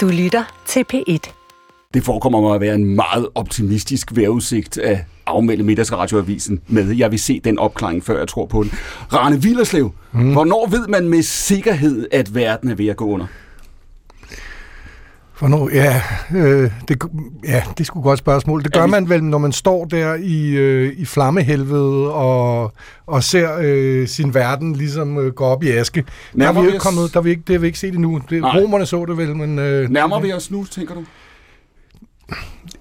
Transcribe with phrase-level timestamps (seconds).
[0.00, 1.32] Du lytter til P1.
[1.94, 6.96] Det forekommer mig at være en meget optimistisk vejrudsigt at afmelde middagsradioavisen med.
[6.96, 8.72] Jeg vil se den opklaring, før jeg tror på den.
[9.12, 10.32] Rane Villerslev, mm.
[10.32, 13.26] hvornår ved man med sikkerhed, at verden er ved at gå under?
[15.40, 15.70] Hvornår?
[15.72, 16.02] Ja,
[16.34, 17.02] øh, det,
[17.44, 18.64] ja, det er sgu godt spørgsmål.
[18.64, 22.72] Det gør man vel, når man står der i, øh, i flammehelvede og,
[23.06, 26.04] og ser øh, sin verden ligesom øh, gå op i aske.
[26.38, 28.20] Der er vi ikke kommet, der vi ikke, det har vi ikke set endnu.
[28.30, 29.58] Det, romerne så det vel, men...
[29.58, 31.04] Øh, Nærmer vi os nu, tænker du?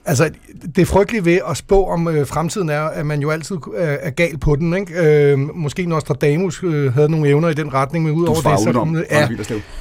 [0.09, 0.29] Altså,
[0.75, 4.09] det frygtelige ved at spå om øh, fremtiden er, at man jo altid er, er
[4.09, 4.73] gal på den.
[4.73, 5.31] Ikke?
[5.31, 8.59] Øh, måske Nostradamus øh, havde nogle evner i den retning, men udover det...
[8.59, 9.27] Så, om, ja,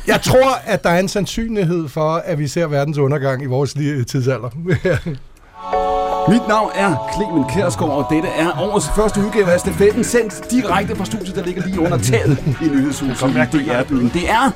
[0.07, 3.73] jeg tror, at der er en sandsynlighed for, at vi ser verdens undergang i vores
[4.09, 4.49] tidsalder.
[6.33, 10.97] Mit navn er Clemen Kærsgaard, og dette er årets første udgave af Stafetten, sendt direkte
[10.97, 14.11] fra studiet, der ligger lige under taget i nyhedshuset i DR-byen.
[14.15, 14.51] Det er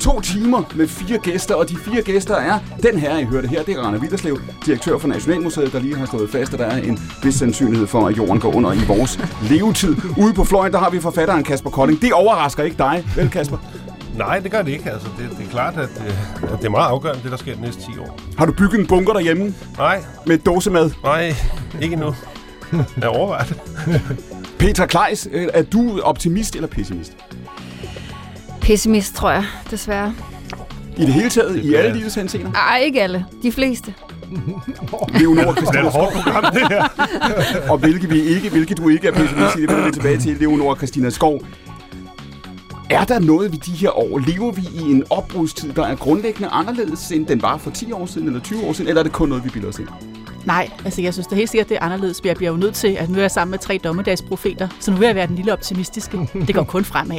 [0.00, 3.62] To timer med fire gæster, og de fire gæster er den her, I hørte her,
[3.62, 6.76] det er Rane Viterslev, direktør for Nationalmuseet, der lige har stået fast, at der er
[6.76, 9.96] en vis sandsynlighed for, at jorden går under i vores levetid.
[10.18, 12.02] Ude på fløjen, der har vi forfatteren Kasper Kolding.
[12.02, 13.56] Det overrasker ikke dig, vel Kasper?
[14.16, 14.90] Nej, det gør det ikke.
[14.90, 17.54] Altså, det, det er klart, at, øh, at det er meget afgørende, det der sker
[17.54, 18.18] de næste 10 år.
[18.38, 19.54] Har du bygget en bunker derhjemme?
[19.78, 20.04] Nej.
[20.26, 20.90] Med dåsemad?
[21.04, 21.34] Nej,
[21.82, 22.14] ikke endnu.
[23.00, 23.60] Jeg overvejer det.
[24.58, 27.12] Peter Kleis, er du optimist eller pessimist?
[28.68, 30.14] Pessimist, tror jeg, desværre.
[30.96, 31.54] I det hele taget?
[31.54, 32.52] Det I alle livets henseender?
[32.52, 33.26] Nej, ikke alle.
[33.42, 33.94] De fleste.
[35.18, 35.52] Leonora
[36.22, 36.84] program, det her.
[37.72, 40.36] og hvilke vi ikke, hvilke du ikke er pessimist i, det vender vi tilbage til.
[40.36, 41.40] Leonora Christina Skov.
[42.90, 44.18] Er der noget ved de her år?
[44.18, 48.06] Lever vi i en opbrudstid, der er grundlæggende anderledes, end den var for 10 år
[48.06, 49.88] siden eller 20 år siden, eller er det kun noget, vi bilder os ind?
[50.46, 52.20] Nej, altså jeg synes det er helt sikkert, det er anderledes.
[52.24, 54.96] Jeg bliver jo nødt til, at nu er jeg sammen med tre dommedagsprofeter, så nu
[54.96, 56.28] vil jeg være den lille optimistiske.
[56.46, 57.18] Det går kun fremad.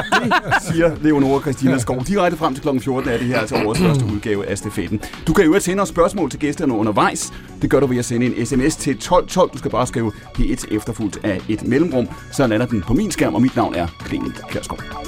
[0.70, 2.04] siger Leonora Christina Skov.
[2.04, 2.80] Direkte frem til kl.
[2.80, 5.00] 14 er det her altså vores første udgave af stafetten.
[5.26, 7.32] Du kan jo sende os spørgsmål til gæsterne undervejs.
[7.62, 9.50] Det gør du ved at sende en sms til 1212.
[9.52, 12.08] Du skal bare skrive P1 efterfulgt af et mellemrum.
[12.32, 15.06] Så lander den på min skærm, og mit navn er Clement Kjærsgaard.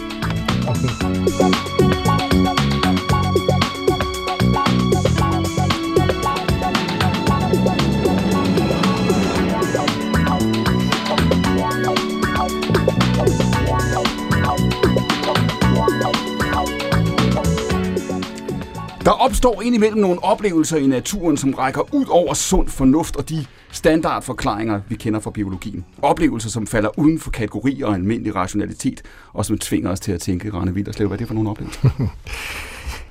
[19.08, 23.46] Der opstår indimellem nogle oplevelser i naturen, som rækker ud over sund fornuft og de
[23.70, 25.84] standardforklaringer, vi kender fra biologien.
[26.02, 29.02] Oplevelser, som falder uden for kategorier og almindelig rationalitet,
[29.32, 31.90] og som tvinger os til at tænke, Rane Vilderslev, hvad er det for nogle oplevelser?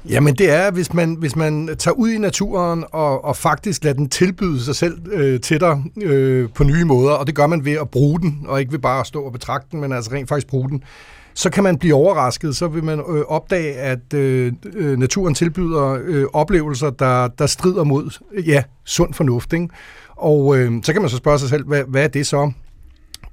[0.10, 3.96] Jamen det er, hvis man, hvis man tager ud i naturen og, og faktisk lader
[3.96, 7.66] den tilbyde sig selv øh, til dig øh, på nye måder, og det gør man
[7.66, 10.12] ved at bruge den, og ikke ved bare at stå og betragte den, men altså
[10.12, 10.84] rent faktisk bruge den,
[11.38, 16.00] så kan man blive overrasket, så vil man øh, opdage, at øh, øh, naturen tilbyder
[16.04, 19.54] øh, oplevelser, der, der strider mod ja, sund fornuft.
[19.54, 19.70] Ikke?
[20.16, 22.52] Og øh, så kan man så spørge sig selv, hvad, hvad er det så?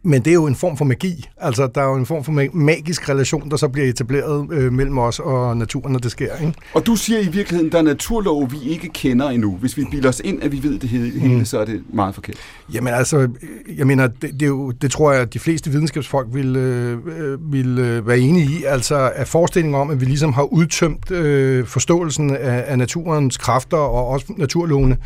[0.07, 1.29] Men det er jo en form for magi.
[1.37, 4.99] Altså, der er jo en form for magisk relation, der så bliver etableret øh, mellem
[4.99, 6.37] os og naturen, når det sker.
[6.41, 6.53] Ikke?
[6.75, 9.57] Og du siger i virkeligheden, der er naturlov, vi ikke kender endnu.
[9.57, 11.45] Hvis vi bilder os ind, at vi ved det hele, mm.
[11.45, 12.37] så er det meget forkert.
[12.75, 13.29] Jamen altså,
[13.77, 17.53] jeg mener, det, det, er jo, det tror jeg, at de fleste videnskabsfolk vil, øh,
[17.53, 18.65] vil øh, være enige i.
[18.65, 23.77] Altså, at forestillingen om, at vi ligesom har udtømt øh, forståelsen af, af naturens kræfter
[23.77, 24.97] og også naturlovene,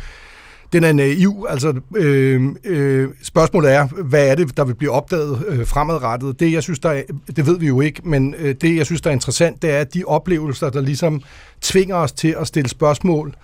[0.73, 1.45] den er naiv.
[1.49, 6.39] Altså, øh, øh, spørgsmålet er, hvad er det, der vil blive opdaget øh, fremadrettet?
[6.39, 7.01] Det, jeg synes, der er,
[7.35, 9.83] det ved vi jo ikke, men øh, det, jeg synes, der er interessant, det er
[9.83, 11.21] de oplevelser, der ligesom
[11.61, 13.35] tvinger os til at stille spørgsmål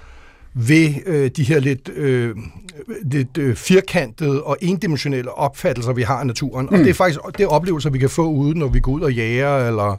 [0.53, 2.35] ved øh, de her lidt, øh,
[3.03, 6.67] lidt øh, firkantede og endimensionelle opfattelser, vi har af naturen.
[6.71, 6.73] Mm.
[6.73, 9.01] Og det er faktisk det er oplevelser, vi kan få ude, når vi går ud
[9.01, 9.97] og jager, eller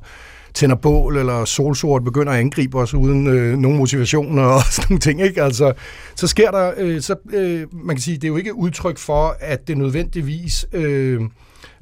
[0.57, 5.01] tænder bål, eller solsort begynder at angribe os uden øh, nogen motivation og sådan nogle
[5.01, 5.23] ting.
[5.23, 5.43] Ikke?
[5.43, 5.73] Altså,
[6.15, 9.37] så sker der, øh, så, øh, man kan sige, det er jo ikke udtryk for,
[9.41, 11.21] at det nødvendigvis, øh,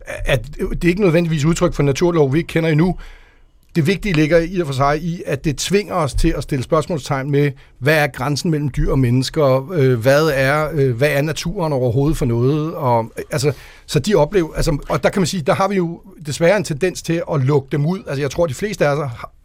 [0.07, 2.97] at det er ikke nødvendigvis udtryk for naturlov, vi ikke kender endnu,
[3.75, 6.63] det vigtige ligger i og for sig i, at det tvinger os til at stille
[6.63, 9.73] spørgsmålstegn med, hvad er grænsen mellem dyr og mennesker?
[9.73, 12.75] Øh, hvad, er, øh, hvad er naturen overhovedet for noget?
[12.75, 13.53] Og, altså,
[13.87, 16.65] så de oplever, altså, og der kan man sige, der har vi jo desværre en
[16.65, 17.99] tendens til at lukke dem ud.
[18.07, 18.87] Altså, jeg tror, de fleste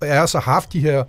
[0.01, 1.03] af os har haft de her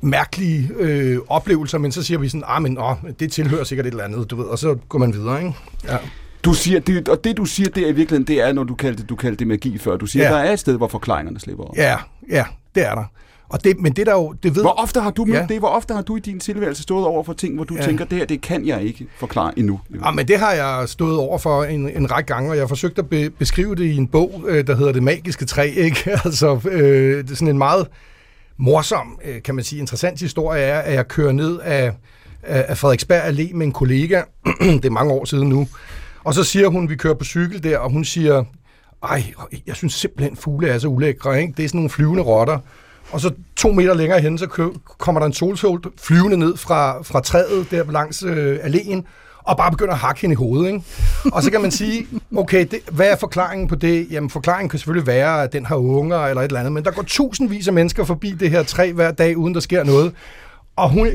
[0.00, 3.90] mærkelige øh, oplevelser, men så siger vi sådan, ah, men åh, det tilhører sikkert et
[3.90, 5.54] eller andet, du ved, og så går man videre, ikke?
[5.88, 5.96] Ja.
[6.44, 8.74] Du siger, det, og det du siger, det er i virkeligheden, det er, når du
[8.74, 9.96] kaldte, du kaldte det magi før.
[9.96, 10.30] Du siger, ja.
[10.30, 11.74] der er et sted, hvor forklaringerne slipper over.
[11.76, 11.96] Ja,
[12.30, 12.44] ja,
[12.74, 13.04] det er der.
[13.50, 14.62] Og det, men det der jo, det ved...
[14.62, 15.46] Hvor ofte har du ja.
[15.48, 15.58] det?
[15.58, 17.82] Hvor ofte har du i din tilværelse stået over for ting, hvor du ja.
[17.82, 19.80] tænker, det her, det kan jeg ikke forklare endnu?
[20.04, 22.68] Ja, men det har jeg stået over for en, en række gange, og jeg har
[22.68, 26.10] forsøgt at be, beskrive det i en bog, øh, der hedder Det Magiske Træ, ikke?
[26.24, 27.86] altså, øh, det er sådan en meget
[28.56, 31.92] morsom, øh, kan man sige, interessant historie er, at jeg kører ned af,
[32.42, 34.22] af Frederiksberg Allé med en kollega,
[34.60, 35.68] det er mange år siden nu,
[36.24, 38.44] og så siger hun, vi kører på cykel der, og hun siger,
[39.02, 39.24] ej,
[39.66, 41.54] jeg synes simpelthen, fugle er så ulækre, ikke?
[41.56, 42.58] Det er sådan nogle flyvende rotter.
[43.12, 47.20] Og så to meter længere hen, så kommer der en solsol flyvende ned fra, fra
[47.20, 49.02] træet der langs øh, alléen,
[49.42, 50.66] og bare begynder at hakke hende i hovedet.
[50.66, 50.82] Ikke?
[51.32, 52.06] Og så kan man sige,
[52.36, 54.06] okay, det, hvad er forklaringen på det?
[54.10, 56.90] Jamen, forklaringen kan selvfølgelig være, at den har unger eller et eller andet, men der
[56.90, 60.12] går tusindvis af mennesker forbi det her træ hver dag, uden der sker noget.
[60.76, 61.08] Og, hun,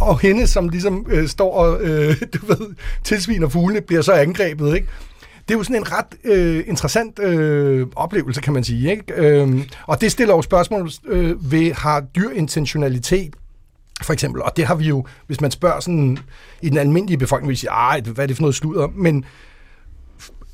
[0.00, 2.74] og hende, som ligesom øh, står og øh, du ved,
[3.04, 4.74] tilsviner fuglene, bliver så angrebet.
[4.74, 4.88] Ikke?
[5.48, 8.90] det er jo sådan en ret øh, interessant øh, oplevelse, kan man sige.
[8.90, 9.14] Ikke?
[9.14, 13.34] Øhm, og det stiller jo spørgsmål øh, ved, har dyr intentionalitet
[14.02, 14.42] for eksempel.
[14.42, 16.18] Og det har vi jo, hvis man spørger sådan
[16.62, 18.88] i den almindelige befolkning, vil sige, ej, hvad er det for noget sludder?
[18.94, 19.24] Men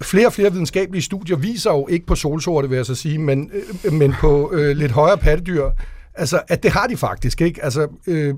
[0.02, 3.50] flere og flere videnskabelige studier viser jo ikke på solsorte, vil jeg så sige, men,
[3.84, 5.70] øh, men på øh, lidt højere pattedyr,
[6.14, 7.64] altså, at det har de faktisk, ikke?
[7.64, 8.34] Altså, øh,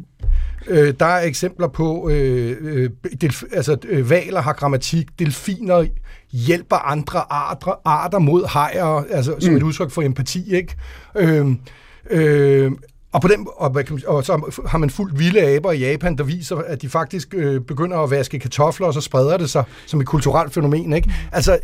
[0.66, 2.90] øh, der er eksempler på, øh, øh,
[3.24, 5.86] delf- altså, øh, valer har grammatik, delfiner
[6.32, 9.56] hjælper andre arter, arter mod hajer, altså som mm.
[9.56, 10.76] et udtryk for empati, ikke?
[11.16, 11.46] Øh,
[12.10, 12.72] øh,
[13.12, 13.74] og, på den, og,
[14.06, 17.60] og så har man fuldt vilde aber i Japan, der viser, at de faktisk øh,
[17.60, 20.92] begynder at vaske kartofler, og så spreder det sig som et kulturelt fænomen.
[20.92, 21.14] Ikke?
[21.32, 21.58] Altså,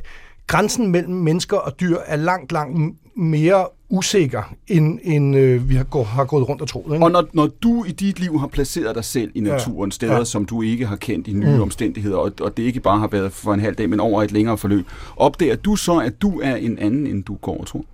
[0.46, 5.84] grænsen mellem mennesker og dyr er langt, langt mere usikker, end, end øh, vi har,
[5.84, 6.94] gå, har gået rundt og troet.
[6.94, 7.04] Ikke?
[7.04, 9.94] Og når, når du i dit liv har placeret dig selv i naturen, ja.
[9.94, 10.24] steder, ja.
[10.24, 11.62] som du ikke har kendt i nye mm.
[11.62, 14.32] omstændigheder, og, og det ikke bare har været for en halv dag, men over et
[14.32, 14.86] længere forløb,
[15.16, 17.84] opdager du så, at du er en anden, end du går og tror?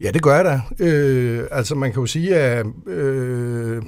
[0.00, 0.84] Ja, det gør jeg da.
[0.84, 3.82] Øh, altså, man kan jo sige, at øh,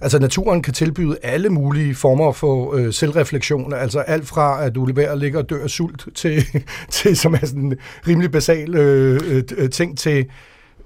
[0.00, 3.72] altså, naturen kan tilbyde alle mulige former for øh, selvreflektion.
[3.72, 6.44] Altså alt fra, at du leverer ligger og dør af sult, til,
[6.90, 7.74] til som er sådan en
[8.08, 10.26] rimelig basal øh, øh, ting, til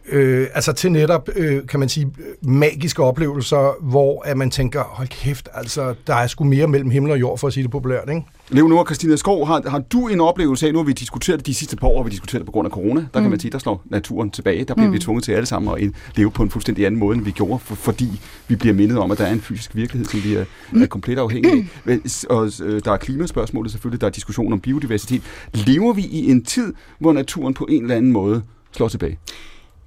[0.09, 2.13] øh, altså til netop, øh, kan man sige,
[2.43, 7.13] magiske oplevelser, hvor at man tænker, hold kæft, altså, der er sgu mere mellem himmel
[7.13, 8.23] og jord, for at sige det populært, ikke?
[8.49, 11.55] Leonora Christina Skov, har, har du en oplevelse af, nu har vi diskuteret det de
[11.55, 13.25] sidste par år, har vi diskuteret det på grund af corona, der mm.
[13.25, 14.95] kan man sige, der slår naturen tilbage, der bliver mm.
[14.95, 17.59] vi tvunget til alle sammen at leve på en fuldstændig anden måde, end vi gjorde,
[17.59, 20.45] for, fordi vi bliver mindet om, at der er en fysisk virkelighed, som vi er,
[20.71, 20.83] mm.
[20.83, 21.99] er komplet afhængige af.
[22.31, 25.23] Og øh, der er klimaspørgsmålet selvfølgelig, der er diskussion om biodiversitet.
[25.55, 28.43] Lever vi i en tid, hvor naturen på en eller anden måde
[28.73, 29.19] slår tilbage?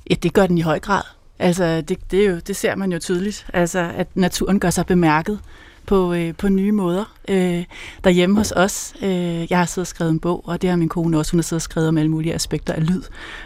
[0.10, 1.02] Ja, det gør den i høj grad.
[1.40, 4.86] Altså, det, det, er jo, det ser man jo tydeligt, altså, at naturen gør sig
[4.86, 5.40] bemærket
[5.86, 7.16] på, øh, på nye måder.
[7.28, 7.66] Øh,
[8.04, 10.90] derhjemme hos os, øh, jeg har siddet og skrevet en bog, og det har min
[10.90, 13.02] kone også, hun har siddet og skrevet om alle mulige aspekter af lyd.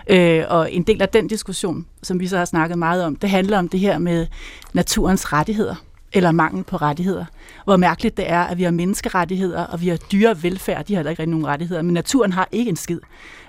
[0.08, 3.30] Øh, og en del af den diskussion, som vi så har snakket meget om, det
[3.30, 4.28] handler om det her med
[4.74, 5.76] naturens rettigheder
[6.14, 7.26] eller mangel på rettigheder.
[7.64, 11.10] Hvor mærkeligt det er, at vi har menneskerettigheder, og vi har dyrevelfærd, de har heller
[11.10, 13.00] ikke rigtig nogen rettigheder, men naturen har ikke en skid.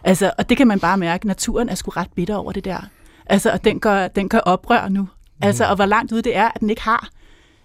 [0.04, 2.80] Altså, og det kan man bare mærke, naturen er sgu ret bitter over det der.
[3.32, 5.08] Altså, og den gør, den gør oprør nu.
[5.42, 7.08] Altså, og hvor langt ude det er, at den ikke har.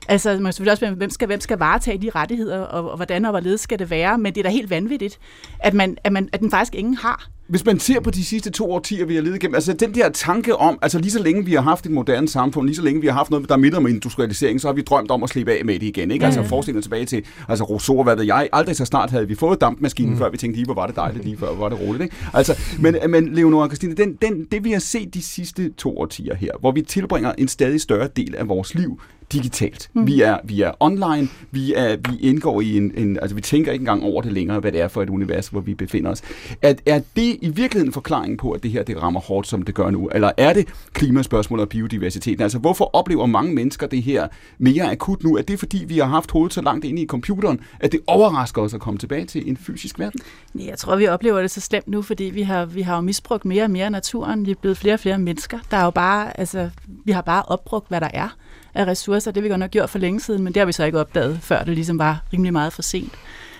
[0.07, 3.25] Altså, man kan selvfølgelig også hvem skal, hvem skal varetage de rettigheder, og, og hvordan
[3.25, 5.19] og hvorledes skal det være, men det er da helt vanvittigt,
[5.59, 7.29] at, man, at, man, at den faktisk ingen har.
[7.47, 10.09] Hvis man ser på de sidste to årtier, vi har levet igennem, altså den der
[10.09, 13.01] tanke om, altså lige så længe vi har haft et moderne samfund, lige så længe
[13.01, 15.29] vi har haft noget, der er midt om industrialisering, så har vi drømt om at
[15.29, 16.11] slippe af med det igen.
[16.11, 16.25] Ikke?
[16.25, 19.61] Altså forestil tilbage til, altså Rousseau, hvad ved jeg, aldrig så snart havde vi fået
[19.61, 20.17] dampmaskinen, mm.
[20.17, 22.03] før vi tænkte lige, hvor var det dejligt, lige før hvor var det roligt.
[22.03, 22.15] Ikke?
[22.33, 25.97] Altså, men, men Leonora og Christine, den, den, det vi har set de sidste to
[25.97, 28.99] årtier her, hvor vi tilbringer en stadig større del af vores liv
[29.31, 29.89] digitalt.
[29.93, 30.07] Mm.
[30.07, 33.71] Vi, er, vi er online, vi, er, vi indgår i en, en, altså vi tænker
[33.71, 36.21] ikke engang over det længere, hvad det er for et univers, hvor vi befinder os.
[36.61, 39.75] Er, er det i virkeligheden forklaringen på, at det her det rammer hårdt, som det
[39.75, 40.07] gør nu?
[40.07, 42.41] Eller er det klimaspørgsmål og biodiversiteten?
[42.41, 45.37] Altså hvorfor oplever mange mennesker det her mere akut nu?
[45.37, 48.61] Er det fordi, vi har haft hovedet så langt inde i computeren, at det overrasker
[48.61, 50.19] os at komme tilbage til en fysisk verden?
[50.55, 53.45] Jeg tror, vi oplever det så slemt nu, fordi vi har, vi har jo misbrugt
[53.45, 54.45] mere og mere naturen.
[54.45, 55.59] Vi er blevet flere og flere mennesker.
[55.71, 56.69] Der er jo bare, altså,
[57.05, 58.35] vi har bare opbrugt, hvad der er
[58.77, 59.31] af ressourcer.
[59.31, 60.99] Det har vi godt nok gjort for længe siden, men det har vi så ikke
[60.99, 63.13] opdaget, før det ligesom var rimelig meget for sent.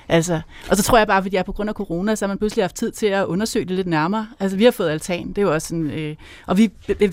[0.10, 2.38] Altså, og så tror jeg bare, fordi jeg på grund af corona, så har man
[2.38, 4.28] pludselig haft tid til at undersøge det lidt nærmere.
[4.40, 6.72] Altså, vi har fået altan, det er jo også sådan, øh, og vi,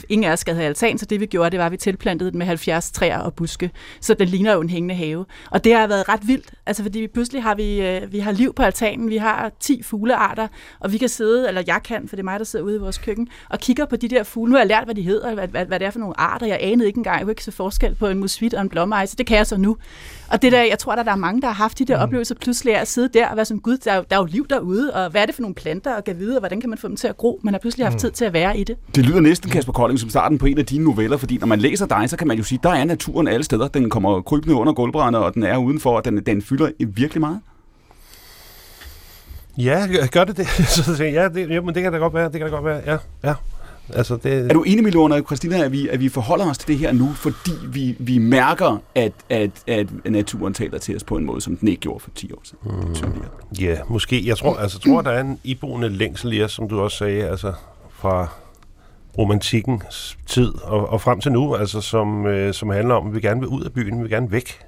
[0.08, 2.30] ingen af os skal have altan, så det vi gjorde, det var, at vi tilplantede
[2.30, 3.70] den med 70 træer og buske,
[4.00, 5.26] så den ligner jo en hængende have.
[5.50, 8.32] Og det har været ret vildt, altså fordi vi pludselig har vi, øh, vi har
[8.32, 10.48] liv på altanen, vi har 10 fuglearter,
[10.80, 12.78] og vi kan sidde, eller jeg kan, for det er mig, der sidder ude i
[12.78, 14.50] vores køkken, og kigger på de der fugle.
[14.50, 16.46] Nu har jeg lært, hvad de hedder, hvad, hvad, hvad det er for nogle arter.
[16.46, 19.16] Jeg anede ikke engang, jeg kunne ikke se forskel på en musvit og en blommeejse.
[19.16, 19.76] Det kan jeg så nu.
[20.30, 22.02] Og det der, jeg tror, der, der er mange, der har haft de der mm.
[22.02, 24.46] oplevelser pludselig at sidde der og være som gud, der er, der er jo liv
[24.50, 26.78] derude, og hvad er det for nogle planter, og kan vide, og hvordan kan man
[26.78, 27.40] få dem til at gro?
[27.42, 27.98] Man har pludselig haft mm.
[27.98, 28.76] tid til at være i det.
[28.94, 31.58] Det lyder næsten, Kasper Kolding, som starten på en af dine noveller, fordi når man
[31.58, 33.68] læser dig, så kan man jo sige, der er naturen alle steder.
[33.68, 37.40] Den kommer krybende under gulvbrænder, og den er udenfor, og den, den fylder virkelig meget.
[39.58, 40.46] Ja, gør det det?
[40.96, 42.82] Så ja, det, ja, men det kan da godt være, det kan da godt være,
[42.86, 43.34] ja, ja.
[43.92, 46.58] Altså, det, Er du enig med Lorna og Christina, at vi, at vi forholder os
[46.58, 51.04] til det her nu, fordi vi, vi mærker, at, at, at naturen taler til os
[51.04, 52.58] på en måde, som den ikke gjorde for 10 år siden?
[52.64, 53.22] Mm.
[53.60, 54.26] Ja, måske.
[54.26, 57.28] Jeg tror, altså, tror, der er en iboende længsel i os, som du også sagde,
[57.28, 57.52] altså
[57.90, 58.28] fra
[59.18, 63.20] romantikkens tid og, og frem til nu, altså som, øh, som handler om, at vi
[63.20, 64.58] gerne vil ud af byen, vi vil gerne væk.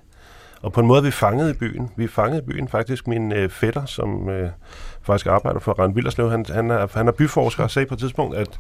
[0.63, 1.91] Og på en måde er vi fanget i byen.
[1.97, 2.69] Vi er fanget i byen.
[2.69, 4.51] Faktisk min øh, fætter, som øh,
[5.03, 8.01] faktisk arbejder for Rand Villerslev, han, han, er, han er byforsker og sagde på et
[8.01, 8.59] tidspunkt, at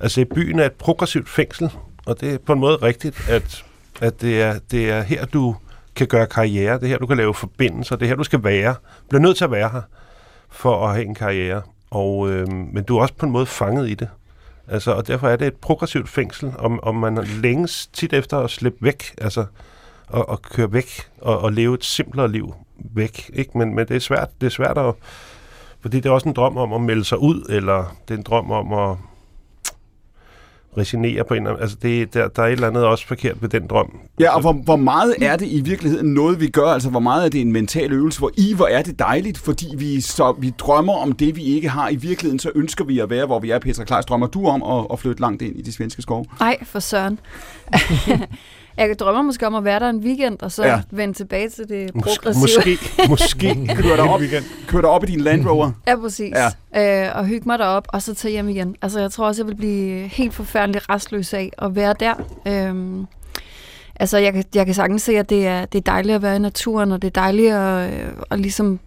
[0.00, 1.70] altså, byen er et progressivt fængsel,
[2.06, 3.64] og det er på en måde rigtigt, at,
[4.00, 5.56] at det, er, det er her, du
[5.96, 8.44] kan gøre karriere, det er her, du kan lave forbindelser, det er her, du skal
[8.44, 8.74] være.
[8.74, 9.82] Du bliver nødt til at være her
[10.50, 11.62] for at have en karriere.
[11.90, 14.08] Og, øh, men du er også på en måde fanget i det.
[14.68, 18.50] Altså, og derfor er det et progressivt fængsel, om, om man længes tit efter at
[18.50, 19.44] slippe væk, altså
[20.06, 23.30] og, og køre væk og, og leve et simplere liv væk.
[23.32, 23.58] Ikke?
[23.58, 24.94] Men, men det er svært, det er svært at,
[25.80, 28.24] fordi det er også en drøm om at melde sig ud, eller det er en
[28.24, 28.96] drøm om at
[30.78, 31.62] resignere på en eller anden...
[31.62, 33.98] Altså, det, der, der er et eller andet også forkert ved den drøm.
[34.20, 36.66] Ja, og hvor, hvor meget er det i virkeligheden noget, vi gør?
[36.66, 38.18] Altså, hvor meget er det en mental øvelse?
[38.18, 41.68] Hvor i, hvor er det dejligt, fordi vi, så, vi drømmer om det, vi ikke
[41.68, 41.88] har.
[41.88, 43.58] I virkeligheden, så ønsker vi at være, hvor vi er.
[43.58, 46.24] Petra Kleis, drømmer du om at, at flytte langt ind i de svenske skove?
[46.40, 47.18] Nej, for søren.
[48.78, 50.80] jeg drømmer måske om at være der en weekend, og så Ja.
[50.90, 52.40] vende tilbage til det Mås- progressive.
[52.42, 52.78] måske,
[53.08, 54.20] måske Kører dig op,
[54.66, 55.70] kører dig op i din Land Rover?
[55.88, 56.32] Ja, præcis.
[56.74, 57.06] Ja.
[57.08, 58.76] Øh, og hygge mig derop, og så tage hjem igen.
[58.82, 62.14] Altså, jeg tror også, jeg vil blive helt forfærdelig restløs af at være der.
[62.46, 63.06] Øhm,
[64.00, 66.36] altså, jeg, kan- jeg kan sagtens se, at det er, det er dejligt at være
[66.36, 68.78] i naturen, og det er dejligt at, øh, at ligesom,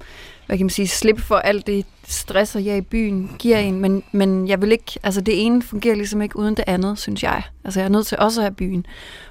[0.48, 3.80] hvad kan man sige, slippe for alt det stress, og jeg i byen giver en.
[3.80, 7.24] Men, men jeg vil ikke, altså det ene fungerer ligesom ikke uden det andet, synes
[7.24, 7.44] jeg.
[7.64, 8.86] Altså, jeg er nødt til også at have byen,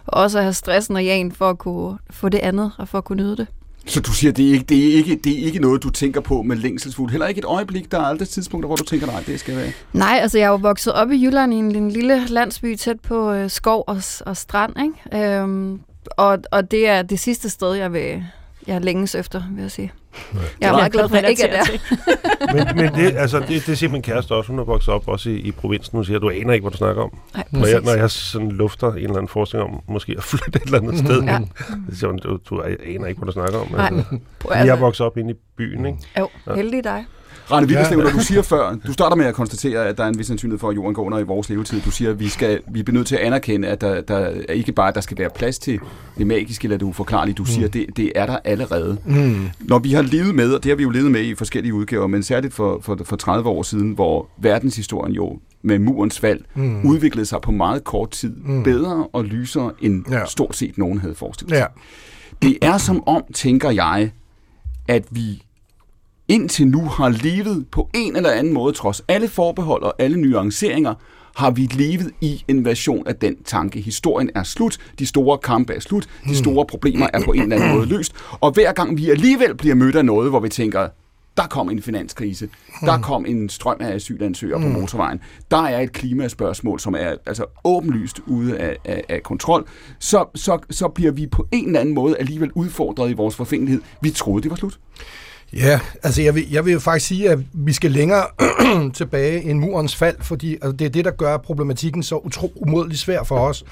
[0.07, 2.99] og også at have stressen og jagen for at kunne få det andet, og for
[2.99, 3.47] at kunne nyde det.
[3.87, 6.21] Så du siger, det er, ikke, det, er ikke, det er ikke noget, du tænker
[6.21, 7.11] på med længselsfuldt.
[7.11, 9.73] Heller ikke et øjeblik, der er aldrig tidspunkter, hvor du tænker, nej, det skal være.
[9.93, 13.01] Nej, altså jeg er jo vokset op i Jylland i en, en lille landsby tæt
[13.01, 15.27] på øh, skov og, og strand, ikke?
[15.37, 15.81] Øhm,
[16.11, 18.23] og, og det er det sidste sted, jeg vil
[18.69, 19.93] jeg længes efter, vil jeg sige.
[20.61, 21.65] Jeg er meget glad for, at ikke er der.
[22.55, 24.51] Men, men det, altså, det, det siger min kæreste også.
[24.51, 25.97] Hun er vokset op også i, i provinsen.
[25.97, 27.19] Hun siger, du aner ikke, hvad du snakker om.
[27.35, 30.57] Nej, Når jeg, når jeg sådan lufter en eller anden forskning om måske at flytte
[30.57, 31.39] et eller andet sted, Ja.
[31.91, 33.67] så siger hun, du, du aner ikke, hvad du snakker om.
[33.71, 33.87] Nej.
[33.89, 34.19] Altså,
[34.51, 35.99] jeg er vokset op inde i byen, ikke?
[36.19, 37.05] Jo, heldig dig.
[37.51, 38.05] Rane Villerslev, Ja.
[38.05, 40.59] når du siger før, du starter med at konstatere, at der er en vis sandsynlighed
[40.59, 41.81] for, at jorden går under i vores levetid.
[41.81, 44.53] Du siger, at vi, skal, vi bliver nødt til at anerkende, at der, der er
[44.53, 45.81] ikke bare, at der skal være plads til
[46.19, 47.35] det magiske eller det uforklarlige.
[47.35, 48.99] Du siger, at det, det er der allerede.
[49.07, 49.49] Mm.
[49.61, 52.07] Når vi har levet med, og det har vi jo levet med i forskellige udgaver,
[52.07, 56.87] men særligt for, for, for 30 år siden, hvor verdenshistorien jo med murens fald Mm.
[56.87, 58.63] udviklede sig på meget kort tid Mm.
[58.63, 60.25] bedre og lysere, end Ja.
[60.27, 61.67] stort set nogen havde forestillet sig.
[62.43, 62.47] Ja.
[62.49, 64.11] Det er som om, tænker jeg,
[64.89, 65.43] at vi
[66.29, 70.95] indtil nu har levet på en eller anden måde, trods alle forbehold og alle nuanceringer,
[71.37, 73.81] har vi levet i en version af den tanke.
[73.81, 77.57] Historien er slut, de store kampe er slut, de store problemer er på en eller
[77.57, 80.89] anden måde løst, og hver gang vi alligevel bliver mødt af noget, hvor vi tænker,
[81.37, 82.49] der kom en finanskrise,
[82.81, 85.21] der kom en strøm af asylansøgere på motorvejen,
[85.51, 89.67] der er et klimaspørgsmål, som er altså åbenlyst ude af, af, af kontrol,
[89.99, 93.83] så, så, så bliver vi på en eller anden måde alligevel udfordret i vores forfængelighed.
[94.03, 94.79] Vi troede, det var slut.
[95.53, 98.27] Ja, altså jeg vil, jeg vil jo faktisk sige, at vi skal længere
[98.99, 103.01] tilbage end murens fald, fordi altså, det er det, der gør problematikken så utro umådeligt
[103.01, 103.65] svær for os.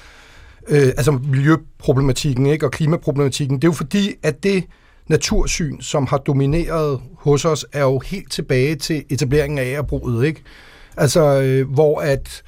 [0.67, 3.57] Øh, altså miljøproblematikken ikke, og klimaproblematikken.
[3.57, 4.63] Det er jo fordi, at det
[5.07, 10.25] natursyn, som har domineret hos os, er jo helt tilbage til etableringen af agerbruget.
[10.25, 10.43] Ikke?
[10.97, 12.43] Altså, øh, hvor at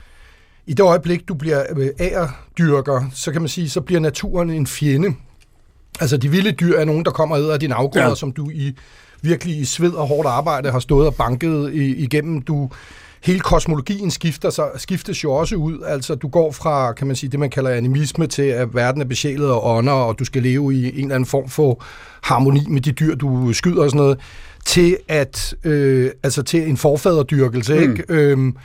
[0.67, 4.67] i det øjeblik, du bliver øh, agerdyrker, så kan man sige, så bliver naturen en
[4.67, 5.13] fjende.
[5.99, 8.15] Altså, de vilde dyr er nogen, der kommer og æder af dine afgrøder, ja.
[8.15, 8.75] som du i
[9.21, 12.41] virkelig i sved og hårdt arbejde har stået og banket igennem.
[12.41, 12.69] Du,
[13.23, 15.79] hele kosmologien skifter sig, skiftes jo også ud.
[15.85, 19.05] Altså, du går fra, kan man sige, det man kalder animisme til, at verden er
[19.05, 21.83] besjælet og ånder, og du skal leve i en eller anden form for
[22.21, 24.19] harmoni med de dyr, du skyder og sådan noget,
[24.65, 27.81] til at, øh, altså til en forfaderdyrkelse, mm.
[27.81, 28.03] ikke?
[28.09, 28.55] Øhm,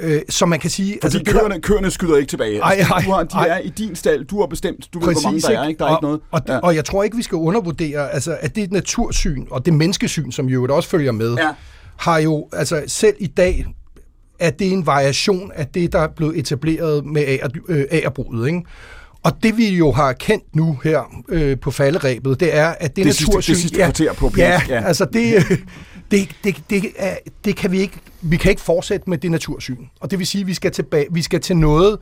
[0.00, 0.92] øh, så man kan sige...
[0.92, 2.58] Fordi altså, det der- køerne, køerne skyder ikke tilbage.
[2.60, 3.48] Ej, Altså, ej, du har, de ej.
[3.48, 5.78] er i din stald, du har bestemt, du ved, hvor mange der er, ikke?
[5.78, 6.20] Der er og, ikke noget.
[6.30, 6.52] Og, Ja.
[6.54, 6.58] ja.
[6.58, 10.46] og jeg tror ikke, vi skal undervurdere, altså, at det natursyn, og det menneskesyn, som
[10.46, 11.48] jo også følger med, Ja.
[11.96, 13.66] har jo, altså selv i dag,
[14.38, 18.46] at det er en variation af det, der er blevet etableret med ager, øh, agerbruget,
[18.46, 18.62] ikke?
[19.22, 23.04] Og det vi jo har kendt nu her øh, på falderæbet, det er, at det,
[23.04, 23.52] Det sidste- natursyn...
[23.54, 24.74] det sidste kvarter på P1, ja, ja.
[24.74, 25.34] ja, altså det,
[26.10, 27.98] det, det, det, er, det kan vi ikke...
[28.20, 29.84] Vi kan ikke fortsætte med det natursyn.
[30.00, 31.98] Og det vil sige, at vi skal, tilbage, vi skal til noget,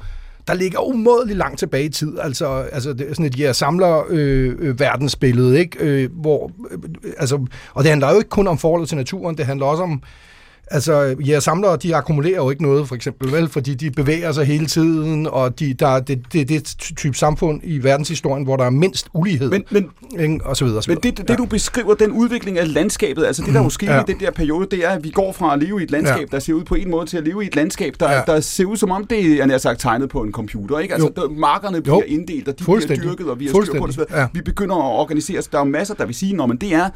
[0.47, 2.19] der ligger umådeligt langt tilbage i tid.
[2.19, 5.79] Altså, altså det er sådan et ja, samler øh, øh, verdensbillede, ikke?
[5.81, 6.79] Øh, hvor, øh,
[7.19, 10.03] altså, og det handler jo ikke kun om forholdet til naturen, det handler også om
[10.75, 13.49] Altså, ja, samlere, de akkumulerer jo ikke noget, for eksempel, vel?
[13.49, 16.64] Fordi de bevæger sig hele tiden, og de, der, det, det, er det
[16.97, 20.41] type samfund i verdenshistorien, hvor der er mindst ulighed, Men, men, ikke?
[20.45, 20.79] og så videre.
[20.79, 21.26] og så men det, videre.
[21.26, 24.00] det, du beskriver, den udvikling af landskabet, altså det, der jo sker Ja.
[24.00, 26.19] i den der periode, det er, at vi går fra at leve i et landskab,
[26.19, 26.25] Ja.
[26.37, 28.21] der ser ud på en måde, til at leve i et landskab, der, Ja.
[28.26, 30.79] der ser ud som om det er nær sagt tegnet på en computer.
[30.79, 30.95] Ikke?
[30.95, 31.23] Altså, Jo.
[31.23, 33.97] der, markerne bliver inddelt, og de bliver dyrket, og vi har styr på det.
[33.97, 34.21] Videre.
[34.21, 34.26] Ja.
[34.35, 35.47] Vi begynder at organisere os.
[35.47, 36.88] Der er jo masser, der vil sige, når det er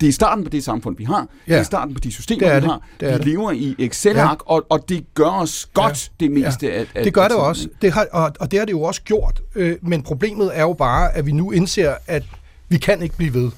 [0.00, 1.26] det er starten på det samfund, vi har.
[1.48, 1.52] Ja.
[1.52, 2.70] Det er starten på de systemer, Det er vi det.
[2.70, 2.80] har.
[3.00, 6.24] Det er vi lever i Excel-ark, og, og det gør os godt, ja.
[6.24, 6.72] det meste Ja.
[6.80, 7.74] af, af Det gør af det også, ikke?
[7.82, 9.40] det har, og, og det har det jo også gjort.
[9.54, 12.22] Øh, men problemet er jo bare, at vi nu indser, at
[12.68, 13.50] vi kan ikke blive ved.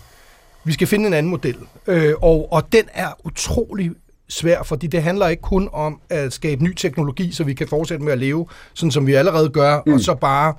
[0.65, 1.57] Vi skal finde en anden model.
[1.87, 3.91] Øh, og, og den er utrolig
[4.29, 8.05] svær, fordi det handler ikke kun om at skabe ny teknologi, så vi kan fortsætte
[8.05, 9.93] med at leve, sådan som vi allerede gør, mm.
[9.93, 10.55] og så bare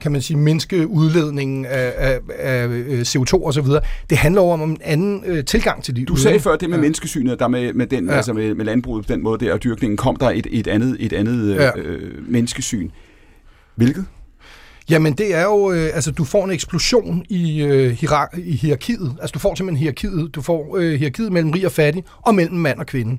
[0.00, 3.80] kan man sige, mindske udledningen af, af, af øh, CO2 og så videre.
[4.10, 6.08] Det handler om en anden øh, tilgang til livet.
[6.08, 6.82] Du sagde før det med ja.
[6.82, 8.14] menneskesynet, der med, med, den, ja.
[8.14, 10.96] Altså med, med landbruget på den måde der, og dyrkningen, kom der et, et andet,
[11.00, 11.54] et andet.
[11.54, 11.70] Ja.
[11.78, 12.90] øh, menneskesyn.
[13.76, 14.04] Hvilket?
[14.90, 19.16] Jamen det er jo, øh, altså du får en eksplosion i, øh, hierar- i hierarkiet.
[19.20, 20.34] Altså du får simpelthen hierarkiet.
[20.34, 23.18] Du får øh, hierarkiet mellem rig og fattig, og mellem mand og kvinde.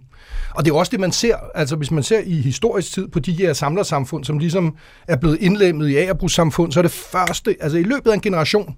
[0.56, 3.20] Og det er også det, man ser, altså hvis man ser i historisk tid på
[3.20, 4.76] de her samlersamfund, som ligesom
[5.08, 8.76] er blevet indlemmet i agerbrugssamfund, så er det første, altså i løbet af en generation,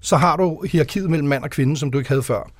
[0.00, 2.50] så har du hierarkiet mellem mand og kvinde, som du ikke havde før.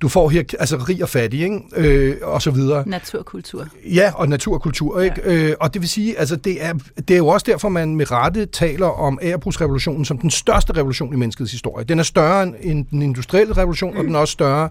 [0.00, 1.60] Du får hierarki, altså rig og fattig, ikke?
[1.76, 2.88] Øh, og så videre.
[2.88, 3.66] Naturkultur.
[3.84, 5.20] Ja, og natur og kultur, ikke?
[5.24, 5.34] Ja.
[5.34, 6.74] Øh, og det vil sige, altså det er,
[7.08, 11.12] det er jo også derfor, man med rette taler om ærebrugsrevolutionen som den største revolution
[11.12, 11.84] i menneskets historie.
[11.84, 13.98] Den er større end- end den industrielle revolution, mm.
[13.98, 14.68] og den er også større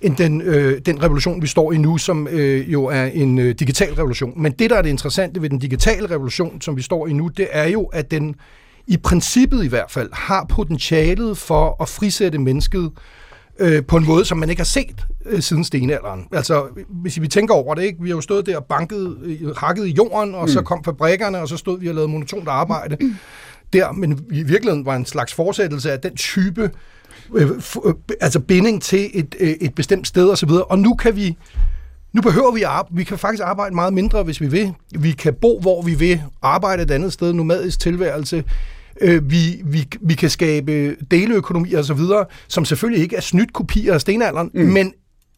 [0.00, 3.54] end den, øh, den revolution, vi står i nu, som øh, jo er en øh,
[3.54, 4.32] digital revolution.
[4.36, 7.28] Men det, der er det interessante ved den digitale revolution, som vi står i nu,
[7.28, 8.34] det er jo, at den
[8.86, 12.90] i princippet i hvert fald har potentialet for at frisætte mennesket øh,
[13.88, 16.26] på en måde, som man ikke har set øh, siden stenalderen.
[16.32, 18.02] Altså, hvis vi tænker over det, ikke?
[18.02, 20.48] vi har jo stået der og banket, øh, hakket i jorden, og mm.
[20.48, 22.96] så kom fabrikkerne, og så stod vi og lavede monotont arbejde
[23.72, 26.70] der, men i virkeligheden var en slags fortsættelse af den type
[27.34, 27.50] øh,
[27.84, 30.64] øh, altså binding til et, øh, et bestemt sted og så videre.
[30.64, 31.36] Og nu kan vi
[32.12, 34.72] nu behøver vi at vi kan faktisk arbejde meget mindre, hvis vi vil.
[34.98, 38.44] Vi kan bo, hvor vi vil, arbejde et andet sted, nomadisk tilværelse.
[39.00, 43.52] Øh, vi, vi, vi kan skabe deleøkonomi og så videre, som selvfølgelig ikke er snydt
[43.52, 44.60] kopier af stenalderen, mm.
[44.60, 44.92] men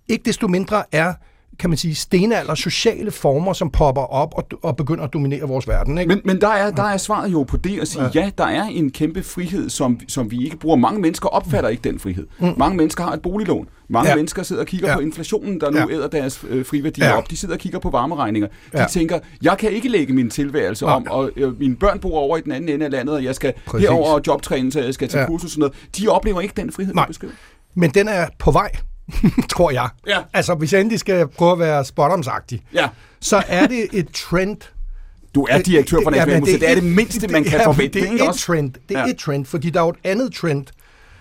[0.09, 1.15] ikke desto mindre er
[1.63, 5.69] kan man sige, stenalder sociale former, som popper op og, og begynder at dominere vores
[5.69, 5.99] verden.
[5.99, 6.09] Ikke?
[6.09, 8.45] Men, men der, er, der er svaret jo på det at sige, ja, ja der
[8.45, 10.77] er en kæmpe frihed, som, som vi ikke bruger.
[10.77, 12.27] Mange mennesker opfatter ikke den frihed.
[12.39, 12.49] Mm.
[12.57, 13.69] Mange mennesker har et boliglån.
[13.89, 14.17] Mange ja.
[14.17, 14.95] Mennesker sidder og kigger Ja.
[14.95, 15.91] på inflationen, der nu Ja.
[15.91, 17.17] æder deres øh, friværdier Ja.
[17.19, 17.31] op.
[17.31, 18.49] De sidder og kigger på varmeregninger.
[18.73, 18.87] De Ja.
[18.87, 20.95] tænker, jeg kan ikke lægge min tilværelse Nej.
[20.95, 23.35] om, og øh, mine børn bor over i den anden ende af landet, og jeg
[23.35, 23.89] skal Præcis.
[23.89, 25.27] herover og jobtræne, så jeg skal til Ja.
[25.27, 25.75] kursus og sådan noget.
[25.99, 27.05] De oplever ikke den frihed, Nej.
[27.05, 27.33] du beskriver.
[27.75, 28.71] Men den er på vej,
[29.55, 29.89] tror jeg.
[30.07, 30.19] Ja.
[30.35, 32.89] Altså, hvis jeg endelig skal prøve at være spottomsagtig, Ja.
[33.21, 34.57] så er det et trend,
[35.35, 36.61] Du er direktør for Ja, men Nationalmuseet.
[36.61, 38.01] Det er det mindste, man kan ja, forvente.
[38.01, 38.47] Det er ikke et også?
[38.47, 39.07] trend, det er Ja.
[39.11, 40.67] et trend, fordi der er jo et andet trend,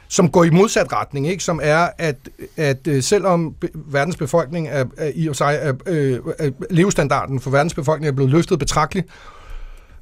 [0.08, 1.44] som går i modsat retning, ikke?
[1.44, 2.16] som er, at,
[2.58, 7.50] at øh, selvom verdens befolkning er, er i og sig, er, øh, er, levestandarden for
[7.52, 9.08] verdens befolkning er blevet løftet betragteligt,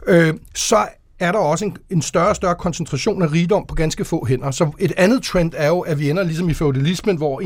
[0.07, 0.87] øh, så
[1.19, 4.51] er der også en, en større og større koncentration af rigdom på ganske få hænder.
[4.51, 7.41] Så et andet trend er jo, at vi ender ligesom i feudalismen, hvor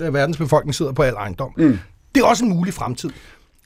[0.00, 1.50] 1% af verdens befolkning sidder på al ejendom.
[1.56, 1.78] Mm.
[2.14, 3.10] Det er også en mulig fremtid.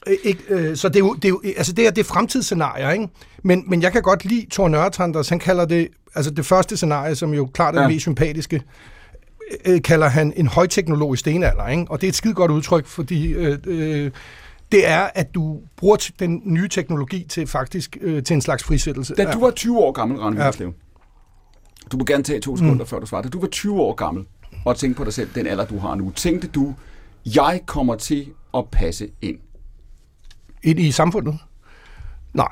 [0.07, 2.05] Øh, Ikke, øh, så det er jo, det er jo, altså det er, det er
[2.05, 3.07] fremtidsscenarier, ikke?
[3.43, 7.15] Men, men jeg kan godt lide Thor Nørretranders, han kalder det, altså det første scenarie,
[7.15, 7.85] som jo klart er Ja.
[7.87, 8.61] det mest sympatiske,
[9.65, 11.85] øh, kalder han en højteknologisk stenalder, ikke?
[11.89, 14.11] Og det er et skide godt udtryk, fordi øh, øh,
[14.73, 19.15] det er, at du bruger den nye teknologi til faktisk øh, til en slags frisættelse.
[19.15, 20.51] Da du var 20 år gammel, Rane Ja.
[21.91, 22.87] Du må gerne tage to sekunder, mm.
[22.87, 23.21] før du svarer.
[23.21, 24.25] Da du var 20 år gammel,
[24.65, 26.73] og tænkte på dig selv, den alder, du har nu, tænkte du,
[27.35, 29.37] jeg kommer til at passe ind.
[30.63, 31.37] ind i samfundet?
[32.33, 32.51] Nej.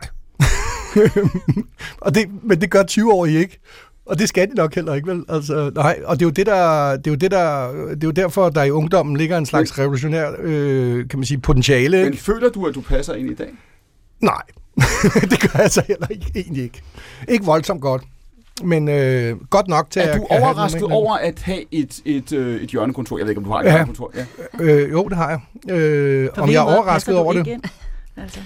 [2.06, 3.60] og det, men det gør 20-årige ikke.
[4.06, 5.24] Og det skal de nok heller ikke, vel?
[5.30, 6.00] Altså, nej.
[6.06, 8.50] Og det er jo det, der, det er jo det, der, det er jo derfor,
[8.50, 11.98] der i ungdommen ligger en slags revolutionær, øh, kan man sige, potentiale.
[11.98, 12.18] Men Ikke?
[12.24, 13.50] føler du, at du passer ind i dag?
[14.22, 14.42] Nej,
[15.32, 16.82] det gør jeg så heller ikke, egentlig ikke.
[17.28, 18.04] Ikke voldsomt godt,
[18.64, 20.94] men øh, godt nok til Er at du kan have den, overrasket ikke?
[20.94, 23.18] over at have et, et, øh, et hjørnekontor?
[23.18, 23.72] Jeg ved ikke, om du har et Ja.
[23.72, 24.14] hjørnekontor.
[24.16, 24.26] Ja.
[24.64, 25.72] Øh, jo, det har jeg.
[25.76, 27.58] Øh, om jeg er overrasket du over det?
[28.18, 28.40] Altså.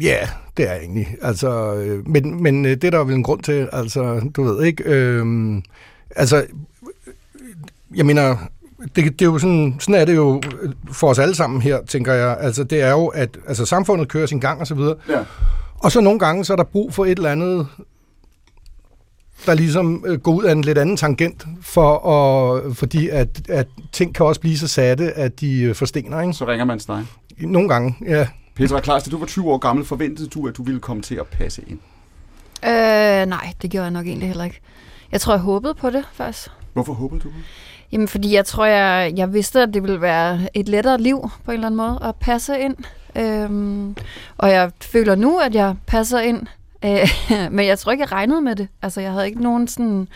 [0.00, 1.16] Ja, det er jeg egentlig.
[1.22, 4.64] Altså, øh, men, men øh, det er der vel en grund til, altså, du ved
[4.64, 4.84] ikke.
[4.86, 5.26] Øh,
[6.16, 6.46] altså,
[7.94, 8.36] jeg mener,
[8.96, 10.42] det, det er jo sådan, sådan er det jo
[10.92, 12.36] for os alle sammen her, tænker jeg.
[12.40, 14.96] Altså, det er jo, at altså, samfundet kører sin gang og så videre.
[15.08, 15.24] ja.
[15.78, 17.66] Og så nogle gange, så er der brug for et eller andet
[19.46, 23.66] der ligesom øh, går ud af en lidt anden tangent, for at, fordi at, at
[23.92, 26.20] ting kan også blive så satte, at de øh, forstener.
[26.20, 26.32] Ikke?
[26.32, 27.06] Så ringer man dig.
[27.38, 28.26] Nogle gange, ja.
[28.56, 31.14] Petra Klaas, da du var 20 år gammel, forventede du, at du ville komme til
[31.14, 31.78] at passe ind?
[32.64, 34.60] Øh, nej, det gjorde jeg nok egentlig heller ikke.
[35.12, 36.48] Jeg tror, jeg håbede på det, faktisk.
[36.72, 37.28] Hvorfor håbede du?
[37.92, 41.50] Jamen, fordi jeg tror, jeg, jeg vidste, at det ville være et lettere liv på
[41.50, 42.76] en eller anden måde at passe ind.
[43.16, 43.96] Øhm,
[44.38, 46.46] og jeg føler nu, at jeg passer ind.
[46.84, 47.08] Øh,
[47.56, 48.68] men jeg tror ikke, jeg regnede med det.
[48.82, 50.08] Altså, jeg havde ikke nogen sådan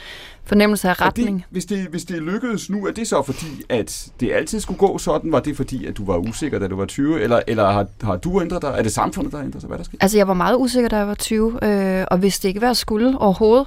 [0.45, 1.37] fornemmelse af retning.
[1.37, 4.79] Det, hvis, det, hvis det lykkedes nu, er det så fordi, at det altid skulle
[4.79, 5.33] gå sådan?
[5.33, 7.21] Var det fordi, at du var usikker, da du var 20?
[7.21, 8.75] Eller, eller har, har du ændret dig?
[8.79, 9.69] Er det samfundet, der har ændret sig?
[9.69, 9.99] Hvad er der sket?
[10.03, 12.77] Altså, jeg var meget usikker, da jeg var 20, øh, og vidste ikke, hvad jeg
[12.77, 13.67] skulle overhovedet.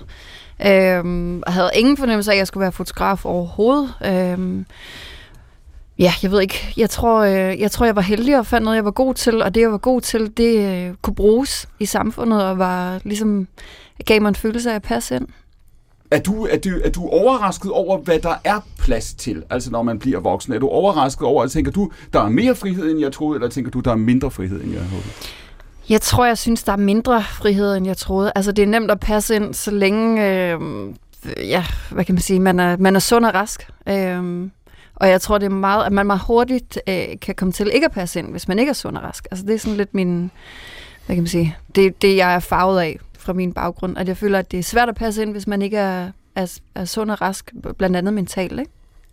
[0.62, 3.94] Øh, havde ingen fornemmelse af, at jeg skulle være fotograf overhovedet.
[4.06, 4.66] Øh,
[6.00, 6.74] ja, jeg ved ikke.
[6.78, 9.42] Jeg tror, øh, jeg tror, jeg var heldig og fandt noget, jeg var god til,
[9.42, 13.48] og det, jeg var god til, det øh, kunne bruges i samfundet, og var ligesom,
[14.06, 15.28] gav mig en følelse af at passe ind.
[16.12, 19.84] Er du, er, du, er du overrasket over, hvad der er plads til, altså når
[19.84, 20.54] man bliver voksen?
[20.54, 23.50] Er du overrasket over, at tænker du, der er mere frihed, end jeg troede, eller
[23.50, 25.10] tænker du, der er mindre frihed, end jeg håbede?
[25.90, 28.32] Jeg tror, jeg synes, der er mindre frihed, end jeg troede.
[28.36, 30.60] Altså, det er nemt at passe ind, så længe, øh,
[31.38, 33.70] ja, hvad kan man sige, man er, man er sund og rask.
[33.90, 34.48] Øh,
[35.04, 37.86] og jeg tror, det er meget, at man meget hurtigt øh, kan komme til ikke
[37.86, 39.28] at passe ind, hvis man ikke er sund og rask.
[39.32, 40.32] Altså, det er sådan lidt min,
[41.06, 44.18] hvad kan man sige, det, det jeg er farvet af fra min baggrund, at jeg
[44.18, 47.12] føler, at det er svært at passe ind, hvis man ikke er, er, er sund
[47.12, 48.72] og rask, blandt andet mentalt, ikke?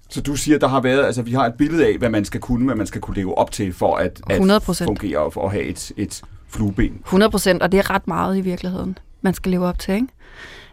[0.08, 2.40] Så du siger, der har været, altså vi har et billede af, hvad man skal
[2.40, 4.84] kunne, hvad man skal kunne leve op til, for at, at 100%.
[4.84, 7.00] fungere og for at have et, et flueben.
[7.04, 10.06] 100 procent, og det er ret meget i virkeligheden, man skal leve op til, ikke?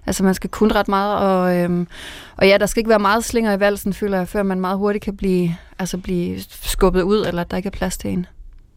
[0.08, 1.88] Altså, man skal kunne ret meget, og, øhm,
[2.38, 4.78] og ja, der skal ikke være meget slinger i valsen, føler jeg, før man meget
[4.78, 8.26] hurtigt kan blive, altså blive skubbet ud, eller at der ikke er plads til en.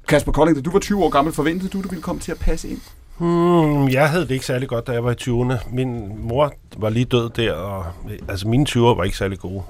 [0.08, 2.32] Kasper Kolding, da du var 20 år gammel, forventede du, at du ville komme til
[2.32, 2.80] at passe ind?
[3.18, 5.74] Hmm, jeg havde det ikke særlig godt, da jeg var i 20'erne.
[5.74, 7.86] Min mor var lige død der, og
[8.28, 9.62] altså mine 20'er var ikke særlig gode.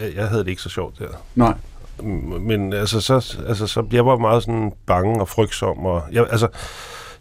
[0.00, 1.08] Jeg, jeg havde det ikke så sjovt der.
[1.34, 1.54] Nej.
[2.40, 5.86] Men altså så, altså, så jeg var meget sådan bange og frygtsom.
[5.86, 6.48] Og, jeg, altså,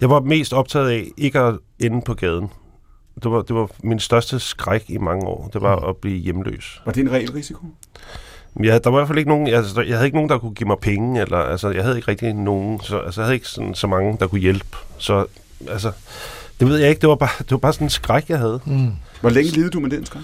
[0.01, 2.49] jeg var mest optaget af ikke at ende på gaden.
[3.23, 5.49] Det var, det var min største skræk i mange år.
[5.53, 6.81] Det var at blive hjemløs.
[6.85, 7.65] Var det en reel risiko?
[8.63, 10.53] Ja, der var i hvert fald ikke nogen, altså, jeg havde ikke nogen, der kunne
[10.53, 13.47] give mig penge, eller altså, jeg havde ikke rigtig nogen, så, altså, jeg havde ikke
[13.47, 14.77] sådan, så mange, der kunne hjælpe.
[14.97, 15.25] Så,
[15.69, 15.91] altså,
[16.59, 18.59] det ved jeg ikke, det var bare, det var bare sådan en skræk, jeg havde.
[18.65, 18.91] Mm.
[19.21, 20.23] Hvor længe levede du med den skræk?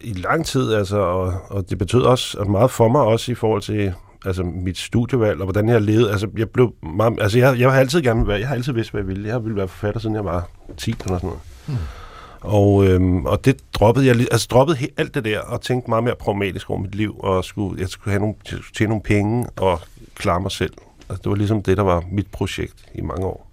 [0.00, 3.62] I lang tid, altså, og, og det betød også meget for mig, også i forhold
[3.62, 6.10] til altså, mit studievalg, og hvordan jeg levede.
[6.10, 8.90] Altså, jeg blev meget, altså, jeg, jeg har altid gerne være, jeg har altid vidst,
[8.90, 9.28] hvad jeg ville.
[9.28, 11.40] Jeg ville være forfatter, siden jeg var 10 eller sådan noget.
[11.66, 11.74] Mm.
[12.40, 16.04] Og, øhm, og det droppede jeg, altså droppede he- alt det der, og tænkte meget
[16.04, 18.34] mere pragmatisk over mit liv, og skulle, jeg skulle have nogle,
[18.76, 19.80] tjene nogle penge, og
[20.14, 20.72] klare mig selv.
[21.08, 23.50] Altså, det var ligesom det, der var mit projekt i mange år.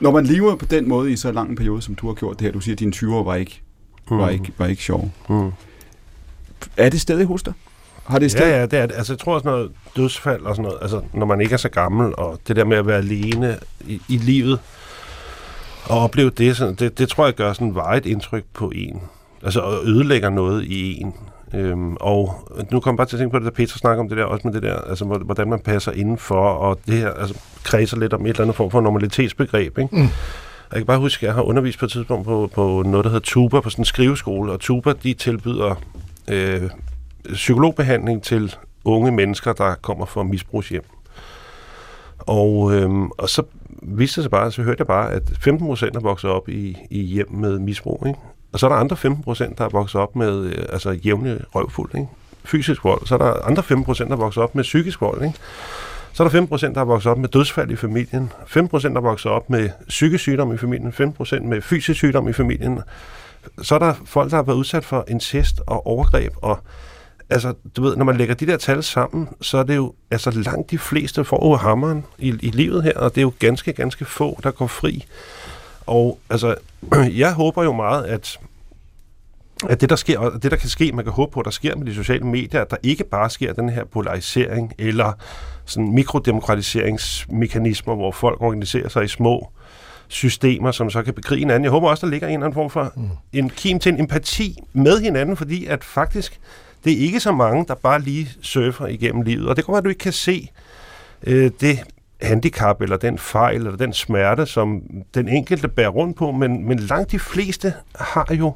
[0.00, 2.38] Når man lever på den måde i så lang en periode, som du har gjort
[2.38, 3.62] det her, du siger, at dine 20 år var ikke,
[4.10, 4.18] Mm.
[4.18, 5.10] var ikke, var ikke sjov.
[5.28, 5.50] Mm.
[6.76, 7.52] Er det stadig hos dig?
[8.04, 8.50] Har det stadig?
[8.50, 8.94] Ja, ja, det er det.
[8.96, 11.68] Altså, jeg tror også noget dødsfald og sådan noget, altså, når man ikke er så
[11.68, 14.58] gammel, og det der med at være alene i, i livet,
[15.84, 19.00] og opleve det, sådan, det, det tror jeg gør sådan et indtryk på en.
[19.42, 21.14] Altså, og ødelægger noget i en.
[21.54, 24.08] Øhm, og nu kommer jeg bare til at tænke på det, der Peter snakker om
[24.08, 27.10] det der, også med det der, altså, hvor- hvordan man passer indenfor, og det her,
[27.10, 29.96] altså, kredser lidt om et eller andet form for normalitetsbegreb, ikke?
[29.96, 30.08] Mm.
[30.72, 33.10] Jeg kan bare huske, at jeg har undervist på et tidspunkt på, på noget, der
[33.10, 35.74] hedder Tuba, på sådan en skriveskole, og Tuba, de tilbyder
[36.28, 36.62] øh,
[37.32, 40.84] psykologbehandling til unge mennesker, der kommer fra misbrugshjem.
[42.18, 43.42] Og, øhm, og så
[43.82, 46.76] viste det sig bare, så hørte jeg bare, at 15 procent er vokset op i,
[46.90, 48.04] i hjem med misbrug.
[48.06, 48.18] Ikke?
[48.52, 51.40] Og så er der andre 15 procent, der er vokset op med øh, altså jævne
[51.54, 52.08] røvfuld, ikke?
[52.44, 53.06] fysisk vold.
[53.06, 55.22] Så er der andre 15 procent, der er vokset op med psykisk vold.
[55.22, 55.38] Ikke?
[56.12, 58.32] Så er der 15 procent, der er vokset op med dødsfald i familien.
[58.46, 60.92] 5 procent, der er vokset op med psykisk sygdom i familien.
[60.92, 62.80] 5 procent med fysisk sygdom i familien.
[63.62, 66.32] Så er der folk, der har været udsat for incest og overgreb.
[66.42, 66.58] Og
[67.30, 70.30] altså, du ved, når man lægger de der tal sammen, så er det jo, altså
[70.30, 73.72] langt de fleste får jo hammeren i, i livet her, og det er jo ganske,
[73.72, 75.04] ganske få, der går fri.
[75.86, 76.54] Og altså,
[77.22, 78.38] jeg håber jo meget, at
[79.68, 81.76] at det, der sker, og det, der kan ske, man kan håbe på, der sker
[81.76, 85.12] med de sociale medier, at der ikke bare sker den her polarisering eller
[85.64, 89.48] sådan mikrodemokratiseringsmekanismer, hvor folk organiserer sig i små
[90.08, 91.64] systemer, som så kan bekrige hinanden.
[91.64, 93.08] Jeg håber også, der ligger en eller anden form for mm.
[93.32, 96.40] en kim til en empati med hinanden, fordi at faktisk,
[96.84, 99.48] det er ikke så mange, der bare lige surfer igennem livet.
[99.48, 100.50] Og det kan være, at du ikke kan se
[101.26, 101.78] øh, det
[102.22, 104.82] handicap, eller den fejl, eller den smerte, som
[105.14, 108.54] den enkelte bærer rundt på, men, men langt de fleste har jo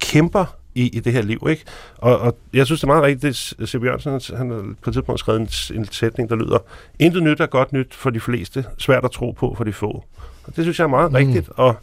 [0.00, 1.64] kæmper i, i det her liv, ikke?
[1.98, 3.80] Og, og jeg synes, det er meget rigtigt, det C.
[3.80, 6.58] Bjørnsen, han har på et tidspunkt skrevet en, en sætning, der lyder,
[6.98, 10.04] intet nyt er godt nyt for de fleste, svært at tro på for de få.
[10.44, 11.16] Og det synes jeg er meget mm.
[11.16, 11.76] rigtigt, og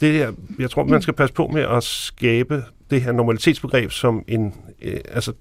[0.00, 4.24] det her, jeg tror, man skal passe på med at skabe det her normalitetsbegreb som
[4.28, 5.32] en, øh, altså,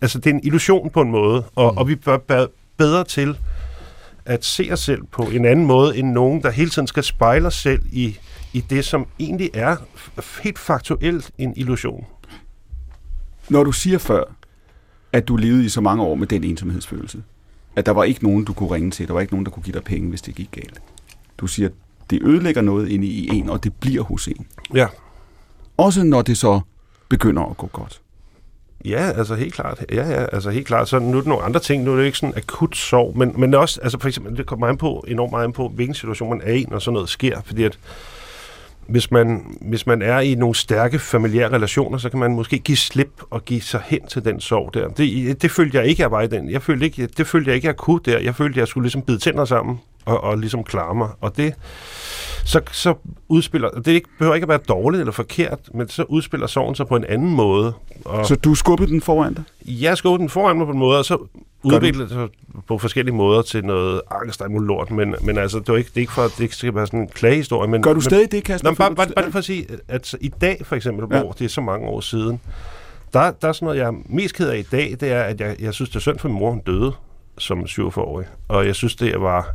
[0.00, 1.78] altså det er en illusion på en måde, og, mm.
[1.78, 3.38] og vi bør være bedre til
[4.24, 7.46] at se os selv på en anden måde end nogen, der hele tiden skal spejle
[7.46, 8.16] os selv i,
[8.52, 9.76] i det, som egentlig er
[10.42, 12.06] helt faktuelt en illusion.
[13.48, 14.24] Når du siger før,
[15.12, 17.22] at du levede i så mange år med den ensomhedsfølelse,
[17.76, 19.62] at der var ikke nogen, du kunne ringe til, der var ikke nogen, der kunne
[19.62, 20.82] give dig penge, hvis det gik galt.
[21.38, 21.68] Du siger,
[22.10, 24.46] det ødelægger noget inde i en, og det bliver hos en.
[24.74, 24.86] Ja.
[25.78, 26.60] Også når det så
[27.08, 28.00] begynder at gå godt.
[28.84, 29.84] Ja, altså helt klart.
[29.92, 30.88] Ja, ja, altså helt klart.
[30.88, 31.84] Så nu er det nogle andre ting.
[31.84, 34.66] Nu er det ikke sådan akut sorg, men, men også, altså for eksempel, det kommer
[34.66, 37.40] an på, enormt meget an på, hvilken situation man er i, når sådan noget sker.
[37.44, 37.78] Fordi at,
[38.88, 42.76] hvis man, hvis man er i nogle stærke familiære relationer, så kan man måske give
[42.76, 44.88] slip og give sig hen til den sorg der.
[44.88, 46.50] Det, det følte jeg ikke, jeg var i den.
[46.50, 48.18] Jeg følte ikke, det følte jeg ikke, jeg kunne der.
[48.18, 51.08] Jeg følte, jeg skulle ligesom bide tænder sammen og, og ligesom klare mig.
[51.20, 51.54] Og det,
[52.44, 52.94] så, så
[53.28, 56.86] udspiller, det ikke, behøver ikke at være dårligt eller forkert, men så udspiller sorgen sig
[56.86, 57.72] på en anden måde.
[58.04, 59.44] Og så du skubbede den foran dig?
[59.66, 61.18] Jeg skubbede den foran mig på en måde, og så
[61.62, 62.28] udviklede det sig
[62.68, 65.96] på forskellige måder til noget angst og lort, men, men altså, det er ikke, det
[65.96, 67.70] er ikke for, at det ikke skal være sådan en klagehistorie.
[67.70, 68.70] Men, Gør du men, stadig det, Kasper?
[68.70, 71.22] Nå, bare, bare, bare for at sige, at i dag for eksempel, ja.
[71.22, 72.40] hvor det er så mange år siden,
[73.12, 75.40] der, der er sådan noget, jeg er mest ked af i dag, det er, at
[75.40, 76.92] jeg, jeg synes, det er synd for min mor, hun døde
[77.38, 78.26] som 47-årig.
[78.48, 79.54] Og jeg synes, det var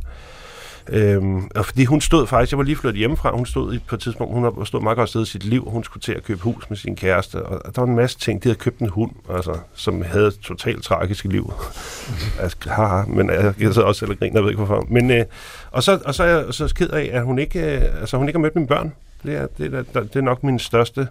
[0.88, 4.00] Øhm, og fordi hun stod faktisk, jeg var lige flyttet hjemmefra, hun stod på et
[4.00, 6.40] tidspunkt, hun har stået meget godt sted i sit liv, hun skulle til at købe
[6.42, 9.10] hus med sin kæreste, og der var en masse ting, de havde købt en hund,
[9.30, 11.52] altså, som havde et totalt tragisk liv.
[12.42, 14.86] altså, haha, men jeg, jeg sidder også selv og griner, jeg ved ikke hvorfor.
[14.88, 15.24] Men, øh,
[15.70, 18.28] og, så, og så er jeg så ked af, at hun ikke, øh, altså, hun
[18.28, 18.92] ikke har mødt mine børn.
[19.22, 21.08] Det er, det, er, det er nok min største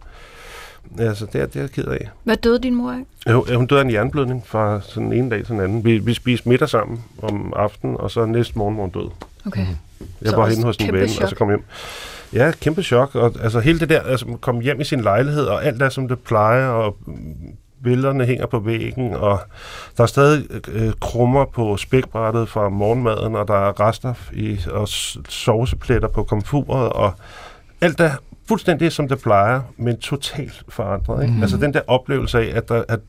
[0.99, 2.09] Altså, det er, det er jeg ked af.
[2.23, 3.31] Hvad døde din mor af?
[3.31, 5.85] Jo, hun døde af en jernblødning fra sådan en dag til den anden.
[5.85, 9.09] Vi, vi spiste middag sammen om aftenen, og så næste morgen var hun død.
[9.45, 9.61] Okay.
[9.61, 9.77] Mhm.
[10.21, 11.23] Jeg så var henne hos en ven, chok.
[11.23, 11.63] og så kom hjem.
[12.33, 13.15] Ja, kæmpe chok.
[13.15, 16.07] Og, altså hele det der, altså kom hjem i sin lejlighed, og alt er som
[16.07, 16.97] det plejer, og
[17.83, 19.39] billederne hænger på væggen, og
[19.97, 24.87] der er stadig øh, krummer på spækbrættet fra morgenmaden, og der er rester i, og
[25.29, 27.13] sovsepletter på komfuret, og
[27.81, 28.11] alt er
[28.47, 31.23] fuldstændig som det plejer, men totalt forandret.
[31.23, 31.33] Ikke?
[31.33, 31.41] Mm.
[31.41, 32.99] Altså den der oplevelse af, at, der, at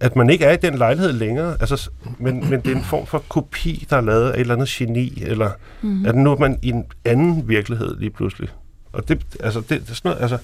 [0.00, 3.06] at man ikke er i den lejlighed længere, altså, men, men det er en form
[3.06, 5.50] for kopi, der er lavet af et eller andet geni, eller
[5.82, 6.06] mm.
[6.06, 8.48] at nu er man i en anden virkelighed lige pludselig.
[8.92, 10.38] Og det, altså, det, det er sådan noget, altså,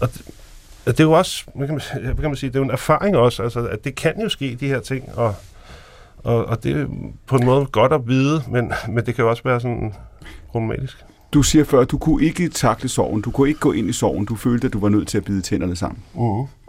[0.00, 0.22] og det,
[0.86, 2.70] det er jo også, hvad kan, man, hvad kan man sige, det er jo en
[2.70, 5.34] erfaring også, altså, at det kan jo ske, de her ting, og,
[6.18, 6.86] og, og det er
[7.26, 9.94] på en måde godt at vide, men, men det kan jo også være sådan
[10.48, 11.04] problematisk.
[11.32, 13.92] Du siger før, at du kunne ikke takle sorgen, du kunne ikke gå ind i
[13.92, 16.02] sorgen, du følte, at du var nødt til at bide tænderne sammen.
[16.14, 16.65] Uh-huh.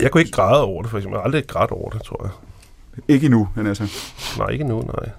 [0.00, 1.16] Jeg kunne ikke græde over det, for eksempel.
[1.16, 2.30] Jeg har aldrig grædt over det, tror jeg.
[3.08, 3.92] Ikke endnu, han er så.
[4.38, 5.10] Nej, ikke endnu, nej.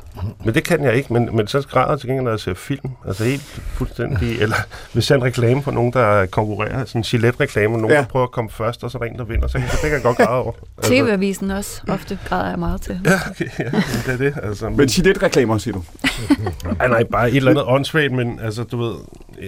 [0.45, 2.53] Men det kan jeg ikke, men, men så græder jeg til gengæld, når jeg ser
[2.53, 2.89] film.
[3.07, 3.41] Altså helt
[3.73, 4.55] fuldstændig, eller
[4.93, 7.97] hvis jeg en reklame for nogen, der konkurrerer, sådan en Gillette-reklame, nogen, ja.
[7.97, 9.81] der prøver at komme først, og så er der en, der vinder, så, så det
[9.81, 10.51] kan jeg godt græde over.
[10.77, 10.93] Altså.
[10.93, 12.99] TV-avisen også, ofte græder jeg meget til.
[13.05, 13.65] Ja, okay, ja,
[14.05, 14.33] det er det.
[14.43, 15.83] Altså, men, men Gillette-reklamer, siger du?
[16.77, 18.95] nej, nej, bare et eller andet åndssvagt, men altså, du ved,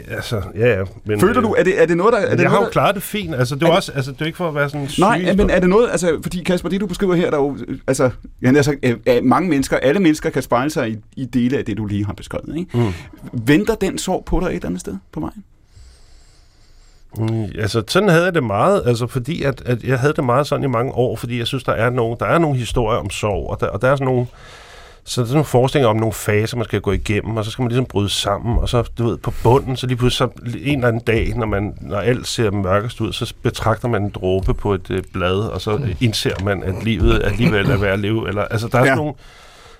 [0.07, 0.83] altså, ja, ja.
[1.05, 2.19] Men, Føler du, er det, er det noget, der...
[2.19, 4.11] Er det jeg noget, har jo klaret det fint, altså, det er, er også, altså,
[4.11, 4.99] det er ikke for at være sådan syg.
[4.99, 7.57] Nej, men er det noget, altså, fordi Kasper, det du beskriver her, der jo,
[7.87, 8.09] altså,
[8.41, 8.77] ja, altså,
[9.23, 12.13] mange mennesker, alle mennesker kan spejle sig i, i dele af det, du lige har
[12.13, 12.57] beskrevet.
[12.57, 12.77] Ikke?
[12.77, 12.93] Mm.
[13.33, 15.43] Venter den sorg på dig et eller andet sted på vejen?
[17.17, 20.47] Mm, altså, sådan havde jeg det meget, altså fordi at, at jeg havde det meget
[20.47, 23.09] sådan i mange år, fordi jeg synes, der er nogle, der er nogle historier om
[23.09, 24.27] sorg, og der, og der er sådan nogle,
[25.05, 27.61] så der er nogle forestillinger om nogle faser, man skal gå igennem, og så skal
[27.63, 30.75] man ligesom bryde sammen, og så, du ved, på bunden, så lige pludselig så en
[30.75, 34.53] eller anden dag, når, man, når alt ser mørkest ud, så betragter man en dråbe
[34.53, 35.85] på et øh, blad, og så mm.
[35.99, 38.27] indser man, at livet alligevel er værd at leve.
[38.27, 38.87] Eller, altså, der er ja.
[38.87, 39.13] sådan nogle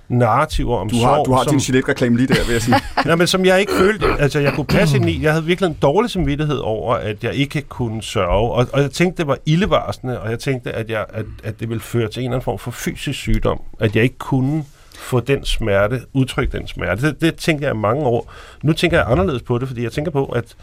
[0.08, 1.26] narrativer om du har, sorg.
[1.26, 2.76] Du har som, din Gillette-reklame lige der, vil jeg sige.
[3.06, 5.22] nej, men som jeg ikke følte, altså jeg kunne passe ind i.
[5.22, 8.50] Jeg havde virkelig en dårlig samvittighed over, at jeg ikke kunne sørge.
[8.50, 11.68] Og, og jeg tænkte, det var ildevarsende, og jeg tænkte, at, jeg, at, at det
[11.68, 13.60] ville føre til en eller anden form for fysisk sygdom.
[13.80, 14.64] At jeg ikke kunne
[15.04, 17.06] få den smerte, udtrykke den smerte.
[17.06, 18.32] Det, det tænker jeg mange år.
[18.62, 20.56] Nu tænker jeg anderledes på det, fordi jeg tænker på, at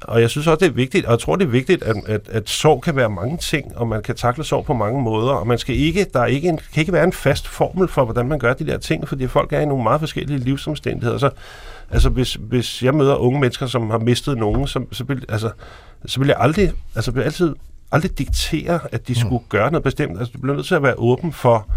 [0.00, 2.28] og jeg synes også, det er vigtigt, og jeg tror, det er vigtigt, at, at,
[2.28, 5.46] at sorg kan være mange ting, og man kan takle sorg på mange måder, og
[5.46, 8.28] man skal ikke, der er ikke en, kan ikke være en fast formel for, hvordan
[8.28, 11.18] man gør de der ting, fordi folk er i nogle meget forskellige livsomstændigheder.
[11.18, 11.30] Så,
[11.90, 15.50] altså, hvis, hvis jeg møder unge mennesker, som har mistet nogen, så, så, vil, altså,
[16.06, 17.54] så vil jeg aldrig, altså, vil jeg altid
[17.92, 19.26] aldrig diktere, at de mm.
[19.26, 20.18] skulle gøre noget bestemt.
[20.18, 21.68] Altså, du bliver nødt til at være åben for,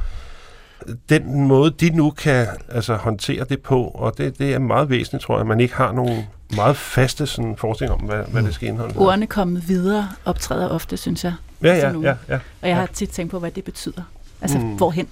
[1.09, 5.23] den måde, de nu kan altså, håndtere det på, og det, det er meget væsentligt,
[5.23, 6.23] tror jeg, at man ikke har nogen
[6.55, 8.97] meget faste sådan, forestilling om, hvad, hvad det skal indeholde.
[8.97, 11.33] Ordene kommet videre optræder ofte, synes jeg.
[11.63, 12.39] Ja, ja, ja, ja.
[12.61, 12.87] Og jeg har ja.
[12.93, 14.01] tit tænkt på, hvad det betyder.
[14.41, 14.75] Altså, mm.
[14.77, 15.07] hvorhen?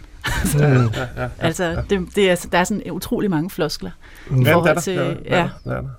[0.56, 0.89] Mm.
[1.39, 3.91] altså, det, det er, der er sådan utrolig mange floskler
[4.32, 5.49] i Ja, forhold der, til, ja,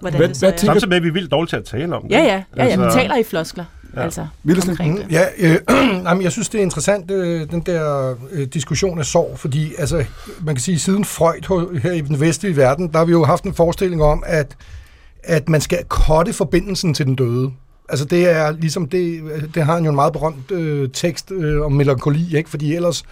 [0.00, 0.56] hvordan Hvad- det så er.
[0.56, 2.10] Samtidig med, at vi er vildt dårlige til at tale om det.
[2.10, 3.64] Ja, ja, ja, ja, Altså- man taler i floskler.
[3.96, 4.02] Ja.
[4.02, 4.26] Altså,
[4.68, 5.06] omkring det.
[5.10, 5.58] Ja, øh,
[6.06, 10.04] jamen, jeg synes, det er interessant, øh, den der øh, diskussion af sorg, fordi altså,
[10.40, 13.44] man kan sige, siden Freud her i den vestlige verden, der har vi jo haft
[13.44, 14.56] en forestilling om, at,
[15.22, 17.50] at man skal kotte forbindelsen til den døde.
[17.88, 19.22] Altså det er ligesom, det,
[19.54, 22.50] det har han jo en meget berømt øh, tekst øh, om melankoli, ikke?
[22.50, 23.04] fordi ellers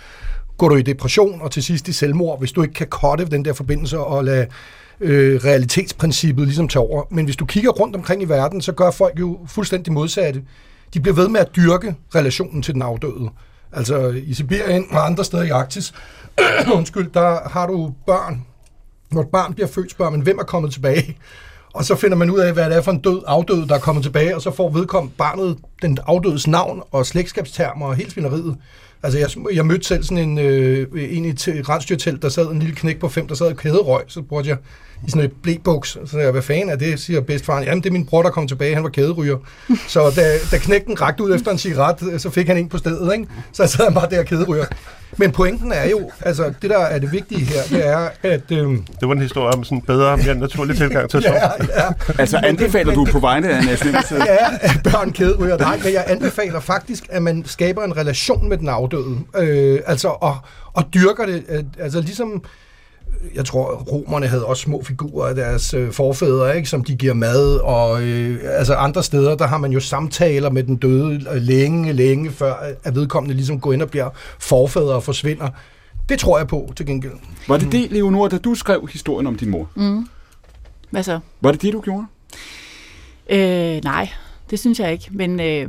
[0.59, 3.45] går du i depression og til sidst i selvmord, hvis du ikke kan kotte den
[3.45, 4.47] der forbindelse og lade
[5.01, 7.03] øh, realitetsprincippet ligesom tage over.
[7.11, 10.43] Men hvis du kigger rundt omkring i verden, så gør folk jo fuldstændig modsatte.
[10.95, 13.31] De bliver ved med at dyrke relationen til den afdøde.
[13.73, 15.95] Altså i Sibirien og andre steder i Arktis,
[16.77, 18.45] undskyld, der har du børn.
[19.11, 21.19] Når et barn bliver født, spørger man, hvem er kommet tilbage?
[21.75, 23.79] Og så finder man ud af, hvad det er for en død afdød, der er
[23.79, 28.57] kommet tilbage, og så får vedkommende barnet den afdødes navn og slægtskabstermer og helt svineriet.
[29.03, 32.59] Altså, jeg, jeg mødte selv sådan en, øh, en i et rensdyrtelt, der sad en
[32.59, 34.05] lille knæk på fem, der sad i kæderøg.
[34.07, 34.59] Så spurgte jeg
[35.07, 37.65] i sådan et blæbuks, så jeg, hvad fanden er det, siger bedstfaren.
[37.65, 39.37] Jamen, det er min bror, der kom tilbage, han var kæderyger.
[39.89, 43.13] så da, da knægten rakte ud efter en cigaret, så fik han en på stedet,
[43.13, 43.27] ikke?
[43.53, 44.65] Så sad han bare der kæderyger.
[45.19, 48.41] Men pointen er jo, altså det der er det vigtige her, det er, at...
[48.53, 48.59] Øh,
[49.01, 51.35] Det var en historie om sådan en bedre, mere naturlig tilgang til sorg.
[51.35, 54.21] ja, ja, Altså anbefaler du på vegne af Nationalmuseet?
[54.27, 55.59] ja, at børn kæderyger.
[55.59, 59.19] Nej, men jeg anbefaler faktisk, at man skaber en relation med den afdøde.
[59.39, 60.37] Øh, altså, og,
[60.75, 61.45] og dyrker det.
[61.49, 62.43] Øh, altså, ligesom,
[63.35, 67.15] jeg tror, romerne havde også små figurer af deres øh, forfædre, ikke, som de giver
[67.15, 71.43] mad, og øh, altså andre steder, der har man jo samtaler med den døde øh,
[71.43, 75.49] længe, længe før, at vedkommende ligesom går ind og bliver forfædre og forsvinder.
[76.09, 77.13] Det tror jeg på, til gengæld.
[77.49, 79.71] Var det det, Leonora, da du skrev historien om din mor?
[79.75, 80.09] Mm.
[80.91, 81.21] Hvad så?
[81.41, 82.07] Var det det, du gjorde?
[83.31, 84.09] Øh, nej,
[84.51, 85.09] det synes jeg ikke.
[85.11, 85.69] Men, øh,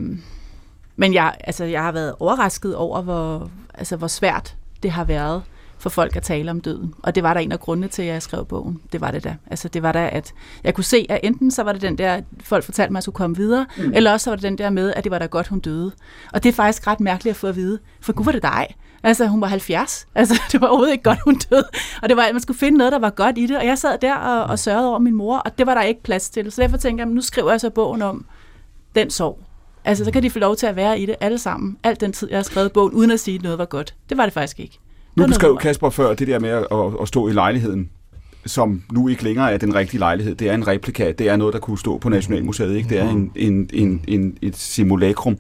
[0.95, 5.41] men jeg, altså, jeg har været overrasket over, hvor, altså, hvor svært det har været
[5.79, 6.93] for folk at tale om døden.
[7.03, 8.81] Og det var der en af grundene til, at jeg skrev bogen.
[8.91, 9.35] Det var det da.
[9.51, 12.21] Altså det var da, at jeg kunne se, at enten så var det den der,
[12.43, 13.91] folk fortalte mig, at jeg skulle komme videre, mm.
[13.93, 15.91] eller også så var det den der med, at det var da godt, hun døde.
[16.33, 17.79] Og det er faktisk ret mærkeligt at få at vide.
[18.01, 18.67] For gud var det dig.
[19.03, 20.07] Altså, hun var 70.
[20.15, 21.67] Altså, det var overhovedet ikke godt, hun døde.
[22.01, 23.57] Og det var, at man skulle finde noget, der var godt i det.
[23.57, 26.03] Og jeg sad der og, og sørgede over min mor, og det var der ikke
[26.03, 26.51] plads til.
[26.51, 28.25] Så derfor tænker jeg, nu skriver jeg så bogen om
[28.95, 29.39] den sorg.
[29.85, 31.77] Altså, så kan de få lov til at være i det alle sammen.
[31.83, 33.95] Alt den tid, jeg har skrevet bogen, uden at sige, at noget var godt.
[34.09, 34.79] Det var det faktisk ikke.
[35.17, 35.57] Nu beskrev.
[35.57, 36.65] Kasper før det der med at,
[37.01, 37.89] at, stå i lejligheden,
[38.45, 40.35] som nu ikke længere er den rigtige lejlighed.
[40.35, 41.11] Det er en replika.
[41.11, 42.75] Det er noget, der kunne stå på Nationalmuseet.
[42.75, 42.89] Ikke?
[42.89, 45.37] Det er en, en, en, en, et simulacrum.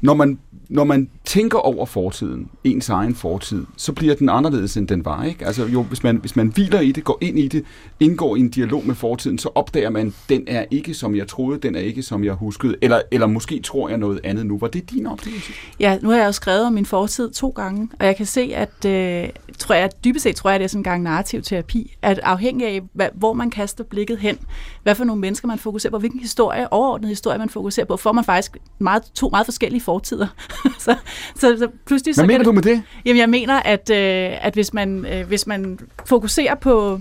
[0.00, 4.88] Når man, når man tænker over fortiden, ens egen fortid, så bliver den anderledes, end
[4.88, 5.24] den var.
[5.24, 5.46] Ikke?
[5.46, 7.64] Altså, jo, hvis, man, hvis man hviler i det, går ind i det,
[8.00, 11.58] indgår i en dialog med fortiden, så opdager man, den er ikke, som jeg troede,
[11.58, 12.76] den er ikke, som jeg huskede.
[12.82, 14.58] Eller, eller måske tror jeg noget andet nu.
[14.58, 15.52] Var det din oplevelse?
[15.80, 18.52] Ja, nu har jeg jo skrevet om min fortid to gange, og jeg kan se,
[18.54, 21.96] at øh, tror jeg, dybest set tror jeg, det er sådan en gang narrativ terapi,
[22.02, 24.38] at afhængig af, hvad, hvor man kaster blikket hen,
[24.82, 28.12] hvad for nogle mennesker man fokuserer på, hvilken historie, overordnet historie man fokuserer på, får
[28.12, 30.26] man faktisk meget, to meget forskellige fortider.
[30.78, 30.96] så,
[31.36, 32.82] så, så pludselig så Hvad kan mener du med det?
[33.04, 37.00] Jamen, jeg mener, at, øh, at hvis, man, øh, hvis man fokuserer på,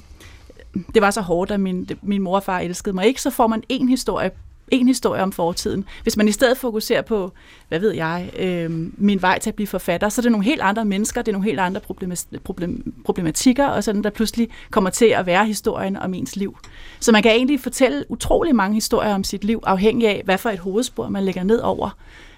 [0.94, 3.48] det var så hårdt, at min, min mor og far elskede mig ikke, så får
[3.48, 4.32] man en historie
[4.72, 5.86] en historie om fortiden.
[6.04, 7.32] Hvis man i stedet fokuserer på,
[7.68, 10.62] hvad ved jeg, øh, min vej til at blive forfatter, så er det nogle helt
[10.62, 14.90] andre mennesker, det er nogle helt andre problema- problem, problematikker, og sådan der pludselig kommer
[14.90, 16.58] til at være historien om ens liv.
[17.00, 20.50] Så man kan egentlig fortælle utrolig mange historier om sit liv, afhængig af, hvad for
[20.50, 21.90] et hovedspor man lægger ned over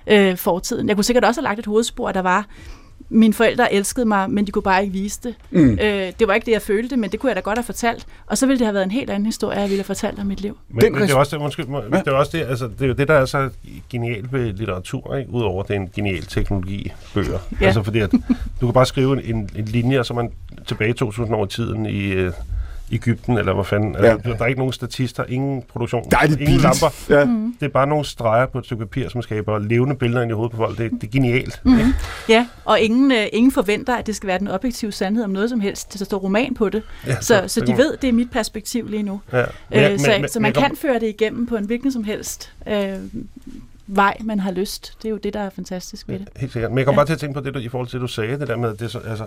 [0.09, 0.87] øh, fortiden.
[0.87, 2.45] Jeg kunne sikkert også have lagt et hovedspor, der var,
[3.09, 5.35] mine forældre elskede mig, men de kunne bare ikke vise det.
[5.51, 5.69] Mm.
[5.81, 8.05] Øh, det var ikke det, jeg følte, men det kunne jeg da godt have fortalt.
[8.27, 10.25] Og så ville det have været en helt anden historie, jeg ville have fortalt om
[10.25, 10.57] mit liv.
[10.69, 12.81] Men, Den men det er også det, undskyld, må- det er også det, altså, det
[12.81, 13.49] er jo det, der er så
[13.89, 15.31] genialt ved litteratur, ikke?
[15.31, 17.39] udover det er en genial teknologi, bøger.
[17.61, 17.65] Ja.
[17.65, 18.11] Altså fordi, at
[18.61, 20.31] du kan bare skrive en, en, en linje, og så er man
[20.67, 22.31] tilbage 2000 år i tiden i øh,
[22.91, 23.95] Ægypten, eller hvad fanden.
[23.95, 24.33] Altså, Ja.
[24.33, 26.63] Der er ikke nogen statister, ingen produktion, Der er det ingen billigt.
[26.63, 26.93] lamper.
[27.09, 27.25] Ja.
[27.25, 27.55] Mm.
[27.59, 30.33] Det er bare nogle streger på et stykke papir, som skaber levende billeder ind i
[30.33, 30.77] hovedet på folk.
[30.77, 31.61] Det, det er genialt.
[31.63, 31.77] Mm.
[32.29, 35.49] Ja, og ingen, øh, ingen forventer, at det skal være den objektive sandhed om noget
[35.49, 35.99] som helst.
[35.99, 36.83] Der står roman på det.
[37.07, 39.21] Ja, Så, så det de ved, det er mit perspektiv lige nu.
[39.33, 39.41] Ja.
[39.93, 42.93] Øh, så, så man jeg kan føre det igennem på en hvilken som helst øh,
[43.87, 44.93] vej, man har lyst.
[45.01, 46.27] Det er jo det, der er fantastisk ved det.
[46.37, 46.71] Helt sikkert.
[46.71, 46.97] Men jeg kom Ja.
[46.97, 48.55] bare til at tænke på det, du, i forhold til det, du sagde, det der
[48.57, 49.25] med, at, det, så, altså,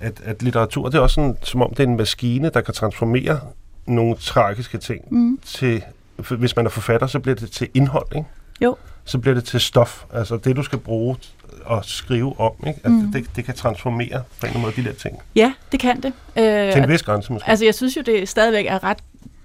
[0.00, 2.74] at, at litteratur, det er også sådan, som om det er en maskine, der kan
[2.74, 3.40] transformere
[3.86, 5.38] nogle tragiske ting Mm.
[5.44, 5.82] til,
[6.30, 8.28] hvis man er forfatter, så bliver det til indhold, ikke?
[8.60, 8.76] Jo.
[9.04, 11.16] Så bliver det til stof, altså det, du skal bruge
[11.64, 12.80] og skrive om, ikke?
[12.84, 13.12] At Mm.
[13.12, 15.18] det, det kan transformere på en eller anden måde de der ting.
[15.34, 16.12] Ja, det kan det.
[16.36, 17.48] Øh, Til en vis grænse måske.
[17.48, 18.98] Altså, jeg synes jo, det stadigvæk er ret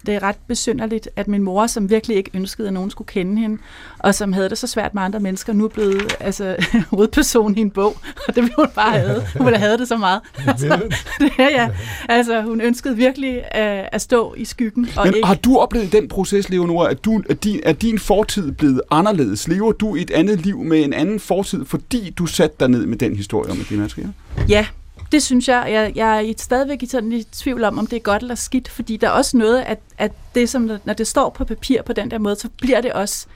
[0.08, 3.42] det er ret besynderligt, at min mor, som virkelig ikke ønskede, at nogen skulle kende
[3.42, 3.58] hende,
[4.00, 6.56] og som havde det så svært med andre mennesker, nu er blevet altså,
[6.92, 7.98] hovedperson i en bog,
[8.28, 9.22] og det ville hun bare have.
[9.38, 10.22] Hun ville have det så meget.
[10.48, 10.82] Altså,
[11.20, 11.70] det er, ja.
[12.10, 14.90] altså, hun ønskede virkelig at, at stå i skyggen.
[14.98, 15.28] Og Men ikke...
[15.28, 19.48] har du oplevet den proces, Leonora, at, du, at, din, at din fortid blevet anderledes?
[19.48, 22.98] Lever du et andet liv med en anden fortid, fordi du satte dig ned med
[22.98, 24.08] den historie om Medina Trier?
[24.50, 24.66] Ja,
[25.12, 25.68] det synes jeg.
[25.72, 28.68] Jeg, jeg er stadigvæk i, sådan, i tvivl om, om det er godt eller skidt,
[28.70, 31.94] fordi der er også noget, at, at det, som, når det står på papir på
[31.94, 33.28] den der måde, så bliver det også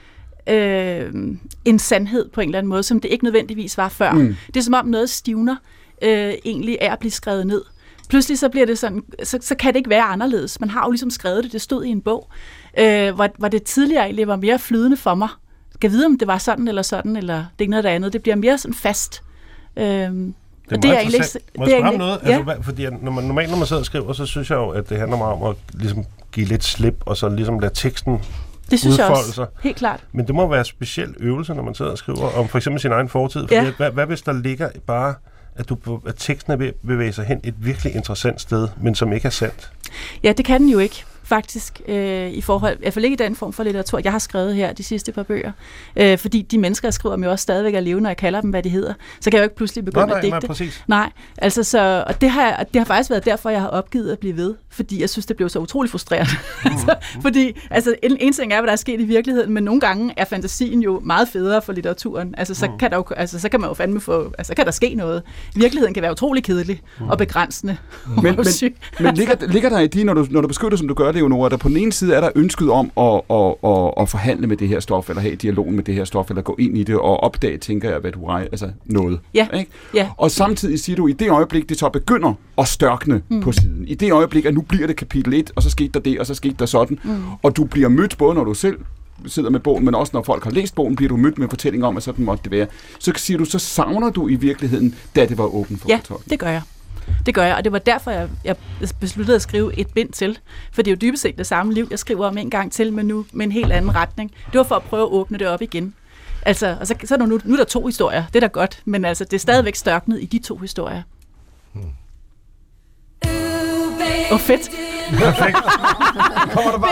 [0.48, 1.14] øh,
[1.66, 4.12] en sandhed på en eller anden måde, som det ikke nødvendigvis var før.
[4.12, 4.36] Mm.
[4.48, 5.56] Det er som om noget stivner
[6.02, 7.62] øh, egentlig er at blive skrevet ned.
[8.10, 10.60] Pludselig så bliver det sådan, så, så kan det ikke være anderledes.
[10.60, 12.30] Man har jo ligesom skrevet det, det stod i en bog,
[12.80, 15.30] øh, hvor, hvor det tidligere egentlig var mere flydende for mig.
[15.74, 18.14] Jeg kan vide, om det var sådan eller sådan, eller det ene eller det andet.
[18.14, 19.24] Det bliver mere sådan fast.
[19.78, 20.12] Øh,
[20.76, 21.40] Det er, og det er egentlig ikke...
[21.58, 22.20] Må jeg spørge om noget?
[22.24, 22.28] Ja.
[22.28, 24.70] Altså, hvad, fordi når man, normalt, når man sidder og skriver, så synes jeg jo,
[24.70, 28.20] at det handler meget om at ligesom, give lidt slip, og så ligesom lade teksten
[28.72, 29.32] Det synes jeg udfolde også.
[29.34, 29.46] sig.
[29.62, 30.00] Helt klart.
[30.12, 32.82] Men det må være en speciel øvelse, når man sidder og skriver om for eksempel
[32.82, 33.42] sin egen fortid.
[33.42, 33.72] Fordi Ja.
[33.78, 35.14] hvad, hvad hvis der ligger bare,
[35.56, 38.96] at, du, at teksten er ved at bevæge sig hen et virkelig interessant sted, men
[38.96, 39.72] som ikke er sandt?
[40.24, 41.04] Ja, det kan den jo ikke
[41.36, 44.20] faktisk, øh, i forhold, i hvert fald ikke i den form for litteratur, jeg har
[44.20, 45.52] skrevet her de sidste par bøger.
[45.96, 48.42] Øh, fordi de mennesker, jeg skriver om, jo også stadigvæk er levende, og jeg kalder
[48.42, 48.94] dem, hvad de hedder.
[49.22, 50.38] Så kan jeg jo ikke pludselig begynde nej, at digte.
[50.40, 50.84] nej, præcis.
[50.88, 54.20] Nej, altså så, og det har, det har faktisk været derfor, jeg har opgivet at
[54.20, 56.32] blive ved, fordi jeg synes, det blev så utrolig frustrerende.
[56.66, 56.72] Mm.
[56.72, 59.82] altså, fordi altså, en, en ting er, hvad der er sket i virkeligheden, men nogle
[59.82, 62.36] gange er fantasien jo meget federe for litteraturen.
[62.38, 62.78] Altså, så, Mm.
[62.78, 64.94] kan der jo, altså, så kan man jo fandme få, altså, så kan der ske
[64.96, 65.24] noget.
[65.56, 67.10] Virkeligheden kan være utrolig kedelig Mm.
[67.10, 67.78] og begrænsende.
[68.16, 68.76] Men, men, og syg.
[69.00, 71.50] men ligger, ligger der i de, når du, når du beskytter, som du gør, Leonora,
[71.50, 74.58] der på den ene side er der ønsket om at, at, at, at forhandle med
[74.58, 76.96] det her stof, eller have dialog med det her stof, eller gå ind i det
[76.96, 79.20] og opdage, tænker jeg, hvad du rej, altså noget.
[79.34, 79.72] Ja, Ikke?
[79.94, 80.10] ja.
[80.18, 83.42] Og samtidig siger du, i det øjeblik, det så begynder at størkne mm.
[83.42, 86.00] på siden, i det øjeblik, at nu bliver det kapitel 1, og så skete der
[86.00, 87.12] det, og så skete der sådan, mm.
[87.44, 88.78] og du bliver mødt både, når du selv
[89.26, 91.50] sidder med bogen, men også når folk har læst bogen, bliver du mødt med en
[91.50, 92.68] fortælling om, at sådan måtte det være.
[93.00, 96.00] Så siger du, så savner du i virkeligheden, da det var åbent for Ja,
[96.30, 96.62] det gør jeg.
[97.26, 98.56] Det gør jeg, og det var derfor, jeg, jeg
[99.00, 100.40] besluttede at skrive et bind til.
[100.72, 102.94] For det er jo dybest set det samme liv, jeg skriver om en gang til,
[102.94, 104.32] men nu med en helt anden retning.
[104.52, 105.94] Det var for at prøve at åbne det op igen.
[106.46, 108.48] Altså, og så, så er der nu, nu er der to historier, det er da
[108.48, 111.02] godt, men altså, det er stadigvæk størknet i de to historier.
[114.32, 114.70] Åh, oh, fedt.
[115.12, 115.58] Perfekt.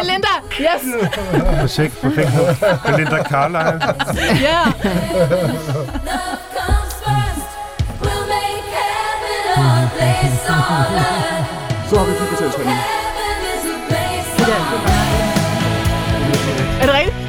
[0.01, 0.81] Belinda, yes!
[1.59, 2.01] Perfekt.
[2.01, 2.29] Perfekt.
[2.85, 3.79] Belinda Carlisle.
[4.41, 4.63] Ja!
[5.13, 6.28] Love
[11.89, 14.79] Så har vi kigget Heaven is a place on
[16.81, 17.28] Er det rigtigt?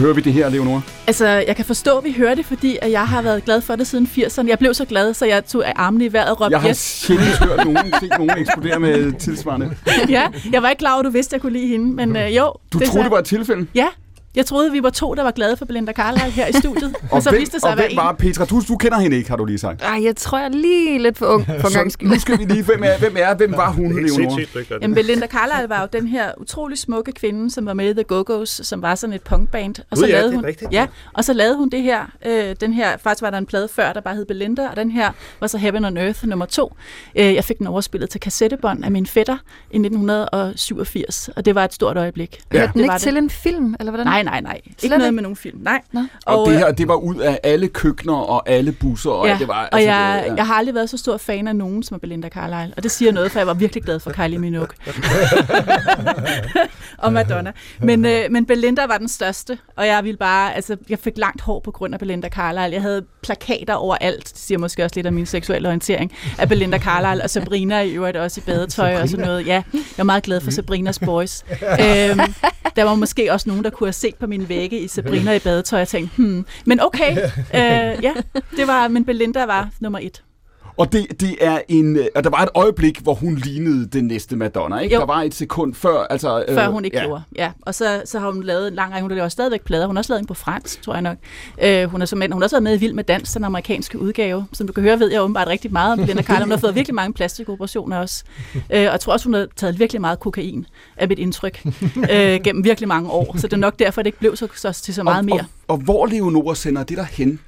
[0.00, 0.80] Hører vi det her, Leonora?
[1.06, 3.76] Altså, jeg kan forstå, at vi hører det, fordi at jeg har været glad for
[3.76, 4.48] det siden 80'erne.
[4.48, 6.76] Jeg blev så glad, så jeg tog armene i vejret og råbte Jeg har yes.
[6.78, 9.76] sjældent hørt nogen, set nogen eksplodere med tilsvarende.
[10.08, 10.22] ja,
[10.52, 12.36] jeg var ikke klar over, at du vidste, at jeg kunne lide hende, men øh,
[12.36, 12.52] jo.
[12.72, 13.66] Du det troede, så- det var et tilfælde?
[13.74, 13.86] Ja,
[14.36, 16.94] jeg troede, vi var to, der var glade for Belinda Carlisle her i studiet.
[17.02, 18.44] og, Og så hvem, viste det sig og at være hvem var Petra?
[18.44, 19.82] Du, du kender hende ikke, har du lige sagt.
[19.82, 22.08] Ej, jeg tror, jeg er lige lidt for ung for en gang Så skyld.
[22.08, 24.70] nu skal vi lige, hvem er, hvem er, hvem var hun, Det er det.
[24.82, 28.04] Jamen, Belinda Carlisle var jo den her utrolig smukke kvinde, som var med i The
[28.12, 29.74] Go-Go's, som var sådan et punkband.
[29.90, 30.72] Og så Gud, ja, lavede det hun, rigtigt.
[30.72, 33.68] ja, og så lavede hun det her, øh, den her, faktisk var der en plade
[33.72, 35.10] før, der bare hed Belinda, og den her
[35.40, 36.72] var så Heaven on Earth nummer to.
[37.16, 39.36] Øh, jeg fik den overspillet til kassettebånd af min fætter
[39.70, 42.40] i 1987, og det var et stort øjeblik.
[42.52, 42.58] Ja.
[42.58, 43.22] Hørte den det ikke var til det.
[43.22, 44.06] en film, eller hvordan?
[44.06, 44.60] Nej, nej, nej.
[44.64, 45.12] Ikke Slet noget ikke?
[45.12, 45.58] med nogen film.
[45.62, 45.80] Nej.
[45.92, 46.00] Nå.
[46.26, 49.10] Og det øh, her, det var ud af alle køkkener og alle busser.
[49.10, 51.48] Og Ja, det var, og altså, jeg, det, jeg har aldrig været så stor fan
[51.48, 52.74] af nogen som er Belinda Carlisle.
[52.76, 54.68] Og det siger noget, for jeg var virkelig glad for Kylie Minogue.
[56.98, 57.52] og Madonna.
[57.80, 61.40] Men, øh, men Belinda var den største, og jeg ville bare, altså, jeg fik langt
[61.40, 62.74] hår på grund af Belinda Carlisle.
[62.74, 66.78] Jeg havde plakater overalt, det siger måske også lidt om min seksuelle orientering, af Belinda
[66.78, 69.46] Carlisle og Sabrina i øvrigt også i badetøj og sådan noget.
[69.46, 71.44] Ja, jeg er meget glad for Sabrinas Boys.
[71.62, 72.20] øhm,
[72.76, 75.38] der var måske også nogen, der kunne have set på mine vægge i Sabrina i
[75.38, 77.16] badetøj og tænkt, hmm, men okay,
[77.58, 78.14] øh, ja,
[78.56, 80.22] det var, men Belinda var nummer et.
[80.80, 84.04] Og det, det er en, øh, og der var et øjeblik, hvor hun lignede den
[84.04, 84.94] næste Madonna, ikke?
[84.94, 85.00] Jo.
[85.00, 86.44] Der var et sekund før, altså...
[86.48, 87.02] Før hun ikke ja.
[87.02, 87.08] ja.
[87.08, 87.22] gjorde.
[87.36, 87.50] Ja.
[87.62, 89.86] Og så, så har hun lavet en lang række, hun laver stadigvæk plader.
[89.86, 91.16] Hun har også lavet en på fransk, tror jeg nok.
[91.62, 93.98] Øh, hun, er som, hun har også været med i Vild med Dans, den amerikanske
[93.98, 94.46] udgave.
[94.52, 96.44] Som du kan høre, ved jeg åbenbart rigtig meget om Belinda Carlisle.
[96.44, 98.24] Hun har fået virkelig mange plastikoperationer også.
[98.54, 100.66] Øh, og jeg tror også, hun har taget virkelig meget kokain,
[100.96, 101.66] af mit indtryk,
[102.12, 103.36] øh, gennem virkelig mange år.
[103.38, 105.40] Så det er nok derfor, det ikke blev så, så, til så meget og, mere.
[105.40, 107.40] Og, og hvor Leonora sender det der hen?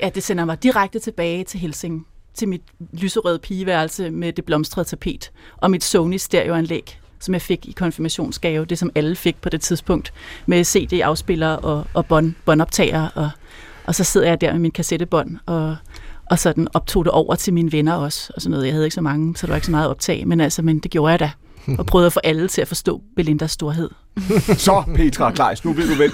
[0.00, 2.62] Ja, det sender mig direkte tilbage til Helsing, til mit
[2.92, 8.64] lyserøde pigeværelse med det blomstrede tapet, og mit Sony stereoanlæg, som jeg fik i konfirmationsgave,
[8.64, 10.12] det som alle fik på det tidspunkt,
[10.46, 13.30] med CD-afspiller og, og bånd, båndoptager, og,
[13.84, 15.76] og så sidder jeg der med min kassettebånd, og,
[16.30, 18.66] og sådan optog det over til mine venner også, og sådan noget.
[18.66, 20.78] Jeg havde ikke så mange, så der var ikke så meget optag, men altså, men
[20.78, 21.30] det gjorde jeg da,
[21.78, 23.90] og prøvede at få alle til at forstå Belindas storhed.
[24.58, 26.10] Så, Petra Kleis, nu ved du, hvem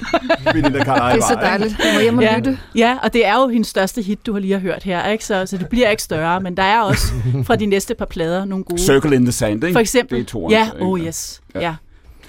[0.53, 1.77] Belinda Carlisle Det er så dejligt.
[1.85, 2.37] Jeg må hjem og Ja.
[2.37, 2.59] lytte.
[2.75, 5.25] Ja, og det er jo hendes største hit, du har lige har hørt her, ikke?
[5.25, 7.07] Så, så det bliver ikke større, men der er også
[7.45, 8.81] fra de næste par plader nogle gode.
[8.83, 9.73] Circle in the Sand, ikke?
[9.75, 10.19] For eksempel.
[10.19, 10.87] Det er toren, ja, ikke?
[10.87, 11.41] oh yes.
[11.55, 11.61] Ja.
[11.61, 11.75] Ja.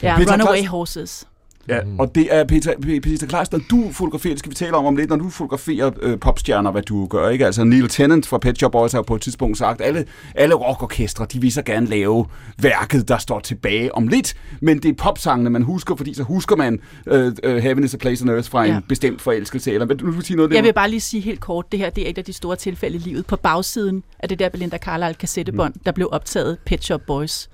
[0.03, 1.28] Ja, Runaway Horses.
[1.68, 4.86] Ja, og det er Peter, Peter Kleis, når du fotograferer, det skal vi tale om
[4.86, 7.45] om lidt, når du fotograferer øh, popstjerner, hvad du gør, ikke?
[7.45, 10.05] Altså Neil Tennant fra Pet Shop Boys har på et tidspunkt sagt, alle,
[10.36, 12.26] alle rockorkestre, de vil så gerne lave
[12.62, 16.55] værket, der står tilbage om lidt, men det er popsangene, man husker, fordi så husker
[16.55, 18.80] man øh, øh, Heaven is a Place on Earth fra en Ja.
[18.88, 20.53] bestemt forelskelse, eller vil du, vil sige noget?
[20.53, 22.55] Jeg vil bare lige sige helt kort, det her det er et af de store
[22.55, 23.26] tilfælde i livet.
[23.26, 27.49] På bagsiden af det der Belinda Carlisle kassettebånd, der blev optaget Pet Shop Boys.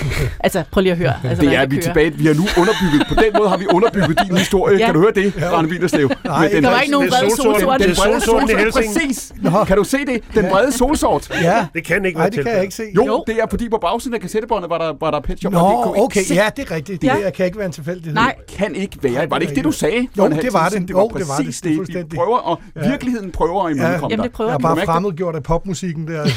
[0.46, 1.14] altså, prøv lige at høre.
[1.24, 1.80] Altså, det er vi er kører.
[1.82, 2.12] tilbage.
[2.18, 3.06] Vi har nu underbygget.
[3.08, 4.78] På den måde har vi underbygget din historie.
[4.78, 4.84] Ja.
[4.86, 6.10] Kan du høre det, Rane Willerslev?
[6.24, 7.60] Nej, Med den Der var ikke nogen er solsorte.
[7.60, 9.32] Det Den er brede solsort, præcis.
[9.42, 9.64] Nå.
[9.64, 10.20] Kan du se det?
[10.34, 11.30] Den brede solsort.
[11.42, 11.66] Ja.
[11.74, 12.82] Det kan ikke Nej, være det kan jeg ikke se.
[12.96, 15.52] Jo, det er fordi på bagsiden af kassettebåndet var der, var der Pet Shop.
[15.52, 17.02] Nå, okay, ja, det er rigtigt.
[17.02, 17.16] Det Ja.
[17.18, 17.30] ja.
[17.30, 18.14] kan ikke være en tilfældighed.
[18.14, 19.30] Nej, kan ikke være.
[19.30, 20.08] Var det ikke det, du sagde?
[20.18, 20.88] Jo, det var det.
[20.88, 21.70] Det var Jo, det var præcis det.
[21.70, 22.18] Vi fuldstændig.
[22.18, 22.88] prøver, og Ja.
[22.90, 24.38] virkeligheden prøver at imødekomme Jamen, dig.
[24.38, 24.62] Jeg er vi.
[24.62, 26.22] bare fremmedgjort af popmusikken der.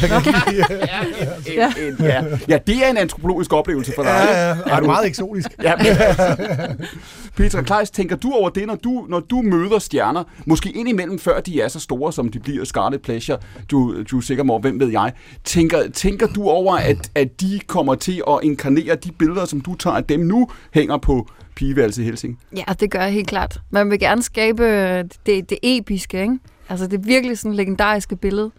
[1.56, 1.72] Ja.
[2.00, 2.24] Ja.
[2.50, 4.12] ja, det er en antropologisk oplevelse for dig.
[4.12, 4.34] Ja, ikke?
[4.34, 5.48] ja, Er ja, du- meget eksotisk.
[5.64, 5.74] Ja.
[7.38, 11.40] Petra Kleis, tænker du over det, når du, når du møder stjerner, måske indimellem før
[11.40, 13.38] de er så store, som de bliver, Scarlet Pleasure,
[13.72, 17.60] du, du er sikker på, hvem ved jeg, tænker, tænker du over, at, at de
[17.68, 22.02] kommer til at inkarnere de billeder, som du tager af dem nu, hænger på pigeværelset
[22.02, 22.40] i Helsing?
[22.56, 23.60] Ja, det gør jeg helt klart.
[23.70, 26.40] Man vil gerne skabe øh, det, det episke, ikke?
[26.70, 28.52] Altså det er virkelig sådan legendariske billede.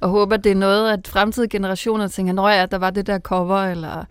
[0.00, 3.18] Og håber, det er noget, at fremtidige generationer tænker, når ja, der var det der
[3.18, 4.04] cover, eller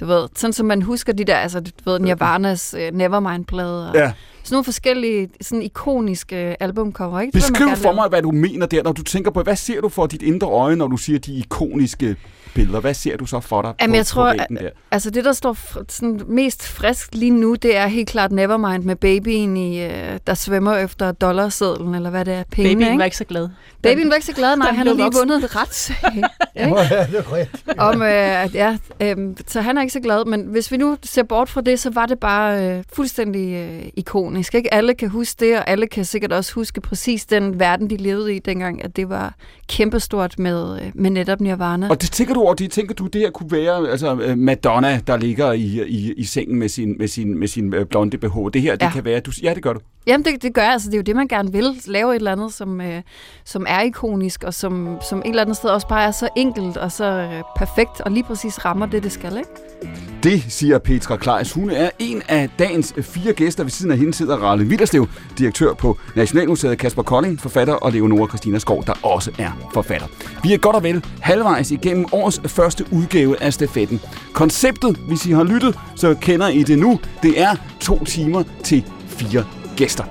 [0.00, 3.94] du ved, sådan som man husker de der, altså du ved, Nirvanas uh, Nevermind-plade, og
[3.96, 4.12] Ja.
[4.42, 7.32] sådan nogle forskellige, sådan ikoniske albumcover, ikke?
[7.32, 9.88] Det Beskriv for mig, hvad du mener der, når du tænker på, hvad ser du
[9.88, 12.16] for dit indre øje, når du siger de ikoniske
[12.58, 12.80] billeder?
[12.80, 14.70] Hvad ser du så for dig Jamen, på, jeg tror, på der?
[14.90, 15.56] Altså det, der står
[15.88, 20.34] sådan mest frisk lige nu, det er helt klart Nevermind med babyen, i, øh, der
[20.34, 22.98] svømmer efter dollarsedlen, eller hvad det er, penge, babyen ikke?
[22.98, 23.48] var ikke så glad.
[23.82, 25.20] Babyen var ikke så glad, nej, den han har blev lige voksen.
[25.20, 25.96] vundet et retssag.
[26.14, 26.28] ikke?
[26.56, 26.64] Ja,
[27.10, 27.78] det er rigtigt.
[27.78, 31.22] Om, øh, ja, øh, så han er ikke så glad, men hvis vi nu ser
[31.22, 34.54] bort fra det, så var det bare øh, fuldstændig øh, ikonisk.
[34.54, 34.74] Ikke?
[34.74, 38.34] Alle kan huske det, og alle kan sikkert også huske præcis den verden, de levede
[38.34, 39.34] i dengang, at det var
[39.68, 41.88] kæmpestort med, øh, med netop Nirvana.
[41.90, 45.00] Og det tænker du over, det tænker du, det her kunne være altså, øh, Madonna,
[45.06, 48.36] der ligger i, i, i sengen med sin, med sin, med sin øh, blonde BH.
[48.52, 48.90] Det her, det Ja.
[48.92, 49.80] kan være, du, ja, det gør du.
[50.08, 50.72] Jamen, det, det gør jeg.
[50.72, 51.82] Altså, det er jo det, man gerne vil.
[51.86, 53.02] Lave et eller andet, som, øh,
[53.44, 56.76] som er ikonisk, og som, som et eller andet sted også bare er så enkelt
[56.76, 59.50] og så øh, perfekt, og lige præcis rammer det, det skal, ikke?
[60.22, 61.52] Det siger Petra Kleis.
[61.52, 63.64] Hun er en af dagens øh, fire gæster.
[63.64, 65.06] Ved siden af hende sidder Ralle Villerslev,
[65.38, 70.06] direktør på Nationalmuseet Kasper Kolding, forfatter, og Leonora Christina Skov, der også er forfatter.
[70.42, 74.00] Vi er godt og vel halvvejs igennem årets første udgave af stafetten.
[74.32, 77.00] Konceptet, hvis I har lyttet, så kender I det nu.
[77.22, 79.44] Det er to timer til fire
[79.78, 80.04] gæster.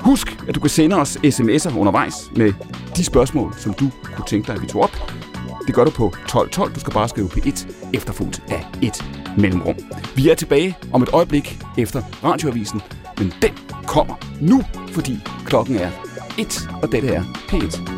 [0.00, 2.52] Husk, at du kan sende os sms'er undervejs med
[2.96, 5.12] de spørgsmål, som du kunne tænke dig, at vi tog op.
[5.66, 6.74] Det gør du på 1212.
[6.74, 9.04] Du skal bare skrive P1 efterfulgt af et
[9.38, 9.74] mellemrum.
[10.16, 12.82] Vi er tilbage om et øjeblik efter radioavisen,
[13.18, 13.52] men den
[13.86, 15.90] kommer nu, fordi klokken er
[16.38, 17.96] 1, og dette er P1.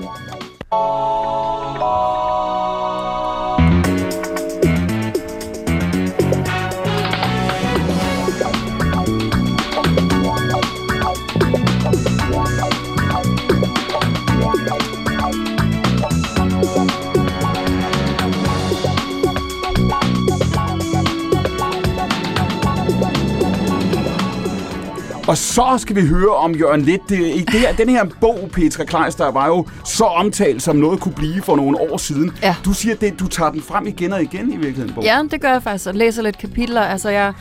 [25.29, 27.09] Og så skal vi høre om Jørgen Lidt.
[27.09, 30.76] Det, i det her, den her bog, Petra Kleis, der var jo så omtalt, som
[30.76, 32.33] noget kunne blive for nogle år siden.
[32.43, 32.57] Ja.
[32.64, 35.07] Du siger, at du tager den frem igen og igen i virkeligheden, bogen.
[35.07, 36.81] Ja, det gør jeg faktisk, og læser lidt kapitler.
[36.81, 37.33] Altså, jeg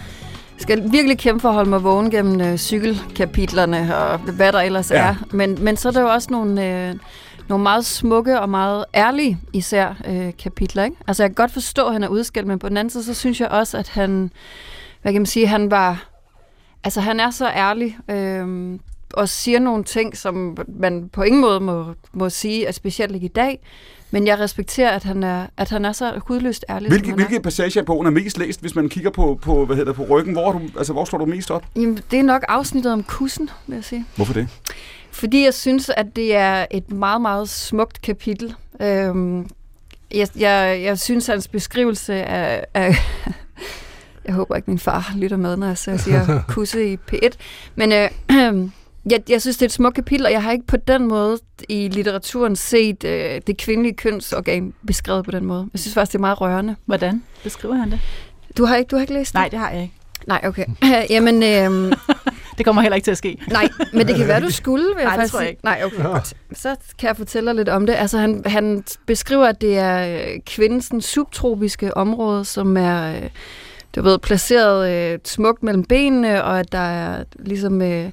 [0.57, 4.91] skal virkelig kæmpe for at holde mig vågen gennem øh, cykelkapitlerne, og hvad der ellers
[4.91, 4.97] ja.
[4.97, 5.15] er.
[5.31, 6.95] Men, men så er der jo også nogle, øh,
[7.49, 10.83] nogle meget smukke og meget ærlige, især, øh, kapitler.
[10.83, 10.97] Ikke?
[11.07, 13.13] Altså, jeg kan godt forstå, at han er udskilt, men på den anden side, så
[13.13, 14.31] synes jeg også, at han,
[15.01, 16.07] hvad kan man sige, han var,
[16.83, 18.79] altså han er så ærlig, øh,
[19.13, 23.25] og siger nogle ting, som man på ingen måde må, må sige, er specielt ikke
[23.25, 23.59] i dag.
[24.11, 26.89] Men jeg respekterer, at han er, at han er så hudløst ærlig.
[26.89, 27.15] Hvilke, er.
[27.15, 30.03] hvilke passager af bogen er mest læst, hvis man kigger på, på, hvad hedder på
[30.09, 30.33] ryggen?
[30.33, 31.65] Hvor, du, altså, hvor slår du mest op?
[31.75, 34.05] Jamen, det er nok afsnittet om kussen, vil jeg sige.
[34.15, 34.47] Hvorfor det?
[35.11, 38.55] Fordi jeg synes, at det er et meget, meget smukt kapitel.
[38.81, 39.49] Øhm,
[40.11, 42.65] jeg, jeg, jeg synes, hans beskrivelse af...
[42.73, 42.95] af
[44.27, 47.29] jeg håber ikke, min far lytter med, når jeg siger kusse i P1.
[47.75, 48.09] Men øh,
[49.11, 51.37] jeg, jeg synes, det er et smukt kapitel, og jeg har ikke på den måde
[51.69, 55.69] i litteraturen set øh, det kvindelige kønsorgan beskrevet på den måde.
[55.73, 56.75] Jeg synes faktisk, det er meget rørende.
[56.85, 57.99] Hvordan beskriver han det?
[58.57, 59.39] Du har ikke, du har ikke læst det?
[59.39, 59.93] Nej, det har jeg ikke.
[60.27, 60.65] Nej, okay.
[61.15, 61.93] Jamen, øh,
[62.57, 63.37] Det kommer heller ikke til at ske.
[63.47, 65.61] Nej, men det kan være, du skulle, vil jeg Nej, det faktisk tror jeg ikke.
[65.63, 66.33] Nej, okay, godt.
[66.53, 67.93] Så kan jeg fortælle dig lidt om det.
[67.93, 73.29] Altså, han, han beskriver, at det er øh, kvindens subtropiske område, som er øh,
[73.97, 77.81] du ved, placeret øh, smukt mellem benene, og at der er ligesom...
[77.81, 78.11] Øh,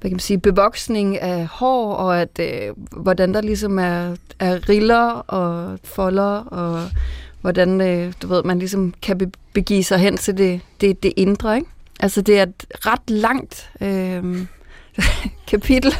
[0.00, 4.68] hvad kan man sige, bevoksning af hår, og at øh, hvordan der ligesom er, er
[4.68, 6.90] riller og folder, og
[7.40, 11.12] hvordan øh, du ved, man ligesom kan be- begive sig hen til det, det, det
[11.16, 11.56] indre.
[11.56, 11.68] Ikke?
[12.00, 14.46] Altså det er et ret langt øh,
[15.50, 15.94] kapitel,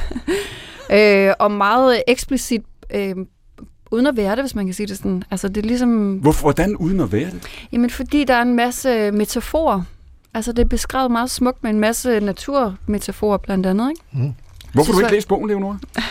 [0.93, 2.63] øh, og meget eksplicit,
[2.95, 3.15] øh,
[3.95, 5.23] uden at være det, hvis man kan sige det sådan.
[5.31, 7.43] Altså det er ligesom, Hvorfor, hvordan uden at være det?
[7.73, 9.83] jamen fordi der er en masse metaforer.
[10.35, 14.35] Altså det er beskrevet meget smukt med en masse naturmetaforer blandt andet, ikke?
[14.73, 15.79] Hvorfor Synes har du ikke jeg- læst bogen, Leonora?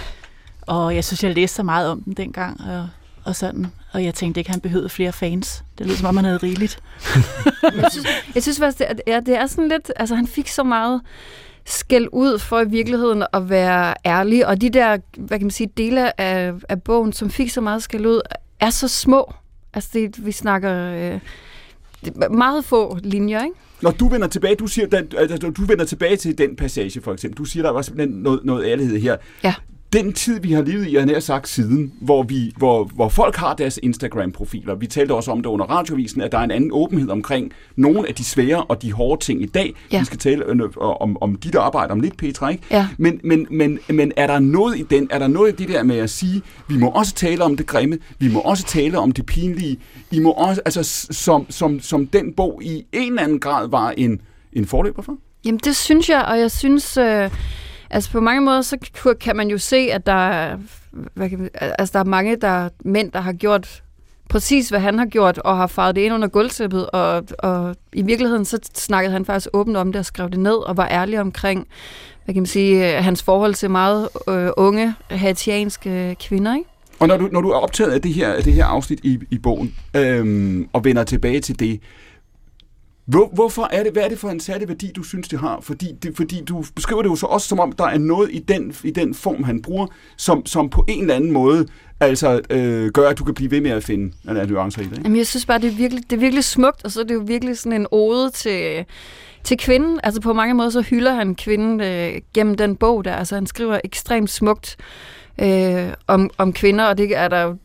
[0.67, 2.87] Og jeg synes, jeg læste så meget om den dengang, og,
[3.23, 3.67] og sådan.
[3.93, 5.63] Og jeg tænkte ikke, han behøvede flere fans.
[5.77, 6.79] Det lød som om, han havde rigeligt.
[8.35, 9.91] Jeg synes, faktisk, det er, ja, det er sådan lidt...
[9.95, 11.01] Altså, han fik så meget
[11.65, 15.69] skæld ud for i virkeligheden at være ærlig, og de der, hvad kan man sige,
[15.77, 18.21] dele af, af bogen, som fik så meget skæld ud,
[18.59, 19.33] er så små.
[19.73, 21.19] Altså, det, vi snakker øh,
[22.31, 23.55] meget få linjer, ikke?
[23.81, 27.13] Når du vender tilbage, du siger, at altså, du vender tilbage til den passage, for
[27.13, 27.37] eksempel.
[27.37, 29.17] Du siger, der var simpelthen noget, noget ærlighed her.
[29.43, 29.53] Ja.
[29.93, 33.35] Den tid, vi har levet i, har nær sagt siden, hvor, vi, hvor, hvor folk
[33.35, 34.75] har deres Instagram-profiler.
[34.75, 38.07] Vi talte også om det under radiovisen, at der er en anden åbenhed omkring nogle
[38.07, 39.73] af de svære og de hårde ting i dag.
[39.91, 39.99] Ja.
[39.99, 42.63] Vi skal tale øh, om, om dit arbejde om lidt, Petra, ikke?
[42.71, 42.87] Ja.
[42.97, 45.83] Men, men, men, men er der noget i den, er der noget i det der
[45.83, 49.11] med at sige, vi må også tale om det grimme, vi må også tale om
[49.11, 49.77] det pinlige,
[50.11, 53.93] I må også, altså som, som, som den bog i en eller anden grad var
[53.97, 54.21] en,
[54.53, 55.17] en forløber for?
[55.45, 56.97] Jamen, det synes jeg, og jeg synes...
[56.97, 57.29] Øh,
[57.93, 58.77] altså, på mange måder, så
[59.19, 60.57] kan man jo se, at der er,
[60.91, 63.83] hvad kan man, altså, der er mange der, mænd, der har gjort
[64.29, 68.01] præcis, hvad han har gjort, og har faret det ind under gulvtæppet, og, og i
[68.01, 71.19] virkeligheden, så snakkede han faktisk åbent om det, og skrev det ned, og var ærlig
[71.19, 71.67] omkring,
[72.25, 76.69] hvad kan man sige, hans forhold til meget øh, unge haitianske kvinder, ikke?
[76.99, 79.19] Og når du, når du er optaget af det her, af det her afsnit i,
[79.31, 81.79] i bogen, øhm, og vender tilbage til det,
[83.05, 85.59] hvor, hvorfor er det, hvad er det for en særlig værdi, du synes, det har?
[85.61, 88.39] Fordi, det, fordi du beskriver det jo så også som om, der er noget i
[88.39, 89.87] den, i den form, han bruger,
[90.17, 91.67] som, som på en eller anden måde
[91.99, 94.91] altså, øh, gør, at du kan blive ved med at finde en nuancer i det.
[94.91, 95.01] Ikke?
[95.03, 97.13] Jamen, jeg synes bare, det er, virkelig, det er virkelig smukt, og så er det
[97.13, 98.85] jo virkelig sådan en ode til,
[99.43, 99.99] til kvinden.
[100.03, 103.15] Altså på mange måder, så hylder han kvinden øh, gennem den bog der.
[103.15, 104.77] Altså han skriver ekstremt smukt
[105.41, 107.57] øh, om, om kvinder, og det er der jo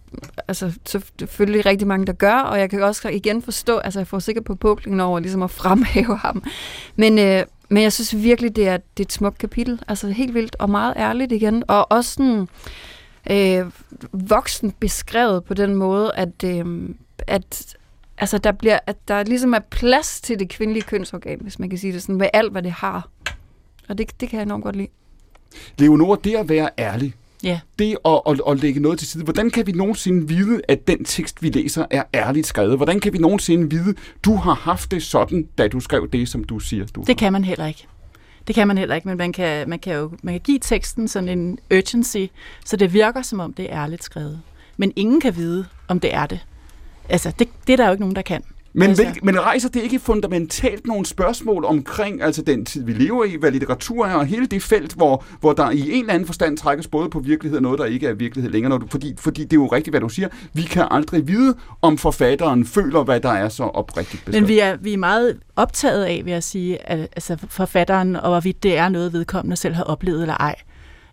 [0.48, 4.18] altså, selvfølgelig rigtig mange, der gør, og jeg kan også igen forstå, altså jeg får
[4.18, 6.42] sikkert på puklingen over ligesom at fremhæve ham.
[6.96, 9.80] Men, øh, men jeg synes virkelig, det er, det er et smukt kapitel.
[9.88, 11.64] Altså helt vildt og meget ærligt igen.
[11.68, 12.48] Og også sådan
[13.30, 13.66] øh,
[14.12, 16.88] voksen beskrevet på den måde, at, øh,
[17.26, 17.76] at
[18.18, 21.78] altså der bliver, at der ligesom er plads til det kvindelige kønsorgan, hvis man kan
[21.78, 23.08] sige det sådan, med alt, hvad det har.
[23.88, 24.88] Og det, det kan jeg enormt godt lide.
[25.78, 27.60] Leonor, det at være ærlig, Ja.
[27.78, 31.04] det at, at, at lægge noget til side, hvordan kan vi nogensinde vide, at den
[31.04, 32.76] tekst, vi læser, er ærligt skrevet?
[32.76, 36.44] Hvordan kan vi nogensinde vide, du har haft det sådan, da du skrev det, som
[36.44, 37.86] du siger, du Det kan man heller ikke.
[38.46, 41.08] Det kan man heller ikke, men man kan, man kan jo man kan give teksten
[41.08, 42.26] sådan en urgency,
[42.64, 44.40] så det virker som om det er ærligt skrevet.
[44.76, 46.40] Men ingen kan vide, om det er det.
[47.08, 48.42] Altså, det, det er der jo ikke nogen, der kan.
[48.72, 49.20] Men, Altså- altså.
[49.22, 53.50] men rejser det ikke fundamentalt nogle spørgsmål omkring altså den tid, vi lever i, hvad
[53.50, 56.86] litteratur er, og hele det felt, hvor, hvor der i en eller anden forstand trækkes
[56.86, 58.70] både på virkelighed og noget, der ikke er virkelighed længere.
[58.70, 60.28] Når du, fordi, fordi det er jo rigtigt, hvad du siger.
[60.52, 64.42] Vi kan aldrig vide, om forfatteren føler, hvad der er så oprigtigt beskrevet.
[64.42, 68.30] Men vi er, vi er meget optaget af, vil jeg sige, at, altså forfatteren, og
[68.30, 70.54] hvorvidt det er noget, vedkommende selv har oplevet eller ej.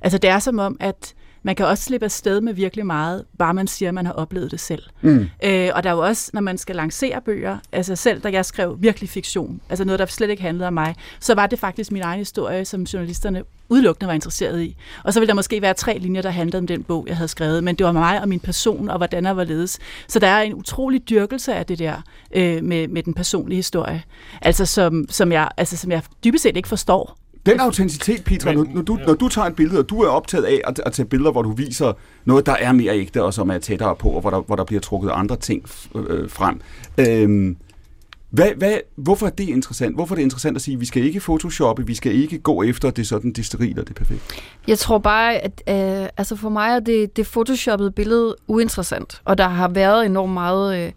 [0.01, 1.13] Altså det er som om, at
[1.45, 4.51] man kan også slippe afsted med virkelig meget, bare man siger, at man har oplevet
[4.51, 4.83] det selv.
[5.01, 5.29] Mm.
[5.43, 8.45] Øh, og der er jo også, når man skal lancere bøger, altså selv da jeg
[8.45, 11.91] skrev virkelig fiktion, altså noget, der slet ikke handlede om mig, så var det faktisk
[11.91, 14.75] min egen historie, som journalisterne udelukkende var interesseret i.
[15.03, 17.27] Og så ville der måske være tre linjer, der handlede om den bog, jeg havde
[17.27, 19.79] skrevet, men det var mig og min person, og hvordan jeg var ledes.
[20.07, 22.01] Så der er en utrolig dyrkelse af det der
[22.35, 24.03] øh, med, med den personlige historie,
[24.41, 27.17] altså som, som, jeg, altså som jeg dybest set ikke forstår.
[27.45, 30.09] Den autenticitet, Petra, Men- når, når, du, når du tager et billede, og du er
[30.09, 31.93] optaget af at, at tage billeder, hvor du viser
[32.25, 34.63] noget, der er mere ægte, og som er tættere på, og hvor der, hvor der
[34.63, 35.63] bliver trukket andre ting
[35.95, 36.61] øh, frem.
[36.97, 37.57] Øhm,
[38.29, 39.95] hvad, hvad, hvorfor er det interessant?
[39.95, 42.63] Hvorfor er det interessant at sige, at vi skal ikke photoshoppe, vi skal ikke gå
[42.63, 44.35] efter det sådan, det sterile og det perfekte?
[44.67, 49.21] Jeg tror bare, at øh, altså for mig er det, det photoshoppede billede uinteressant.
[49.25, 50.91] Og der har været enormt meget øh,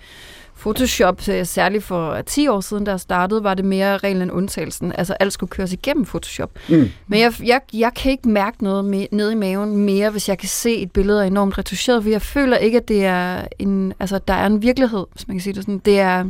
[0.58, 4.92] Photoshop, øh, særligt for 10 år siden, jeg startede, var det mere reglen end undtagelsen.
[4.92, 6.50] Altså alt skulle køres igennem Photoshop.
[6.68, 6.90] Mm.
[7.06, 10.38] Men jeg, jeg, jeg kan ikke mærke noget med, nede i maven mere, hvis jeg
[10.38, 13.92] kan se et billede er enormt retuscheret, for jeg føler ikke, at det er en,
[14.00, 15.78] altså, der er en virkelighed, hvis man kan sige det sådan.
[15.78, 16.22] Det er,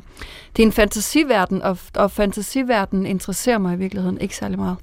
[0.57, 4.77] det er en fantasiverden, og, og fantasiverden interesserer mig i virkeligheden ikke særlig meget.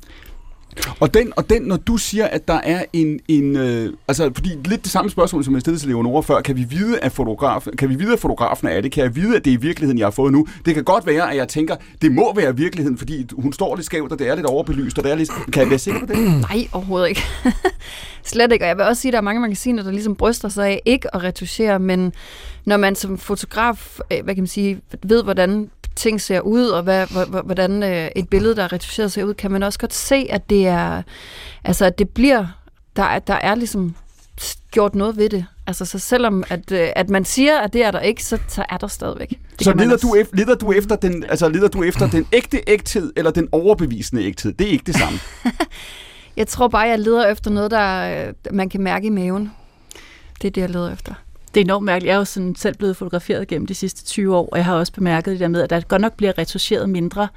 [0.99, 4.49] Og den, og den, når du siger, at der er en, en øh, altså, fordi
[4.65, 7.77] lidt det samme spørgsmål, som jeg stillede til Leonora før, kan vi vide, at fotografen,
[7.77, 8.91] kan vi vide, at fotografen er det?
[8.91, 10.47] Kan jeg vide, at det er virkeligheden, jeg har fået nu?
[10.65, 13.85] Det kan godt være, at jeg tænker, det må være virkeligheden, fordi hun står lidt
[13.85, 16.05] skævt, og det er lidt overbelyst, og det er lidt, kan jeg være sikker på
[16.05, 16.17] det?
[16.49, 17.21] Nej, overhovedet ikke.
[18.23, 18.65] Slet ikke.
[18.65, 20.81] Og jeg vil også sige, at der er mange magasiner, der ligesom bryster sig af
[20.85, 22.13] ikke at retuschere, men
[22.65, 26.83] når man som fotograf, øh, hvad kan man sige, ved, hvordan ting ser ud, og
[26.83, 29.93] hvad, hvor- hvordan øh, et billede, der er retuscheret, ser ud, kan man også godt
[29.93, 31.01] se, at det er,
[31.63, 32.45] altså, at det bliver,
[32.95, 33.95] der, er- der er ligesom
[34.71, 35.45] gjort noget ved det.
[35.67, 38.65] Altså, så selvom at, øh, at man siger, at det er der ikke, så, så
[38.69, 39.29] er der stadigvæk.
[39.29, 42.27] Det Så leder også- du, efter, leder du efter den, altså leder du efter den
[42.33, 44.53] ægte ægthed, eller den overbevisende ægthed?
[44.53, 45.19] Det er ikke det samme.
[46.37, 49.51] Jeg tror bare, jeg leder efter noget, der øh, man kan mærke i maven.
[50.41, 51.13] Det er det, jeg leder efter.
[51.55, 52.07] Det er enormt mærkeligt.
[52.09, 54.75] Jeg er jo sådan selv blevet fotograferet gennem de sidste 20 år, og jeg har
[54.75, 57.27] også bemærket det der med, at der godt nok bliver retuscheret mindre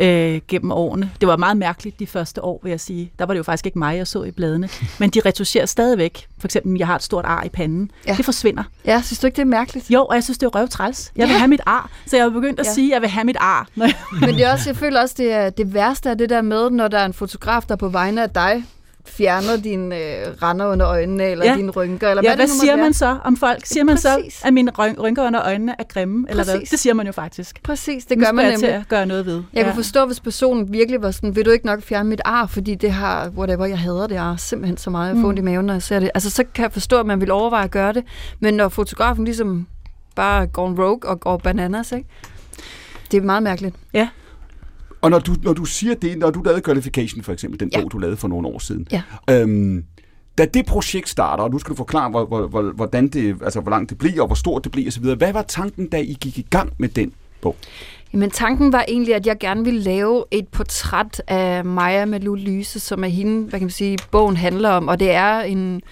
[0.00, 1.10] øh, gennem årene.
[1.20, 3.12] Det var meget mærkeligt de første år, vil jeg sige.
[3.18, 4.68] Der var det jo faktisk ikke mig, jeg så i bladene.
[5.00, 6.26] Men de retuscherer stadigvæk.
[6.38, 7.90] For eksempel, jeg har et stort ar i panden.
[8.06, 8.14] Ja.
[8.16, 8.62] Det forsvinder.
[8.84, 9.90] Ja, synes du ikke, det er mærkeligt?
[9.90, 11.12] Jo, og jeg synes, det er røvtræls.
[11.16, 11.38] Jeg vil Ja.
[11.38, 11.90] have mit ar.
[12.06, 12.72] Så jeg har begyndt at Ja.
[12.72, 13.66] sige, at jeg vil have mit ar.
[13.74, 13.88] Men
[14.34, 16.88] det er også, jeg føler også, det er det værste af det der med, når
[16.88, 18.64] der er en fotograf, der på vegne af dig
[19.08, 21.50] fjerner dine øh, render under øjnene, eller ja.
[21.50, 21.56] Ja.
[21.56, 23.66] dine rynker, eller Ja, hvad, hvad det nu siger man så om folk?
[23.66, 24.40] Siger man så, Præcis.
[24.44, 26.26] at mine ryn- rynker under øjnene er grimme?
[26.30, 26.54] Eller hvad?
[26.54, 26.70] Præcis.
[26.70, 27.62] Det siger man jo faktisk.
[27.62, 28.58] Præcis, det gør man nemlig.
[28.58, 29.42] til at gøre noget ved.
[29.52, 32.46] Jeg kunne forstå, hvis personen virkelig var sådan, vil du ikke nok fjerne mit ar,
[32.46, 35.36] fordi det har, whatever, jeg hader det ar simpelthen så meget, jeg får Mm.
[35.36, 36.10] i maven, når jeg ser det.
[36.14, 38.04] Altså, så kan jeg forstå, at man vil overveje at gøre det,
[38.40, 39.66] men når fotografen ligesom
[40.16, 42.08] bare går en rogue og går bananas, ikke?
[43.10, 43.76] Det er meget mærkeligt.
[45.06, 47.80] Og når du, når du siger det, når du lavede Qualification for eksempel, den Ja.
[47.80, 49.02] bog, du lavede for nogle år siden, Ja.
[49.30, 49.84] øhm,
[50.38, 53.60] da det projekt starter, og nu skal du forklare, hvor, hvor, hvor, hvordan det, altså,
[53.60, 56.16] hvor langt det bliver, og hvor stort det bliver osv., hvad var tanken, da I
[56.20, 57.56] gik i gang med den bog?
[58.12, 62.80] Jamen, tanken var egentlig, at jeg gerne ville lave et portræt af Maja Malou Lyse,
[62.80, 64.88] som er hende, hvad kan man sige, bogen handler om.
[64.88, 65.82] Og det er en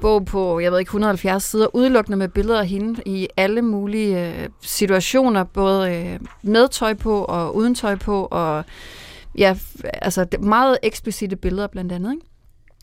[0.00, 4.28] bog på, jeg ved ikke, 170 sider, udelukkende med billeder af hende i alle mulige
[4.42, 8.64] øh, situationer, både øh, med tøj på og uden tøj på, og
[9.38, 12.26] ja, altså meget eksplicite billeder blandt andet, ikke?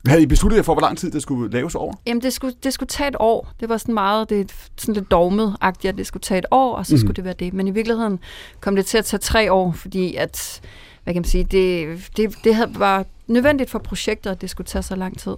[0.08, 1.94] Havde I besluttet jer for, hvor lang tid det skulle laves over?
[2.08, 3.52] Jamen, det skulle, det skulle tage et år.
[3.60, 6.86] Det var sådan meget, det sådan lidt dogmet-agtigt, at det skulle tage et år, og
[6.86, 7.00] så Mhm.
[7.00, 7.54] skulle det være det.
[7.54, 8.20] Men i virkeligheden
[8.60, 10.62] kom det til at tage tre år, fordi at,
[11.04, 14.68] hvad kan man sige, det, det, det havde, var nødvendigt for projektet, at det skulle
[14.68, 15.36] tage så lang tid.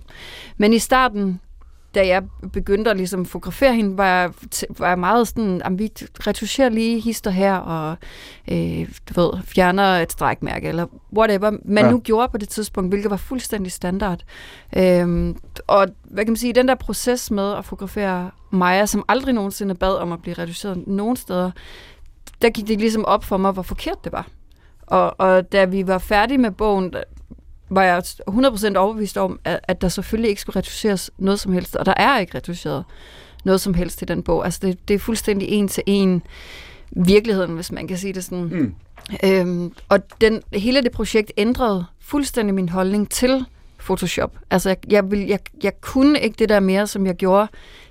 [0.58, 1.40] Men i starten,
[1.98, 2.24] da jeg
[2.54, 4.32] begyndte at ligesom fotografere hende, var jeg,
[4.78, 5.92] var jeg meget sådan, at vi
[6.28, 7.96] retucherer lige hister her, og
[8.52, 10.86] øh, du ved, fjerner et strækmærke, eller
[11.18, 11.92] whatever, man Ja.
[11.92, 14.20] nu gjorde på det tidspunkt, hvilket var fuldstændig standard.
[14.78, 15.38] Øhm,
[15.68, 19.76] og hvad kan man sige, den der proces med at fotografere Maja, som aldrig nogensinde
[19.76, 21.52] bad om at blive reduceret nogen steder,
[22.42, 24.28] der gik det ligesom op for mig, hvor forkert det var.
[24.82, 26.94] Og, og da vi var færdige med bogen,
[27.70, 31.76] var jeg 100% overbevist om, at, at der selvfølgelig ikke skulle retuscheres noget som helst,
[31.76, 32.84] og der er ikke retuscheret
[33.46, 34.46] noget som helst i den bog.
[34.46, 36.24] Altså det, det er fuldstændig en til en
[36.92, 38.44] virkeligheden, hvis man kan sige det sådan.
[38.44, 38.74] Mm.
[39.24, 43.46] Øhm, og den, hele det projekt ændrede fuldstændig min holdning til
[43.80, 44.38] Photoshop.
[44.50, 47.48] Altså, jeg, jeg, vil, jeg, jeg kunne ikke det der mere, som jeg gjorde,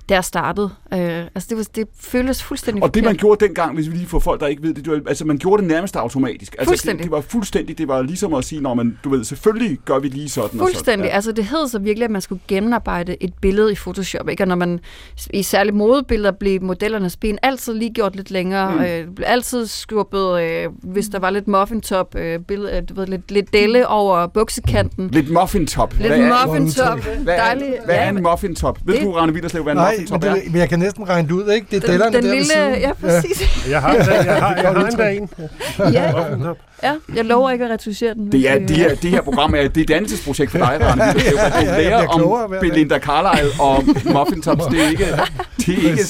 [0.09, 0.71] da jeg startede.
[0.93, 1.01] Øh,
[1.35, 4.19] altså, det, var, det føltes fuldstændig Og det, man gjorde dengang, hvis vi lige får
[4.19, 6.53] folk, der ikke ved det, det var, altså man gjorde det nærmest automatisk.
[6.53, 7.05] Altså, det, Fuldstændig.
[7.05, 10.09] det, var fuldstændig, det var ligesom at sige, når man, du ved, selvfølgelig gør vi
[10.09, 11.05] lige sådan og Fuldstændig.
[11.05, 11.15] sådan.
[11.17, 14.29] Altså, det hed så virkelig, at man skulle gennemarbejde et billede i Photoshop.
[14.29, 14.43] Ikke?
[14.45, 14.81] Og når man
[15.33, 18.75] i særligt modebilleder blev modellernes ben altid lige gjort lidt længere.
[18.75, 18.81] Mm.
[18.81, 23.07] Øh, blev altid skubbet, øh, hvis der var lidt muffintop, øh, billede, øh, du ved,
[23.07, 25.09] lidt, lidt delle over buksekanten.
[25.13, 25.95] Lidt muffin top.
[25.99, 26.99] Lidt hvad er, muffintop.
[27.23, 27.85] hvad er, Dejligt.
[27.85, 28.79] hvad er Ja, en muffin top?
[28.85, 29.79] Ved det- du, Rane Villerslev, hvad en
[30.11, 31.67] Men, det, men jeg kan næsten regne det ud, ikke?
[31.71, 33.69] Det er dellerne den der lille, ja, præcis.
[33.71, 35.29] Jeg har, jeg har, jeg har, jeg har endda en.
[35.93, 36.13] Ja.
[36.83, 38.33] Ja, jeg lover ikke at retuschere den.
[38.33, 40.97] Det, er, det, her, det her program er, det er dannelsesprojekt for dig, Rane
[41.67, 42.55] lærer bliver klogere om.
[42.61, 43.85] Belinda Carlisle og
[44.19, 44.65] muffin tops.
[44.67, 45.05] Det er ikke,
[45.59, 46.03] det er ikke,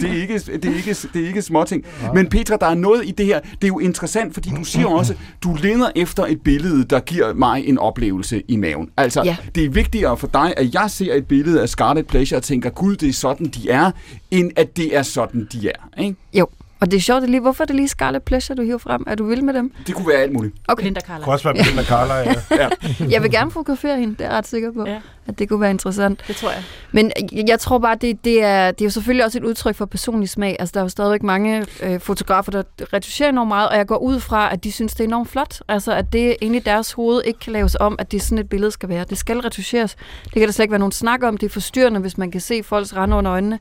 [0.00, 1.84] det er ikke, det er ikke, det er ikke småting.
[2.14, 3.40] Men Petra, der er noget i det her.
[3.40, 5.14] Det er jo interessant, fordi du siger også,
[5.44, 8.88] du leder efter et billede, der giver mig en oplevelse i maven.
[8.96, 9.36] Altså, Ja.
[9.54, 12.70] det er vigtigere for dig, at jeg ser et billede af Scarlet Pleasure og tænker,
[12.70, 13.90] gud, det er sådan, de er,
[14.30, 16.00] end at det er sådan, de er.
[16.02, 16.16] Ikke?
[16.34, 16.46] Jo,
[16.80, 18.78] og det er sjovt, det er lige, hvorfor er det lige Scarlet Pleasure, du hiver
[18.78, 19.04] frem?
[19.06, 19.72] Er du vild med dem?
[19.86, 20.54] Det kunne være alt muligt.
[20.68, 20.84] Okay.
[20.84, 21.24] Linda Det Carla.
[21.24, 22.14] kunne også være Belinda Carla,
[22.50, 22.68] ja.
[23.10, 25.00] Jeg vil gerne fotografere hende, det er jeg ret sikker på, Ja.
[25.26, 26.20] at det kunne være interessant.
[26.28, 26.62] Det tror jeg.
[26.92, 27.12] Men
[27.48, 30.28] jeg, tror bare, det, det, er, det er jo selvfølgelig også et udtryk for personlig
[30.28, 30.56] smag.
[30.58, 32.62] Altså, der er jo stadigvæk mange øh, fotografer, der
[32.92, 35.60] retuscherer enormt meget, og jeg går ud fra, at de synes, det er enormt flot.
[35.68, 38.38] Altså, at det inde i deres hoved ikke kan laves om, at det er sådan
[38.38, 39.04] et billede skal være.
[39.10, 39.96] Det skal retuscheres.
[40.24, 41.36] Det kan der slet ikke være nogen snak om.
[41.36, 43.58] Det er forstyrrende, hvis man kan se folks rende under øjnene,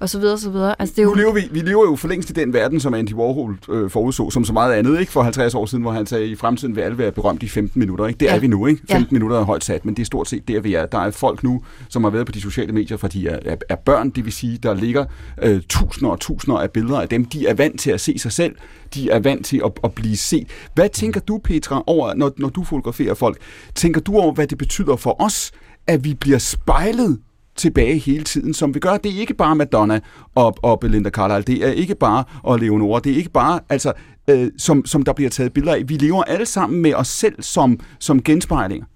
[0.00, 0.74] og så videre, så videre.
[0.78, 2.80] Altså, det er Nu jo, lever vi, vi lever jo for længst i den verden,
[2.80, 5.12] som Andy Warhol øh, forudså, som så meget andet, ikke?
[5.12, 7.78] For 50 år siden, hvor han sagde, i fremtiden vil alle være berømt i 15
[7.78, 8.18] minutter, ikke?
[8.18, 8.40] Det er Ja.
[8.40, 8.82] vi nu, ikke?
[8.88, 8.94] Ja.
[8.94, 10.86] 15 minutter er højt sat, men det er stort set der, vi er.
[10.86, 13.56] Der er folk nu, som har været på de sociale medier, for de er, er,
[13.68, 15.04] er børn, det vil sige, der ligger
[15.42, 17.24] øh, tusinder og tusinder af billeder af dem.
[17.24, 18.54] De er vant til at se sig selv.
[18.94, 20.46] De er vant til at, at blive set.
[20.74, 23.38] Hvad tænker du, Petra, over, når, når du fotograferer folk?
[23.74, 25.52] Tænker du over, hvad det betyder for os,
[25.86, 27.18] at vi bliver spejlet
[27.56, 28.96] tilbage hele tiden, som vi gør.
[28.96, 30.00] Det er ikke bare Madonna
[30.34, 33.92] og, og Belinda Carlisle, det er ikke bare og Leonora, det er ikke bare, altså,
[34.28, 35.82] øh, som, som der bliver taget billeder af.
[35.86, 38.86] Vi lever alle sammen med os selv som, som genspejlinger.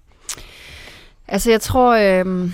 [1.27, 1.95] altså, jeg tror...
[1.95, 2.51] Øh,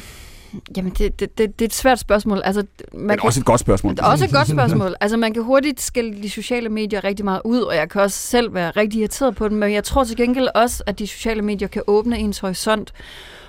[0.77, 2.41] jamen, det, det, det, det er et svært spørgsmål.
[2.45, 3.95] Altså, man Men også et godt spørgsmål.
[3.95, 4.95] Det er også et godt spørgsmål.
[5.01, 8.17] Altså, man kan hurtigt skille de sociale medier rigtig meget ud, og jeg kan også
[8.17, 11.41] selv være rigtig irriteret på dem, men jeg tror til gengæld også, at de sociale
[11.41, 12.93] medier kan åbne ens horisont,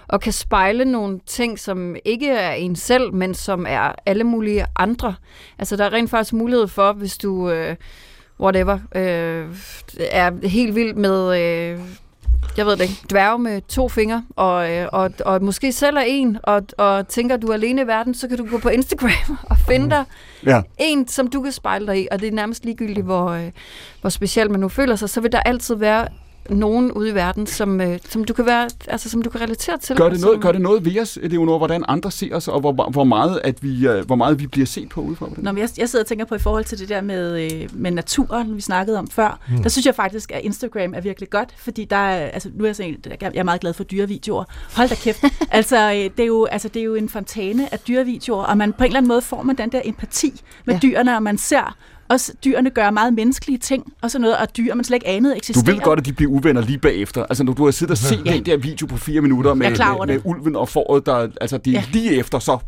[0.09, 4.66] og kan spejle nogle ting, som ikke er en selv, men som er alle mulige
[4.76, 5.14] andre.
[5.59, 7.76] Altså, der er rent faktisk mulighed for, hvis du, øh,
[8.40, 9.46] whatever, øh,
[10.11, 11.40] er helt vild med...
[11.40, 11.78] Øh,
[12.56, 16.00] jeg ved det ikke, dværge med to fingre, og, øh, og, og måske selv er
[16.06, 18.68] en, og, og tænker, at du er alene i verden, så kan du gå på
[18.68, 20.04] Instagram og finde dig
[20.46, 20.62] Ja.
[20.78, 23.50] en, som du kan spejle dig i, og det er nærmest ligegyldigt, hvor, øh,
[24.00, 26.09] hvor specielt man nu føler sig, så vil der altid være
[26.51, 29.78] nogen ude i verden, som, øh, som du kan være, altså som du kan relatere
[29.78, 29.96] til.
[29.96, 32.61] Gør det, noget, som- gør det noget ved os, Leonora, hvordan andre ser os, og
[32.61, 35.28] hvor, hvor, meget, at vi, øh, hvor meget vi bliver set på udefra?
[35.36, 37.68] Nå, men jeg, jeg sidder og tænker på i forhold til det der med, øh,
[37.72, 39.40] med naturen, vi snakkede om før.
[39.51, 39.62] Mm.
[39.62, 42.68] Der synes jeg faktisk, at Instagram er virkelig godt, fordi der er, altså, nu er
[42.68, 44.44] jeg, sådan, jeg er meget glad for dyrevideoer.
[44.76, 45.24] Hold da kæft.
[45.51, 48.72] altså, øh, det er jo, altså, det er jo en fontæne af dyrevideoer, og man
[48.72, 50.80] på en eller anden måde får man den der empati med ja.
[50.82, 51.76] dyrene, og man ser
[52.11, 55.32] også dyrene gøre meget menneskelige ting, og sådan noget, og dyr, man slet ikke anede
[55.34, 55.74] Du eksisterer.
[55.74, 57.24] ved godt, at de bliver uvenner lige bagefter.
[57.24, 58.32] Altså, når du har siddet og set Ja.
[58.32, 60.22] den der video på fire minutter er med, med, med det.
[60.24, 61.84] ulven og fåret, der, altså, det er Ja.
[61.92, 62.59] lige efter, så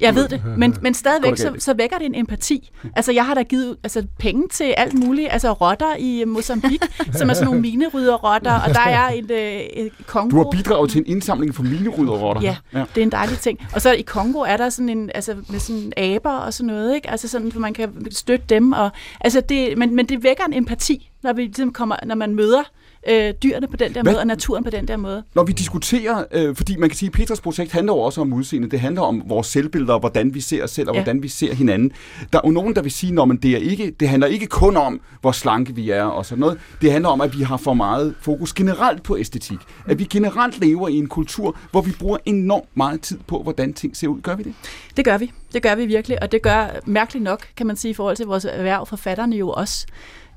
[0.00, 2.70] Jeg ved det, men, men stadigvæk så, så vækker det en empati.
[2.96, 5.28] Altså, jeg har da givet altså, penge til alt muligt.
[5.30, 6.88] Altså, rotter i Mozambique,
[7.18, 10.30] som er sådan nogle minerydderrotter, og der er et, øh, Kongo.
[10.30, 12.42] Du har bidraget til en indsamling for minerydderrotter.
[12.42, 12.84] Ja, ja.
[12.94, 13.58] det er en dejlig ting.
[13.74, 16.94] Og så i Kongo er der sådan en, altså med sådan aber og sådan noget,
[16.94, 17.10] ikke?
[17.10, 18.72] Altså sådan, hvor man kan støtte dem.
[18.72, 18.90] Og,
[19.20, 22.62] altså det, men, men det vækker en empati, når, vi ligesom kommer, når man møder
[23.08, 25.22] øh, dyrene på den der Hvad- måde, og naturen på den der måde.
[25.34, 28.32] Når vi diskuterer, øh, fordi man kan sige, at Petras projekt handler jo også om
[28.32, 28.70] udseende.
[28.70, 31.00] Det handler om vores selvbilleder, og hvordan vi ser os selv, og Ja.
[31.02, 31.92] hvordan vi ser hinanden.
[32.32, 34.76] Der er jo nogen, der vil sige, at det, er ikke, det handler ikke kun
[34.76, 36.58] om, hvor slanke vi er og sådan noget.
[36.82, 39.58] Det handler om, at vi har for meget fokus generelt på æstetik.
[39.86, 43.72] At vi generelt lever i en kultur, hvor vi bruger enormt meget tid på, hvordan
[43.72, 44.20] ting ser ud.
[44.20, 44.54] Gør vi det?
[44.96, 45.32] Det gør vi.
[45.52, 48.26] Det gør vi virkelig, og det gør mærkeligt nok, kan man sige, i forhold til
[48.26, 49.86] vores erhverv, forfatterne jo også.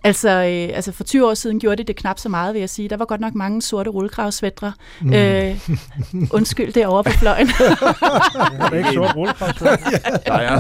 [0.06, 2.70] Altså, øh, altså for 20 år siden gjorde de det knap så meget, vil jeg
[2.70, 2.90] sige.
[2.90, 4.74] Der var godt nok mange sorte rullekravsvætre.
[5.02, 5.14] Mm.
[5.14, 5.60] Øh,
[6.32, 7.50] undskyld, det er over på fløjen.
[8.60, 9.60] Er det ikke sort rullekraft?
[9.60, 9.70] Der
[10.34, 10.60] er.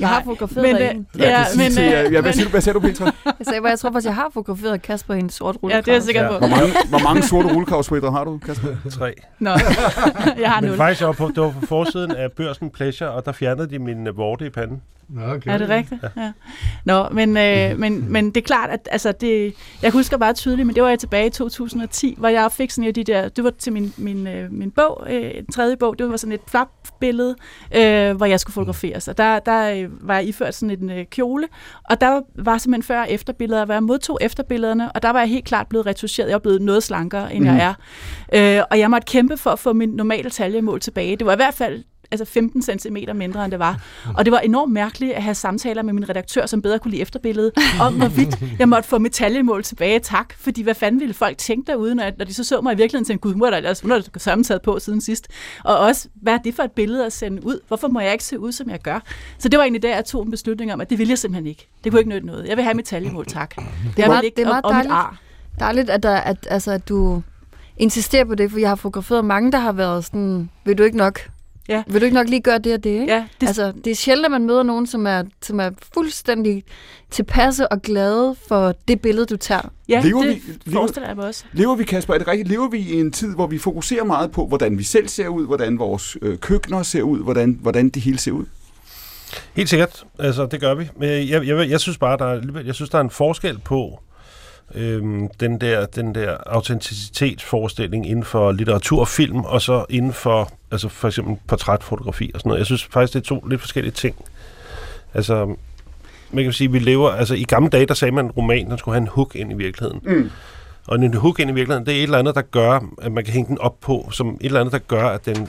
[0.00, 1.06] Jeg har fotograferet men, men, øh, en.
[1.18, 3.04] Ja, men, øh, ja, ja, hvad, siger du, hvad siger du, Petra?
[3.04, 5.76] Jeg sagde, bare, jeg tror faktisk, jeg har fotograferet Kasper i en sort rulle.
[5.76, 6.38] ja, det er jeg sikker på.
[6.38, 8.68] Hvor mange, hvor mange sorte rullekravsvætter har du, Kasper?
[8.90, 9.14] Tre.
[9.38, 9.50] Nå,
[10.40, 10.76] jeg har Men nul.
[10.76, 13.78] faktisk, jeg var på, det var på forsiden af børsen Pleasure, og der fjernede de
[13.78, 14.82] min uh, vorte i panden.
[15.08, 15.50] Nå, okay.
[15.50, 16.04] Er det rigtigt?
[16.16, 16.32] Ja.
[16.84, 20.66] Nå, men, øh, men, men det er klart, at altså, det, jeg husker bare tydeligt,
[20.66, 23.50] men det var jeg tilbage i 2010, hvor jeg fik sådan de der, det var
[23.50, 27.36] til min, min, øh, min bog, øh, en tredje bog, det var sådan et flap-billede,
[27.76, 31.04] øh, hvor jeg skulle fotograferes, og der, der øh, var jeg iført sådan en øh,
[31.04, 31.46] kjole,
[31.90, 35.28] og der var simpelthen før- og efterbilleder, hvor jeg modtog efterbillederne, og der var jeg
[35.28, 37.50] helt klart blevet retuscheret, jeg var blevet noget slankere, end mm.
[37.56, 37.74] jeg
[38.32, 41.16] er, øh, og jeg måtte kæmpe for at få min normale taljemål tilbage.
[41.16, 41.84] Det var i hvert fald
[42.20, 43.80] altså 15 cm mindre, end det var.
[44.16, 47.02] Og det var enormt mærkeligt at have samtaler med min redaktør, som bedre kunne lide
[47.02, 50.34] efterbilledet, om hvorvidt jeg måtte få mit taljemål tilbage, tak.
[50.38, 53.04] Fordi hvad fanden ville folk tænke derude, når, når de så så mig i virkeligheden
[53.04, 53.74] tænkte, gud, hun har da
[54.18, 55.28] sammensat på siden sidst.
[55.64, 57.60] Og også, hvad er det for et billede at sende ud?
[57.68, 59.00] Hvorfor må jeg ikke se ud, som jeg gør?
[59.38, 61.46] Så det var egentlig der, jeg tog en beslutning om, at det ville jeg simpelthen
[61.46, 61.68] ikke.
[61.84, 62.48] Det kunne ikke nytte noget.
[62.48, 63.54] Jeg vil have mit taljemål, tak.
[63.56, 63.64] Det
[64.04, 64.92] er meget- det er meget dejligt.
[64.92, 65.18] ar.
[65.60, 67.22] Dejligt, at, der, at, altså, at du
[67.76, 70.96] insisterer på det, for jeg har fotograferet mange, der har været sådan, vil du ikke
[70.96, 71.20] nok?
[71.68, 71.82] Ja.
[71.86, 73.12] Vil du ikke nok lige gøre det og det, ikke?
[73.12, 76.64] Ja, det, altså, det er sjældent, at man møder nogen, som er, som er fuldstændig
[77.10, 79.70] tilpasse og glade for det billede, du tager.
[79.88, 81.44] ja, Lever det vi- lever- forestiller jeg mig også.
[81.52, 82.48] Lever vi, Kasper, er det rigtigt?
[82.48, 85.46] Lever vi i en tid, hvor vi fokuserer meget på, hvordan vi selv ser ud,
[85.46, 88.44] hvordan vores øh, køkkener ser ud, hvordan, hvordan det hele ser ud?
[89.54, 90.04] Helt sikkert.
[90.18, 90.88] Altså, det gør vi.
[90.96, 93.58] Men jeg, jeg, jeg synes bare, der er, alligevel- jeg synes, der er en forskel
[93.58, 94.00] på
[94.74, 100.50] øhm, den der, den der autenticitetsforestilling inden for litteratur og film, og så inden for,
[100.70, 102.58] altså for eksempel portrætfotografi og sådan noget.
[102.58, 104.16] Jeg synes faktisk, det er to lidt forskellige ting.
[105.14, 105.56] Altså,
[106.30, 108.70] man kan sige, vi lever, altså i gamle dage, der sagde man, at en roman,
[108.70, 110.00] den skulle have en hook ind i virkeligheden.
[110.04, 110.30] Mm.
[110.86, 113.24] Og en hook ind i virkeligheden, det er et eller andet, der gør, at man
[113.24, 115.48] kan hænge den op på, som et eller andet, der gør, at den,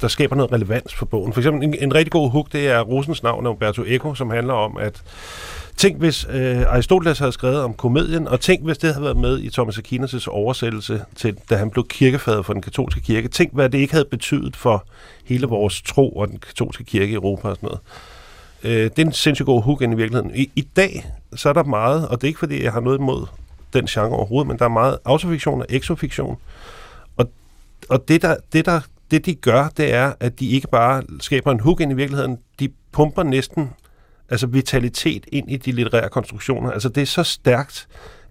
[0.00, 1.32] der skaber noget relevans for bogen.
[1.32, 4.30] For eksempel en, en rigtig god hook, det er Rosens navn af Umberto Eco, som
[4.30, 5.02] handler om, at
[5.76, 9.38] tænk hvis øh, Aristoteles havde skrevet om komedien, og tænk hvis det havde været med
[9.38, 13.28] i Thomas Aquinas' oversættelse til, da han blev kirkefader for den katolske kirke.
[13.28, 14.86] Tænk, hvad det ikke havde betydet for
[15.24, 17.80] hele vores tro og den katolske kirke i Europa og sådan noget.
[18.62, 20.34] Øh, det er en sindssygt god hook ind i virkeligheden.
[20.34, 22.98] I, I dag, så er der meget, og det er ikke fordi, jeg har noget
[22.98, 23.26] imod
[23.72, 26.36] den genre overhovedet, men der er meget autofiktion og exofiktion.
[27.16, 27.30] Og,
[27.88, 31.52] og det, der, det, der, det, de gør, det er, at de ikke bare skaber
[31.52, 33.70] en hook ind i virkeligheden, de pumper næsten
[34.30, 36.70] altså vitalitet ind i de litterære konstruktioner.
[36.70, 37.88] Altså det er så stærkt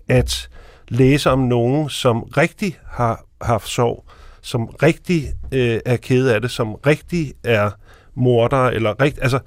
[0.07, 0.49] at
[0.87, 4.05] læse om nogen, som rigtig har haft sorg,
[4.41, 7.71] som rigtig øh, er ked af det, som rigtig er
[8.15, 9.39] morder, eller rigt, altså,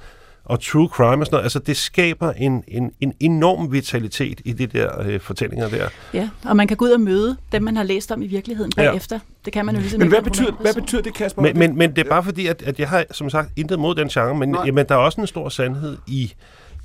[0.49, 1.42] og true crime og sådan noget.
[1.44, 5.88] Altså det skaber en, en, en enorm vitalitet i de der øh, fortællinger der.
[6.14, 8.72] Ja, og man kan gå ud og møde dem, man har læst om i virkeligheden
[8.76, 8.82] Ja.
[8.82, 9.18] bagefter.
[9.44, 11.42] Det kan man jo ligesom Men ikke hvad betyder, hvad betyder det, Kasper?
[11.42, 13.94] Men, men, men det er bare fordi, at, at jeg har som sagt intet mod
[13.94, 14.62] den genre, men Nej.
[14.66, 16.32] jamen, der er også en stor sandhed i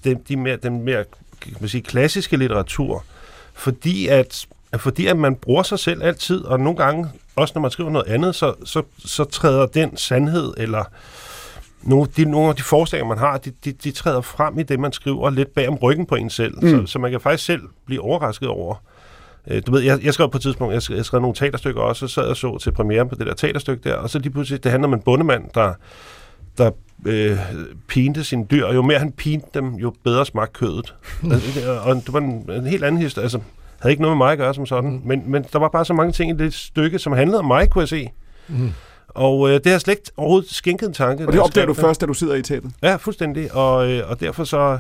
[0.04, 1.04] den, de mere, den mere
[1.42, 3.04] kan man sige, klassiske litteratur,
[3.54, 4.46] fordi at,
[4.78, 8.08] fordi at man bruger sig selv altid, og nogle gange, også når man skriver noget
[8.08, 10.84] andet, så, så, så træder den sandhed, eller
[11.84, 14.80] nogle, de, nogle af de forestillinger, man har, de, de, de træder frem i det,
[14.80, 16.70] man skriver lidt bag om ryggen på en selv, mm.
[16.70, 18.76] så, så man kan faktisk selv blive overrasket over,
[19.48, 21.82] Øh, Du ved, jeg, jeg skrev på et tidspunkt, jeg skrev, jeg skrev nogle teaterstykker
[21.82, 24.20] også, og så sad jeg så til premiere på det der teaterstykke der, og så
[24.20, 25.74] lige pludselig, det handler om en bondemand, der,
[26.58, 26.72] der
[27.06, 27.38] øh,
[27.88, 30.96] pinte sine dyr, og jo mere han pinte dem, jo bedre smagte kødet.
[31.32, 33.40] altså, det- og det var en, en helt anden historie, altså,
[33.80, 35.02] havde ikke noget med mig at gøre som sådan, mm.
[35.06, 37.70] men, men der var bare så mange ting i det stykke, som handlede om mig,
[37.70, 38.10] kunne jeg se.
[38.48, 38.72] Mm.
[39.14, 41.28] Og øh, det har slet ikke overhovedet skænket en tanke.
[41.28, 42.74] og det opdager du først, da du sidder i teateret.
[42.84, 43.56] Ja, fuldstændig.
[43.56, 44.80] Og, øh, og derfor så...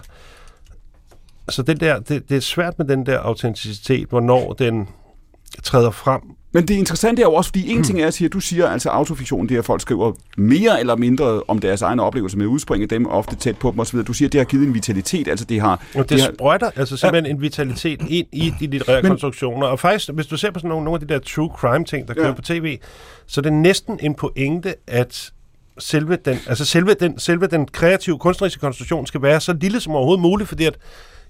[1.50, 4.90] Så den der, det, det er svært med den der autenticitet, hvornår den...
[5.64, 6.22] træder frem.
[6.56, 8.68] Men det interessante er jo også, fordi en ting er at sige, at du siger,
[8.68, 12.46] altså autofiktion, det er, at folk skriver mere eller mindre om deres egne oplevelser med
[12.46, 14.00] udspring af dem, ofte tæt på dem osv.
[14.00, 15.82] Du siger, at det har givet en vitalitet, altså det har...
[15.96, 19.68] Og det har, sprøjter altså simpelthen en vitalitet ind i de litterære Men- konstruktioner.
[19.68, 22.08] Og faktisk, hvis du ser på sådan nogle, nogle af de der true crime ting,
[22.08, 22.34] der kører Ja.
[22.34, 22.78] på tv,
[23.28, 25.32] så er det næsten en pointe, at
[25.80, 29.94] selve den, altså selve den, selve den kreative kunstneriske konstruktion skal være så lille som
[29.96, 30.76] overhovedet muligt, fordi at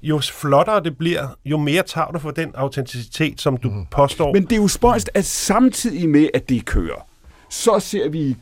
[0.03, 3.85] jo flottere det bliver, jo mere tager du for den autenticitet, som du mm.
[3.91, 4.33] påstår.
[4.33, 7.07] Men det er jo spøjst, at samtidig med, at det kører,
[7.53, 8.35] så ser vi,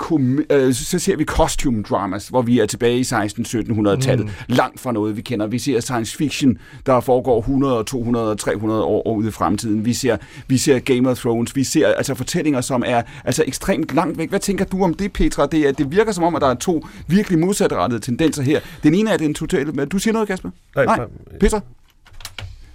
[0.49, 4.32] øh, så ser vi costume dramas, hvor vi er tilbage i 16-1700-tallet, mm.
[4.47, 5.47] langt fra noget, vi kender.
[5.47, 9.86] Vi ser science fiction, der foregår 100, 200, 300 år, år ude i fremtiden.
[9.86, 13.95] Vi ser, vi ser Game of Thrones, vi ser altså fortællinger, som er altså ekstremt
[13.95, 14.30] langt væk.
[14.30, 15.45] Hvad tænker du om det, Petra?
[15.45, 18.59] Det, er, det virker som om, at der er to virkelig modsatrettede tendenser her.
[18.84, 19.86] Den ene er den totale...
[19.86, 20.49] Du siger noget, Kasper?
[20.76, 20.97] Nej, Nej.
[20.97, 21.07] nej.
[21.39, 21.62] Petra?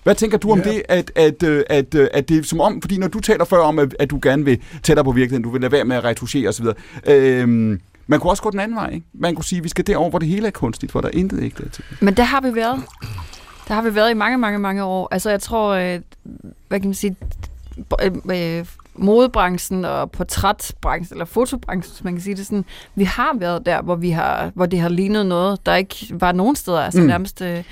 [0.06, 0.70] Hvad tænker du om Ja.
[0.72, 3.44] det, at, at, øh, at, øh, at det er som om, fordi når du taler
[3.44, 5.96] før om, at, at du gerne vil tættere på virkeligheden, du vil lade være med
[5.96, 6.66] at retuschere osv.,
[7.06, 9.06] øhm, man kunne også gå den anden vej, ikke?
[9.14, 11.12] Man kunne sige, at vi skal derover, hvor det hele er kunstigt, hvor der er
[11.12, 11.84] intet ægte er til.
[12.00, 12.82] Men der har vi været.
[13.68, 15.08] Der har vi været i mange, mange, mange år.
[15.10, 16.00] Altså, jeg tror, øh,
[16.68, 17.16] hvad kan man sige,
[18.02, 18.64] øh,
[18.98, 23.82] modebranchen og portrætbranchen, eller fotobranchen, hvis man kan sige det sådan, vi har været der,
[23.82, 26.80] hvor, vi har, hvor det har lignet noget, der ikke var nogen steder.
[26.80, 27.04] Altså Mm.
[27.04, 27.08] mm.
[27.08, 27.62] nærmest, øh,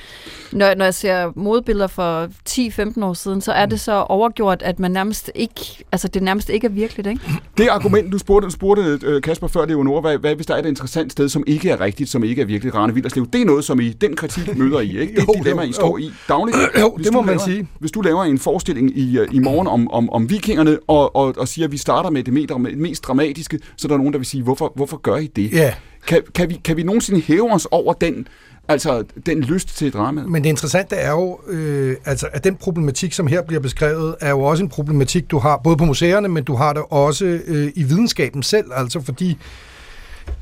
[0.53, 4.79] når, når jeg ser modebilleder for 10-15 år siden, så er det så overgjort, at
[4.79, 7.21] man nærmest ikke, altså det nærmest ikke er virkeligt, ikke?
[7.59, 10.67] Det argument, du spurgte, spurgte øh, Kasper før, Leonora, hvad, hvad hvis der er et
[10.67, 13.65] interessant sted, som ikke er rigtigt, som ikke er virkelig Rane Villerslev, det er noget,
[13.65, 15.15] som I, den kritik møder I, ikke?
[15.15, 16.05] Det er Jo, et dilemma, jo, I står jo.
[16.05, 16.57] i dagligt.
[16.81, 17.69] Jo, det du må man laver, sige.
[17.79, 21.35] Hvis du laver en forestilling i, øh, i morgen om, om, om vikingerne, og, og,
[21.39, 22.33] og siger, at vi starter med det
[22.79, 25.53] mest, dramatiske, så er der nogen, der vil sige, hvorfor, hvorfor gør I det?
[25.53, 25.75] Ja,
[26.07, 28.29] Kan, kan, vi, kan vi nogensinde hæve os over den,
[28.69, 30.23] altså, den lyst til drama?
[30.23, 34.31] men det interessante er jo, øh, altså, at den problematik, som her bliver beskrevet, er
[34.31, 37.73] jo også en problematik, du har både på museerne, men du har det også øh,
[37.75, 39.39] i videnskaben selv, altså fordi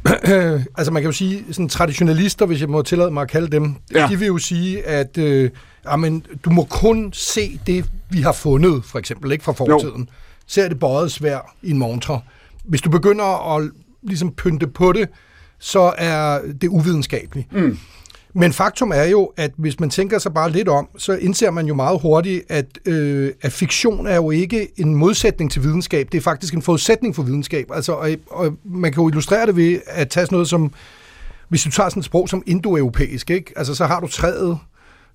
[0.79, 3.75] altså man kan jo sige, sådan traditionalister, hvis jeg må tillade mig at kalde dem,
[3.95, 4.07] Ja.
[4.11, 5.51] de vil jo sige, at øh,
[5.91, 10.09] jamen, du må kun se det, vi har fundet, for eksempel, ikke fra fortiden.
[10.47, 12.21] Ser det bøjet svær i en montre.
[12.65, 13.71] Hvis du begynder at
[14.03, 15.09] ligesom pynte på det,
[15.59, 17.53] så er det uvidenskabeligt.
[17.53, 17.79] Mm.
[18.35, 21.67] Men faktum er jo, at hvis man tænker sig bare lidt om, så indser man
[21.67, 26.09] jo meget hurtigt, at, øh, at fiktion er jo ikke en modsætning til videnskab.
[26.13, 27.67] Det er faktisk en forudsætning for videnskab.
[27.75, 30.73] Altså, og, og man kan jo illustrere det ved at tage sådan noget som,
[31.49, 33.53] hvis du tager sådan et sprog som indoeuropæisk, ikke?
[33.57, 34.59] Altså, så har du træet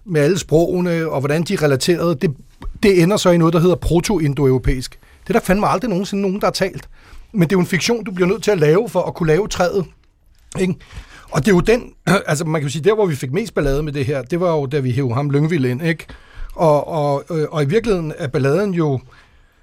[0.05, 2.21] med alle sprogene, og hvordan de er relateret.
[2.21, 2.35] Det,
[2.83, 4.99] det ender så i noget, der hedder proto-indoeuropæisk.
[5.27, 6.89] Det er der fandme aldrig nogensinde nogen, der har talt.
[7.31, 9.27] Men det er jo en fiktion, du bliver nødt til at lave for at kunne
[9.27, 9.85] lave træet.
[10.59, 10.75] Ikke?
[11.31, 11.93] Og det er jo den,
[12.31, 14.39] altså man kan jo sige, der hvor vi fik mest ballade med det her, det
[14.39, 16.05] var jo da vi hævde ham Lyngvild ind, ikke?
[16.55, 18.99] Og, og, øh, og i virkeligheden er balladen jo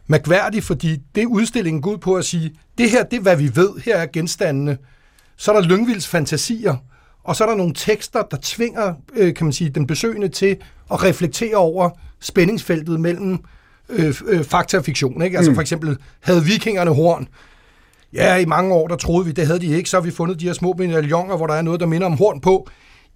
[0.07, 3.57] mærkværdig, fordi det udstillingen går ud på at sige, det her, det er hvad vi
[3.57, 4.79] ved, her er genstandene.
[5.37, 6.77] Så er der Lyngvilds fantasier,
[7.25, 10.57] og så er der nogle tekster, der tvinger, øh, kan man sige, den besøgende til
[10.93, 11.91] at reflektere over
[12.21, 13.39] spændingsfeltet mellem
[13.89, 15.23] øh, øh, fakta og fiktion.
[15.23, 15.37] Ikke?
[15.37, 15.55] Altså Mm.
[15.55, 17.29] for eksempel, havde vikingerne horn?
[18.13, 19.91] Ja, i mange år, der troede vi, det havde de ikke.
[19.91, 22.13] Så har vi fundet de her små medaljoner, hvor der er noget, der minder om
[22.17, 22.69] horn på.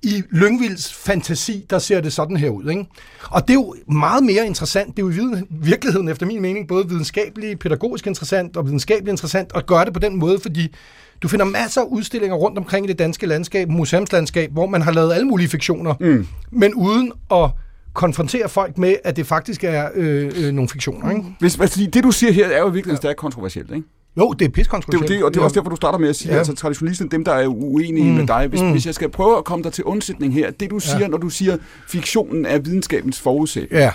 [0.02, 2.70] I Lyngvilds fantasi, der ser det sådan her ud.
[2.70, 2.84] Ikke?
[3.30, 4.96] Og det er jo meget mere interessant.
[4.96, 9.50] Det er jo i virkeligheden, efter min mening, både videnskabeligt, pædagogisk interessant og videnskabeligt interessant
[9.54, 10.74] at gøre det på den måde, fordi
[11.22, 14.92] du finder masser af udstillinger rundt omkring i det danske landskab, museumslandskab, hvor man har
[14.92, 16.26] lavet alle mulige fiktioner, mm.
[16.50, 17.50] men uden at
[17.98, 21.10] konfrontere folk med, at det faktisk er øh, øh, nogle fiktioner.
[21.10, 21.22] Ikke?
[21.40, 23.86] Hvis, altså, det, du siger her, er jo virkelig stærkt kontroversielt, ikke?
[24.16, 25.10] Jo, det er Det er piskontroversielt.
[25.10, 26.34] jo det, og det er også derfor, du starter med at sige, ja.
[26.34, 26.38] Ja.
[26.38, 28.16] altså traditionalisten, dem der er uenige mm.
[28.16, 28.46] med dig.
[28.46, 28.70] Hvis, mm.
[28.70, 31.06] hvis jeg skal prøve at komme dig til undsætning her, det du siger, ja.
[31.06, 31.56] når du siger,
[31.88, 33.80] fiktionen er videnskabens forudsætning.
[33.80, 33.90] Ja,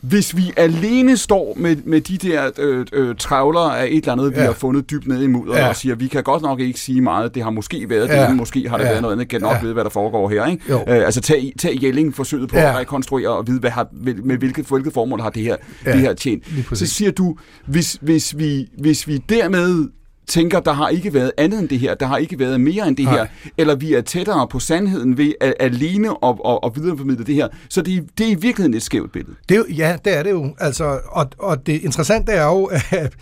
[0.00, 4.30] Hvis vi alene står med, med de der øh, øh, travler af et eller andet,
[4.34, 4.44] vi Ja.
[4.46, 5.68] har fundet dybt nede i mudderet, Ja.
[5.68, 8.26] og siger, vi kan godt nok ikke sige meget, det har måske været det, Ja.
[8.28, 8.88] ene, måske har det Ja.
[8.90, 9.60] været noget andet, kan nok Ja.
[9.60, 10.46] vide, hvad der foregår her.
[10.46, 10.62] Ikke?
[10.70, 10.74] Jo.
[10.74, 12.70] Øh, altså tag, tag Jelling forsøget på Ja.
[12.70, 13.88] at rekonstruere og vide, hvad har,
[14.24, 15.92] med hvilket, hvilket formål har det her, Ja.
[15.92, 16.44] det her tjent.
[16.72, 17.36] Så siger du,
[17.66, 19.88] hvis, hvis, vi, hvis vi dermed
[20.28, 22.96] tænker, der har ikke været andet end det her, der har ikke været mere end
[22.96, 23.16] det Nej.
[23.16, 23.26] her,
[23.58, 27.48] eller vi er tættere på sandheden ved at alene og, og, og videreformidle det her,
[27.70, 29.36] så det, er- det er i virkeligheden et skævt billede.
[29.48, 30.54] Det er jo, ja, det er det jo.
[30.58, 33.12] Altså, og, og det interessante er jo, at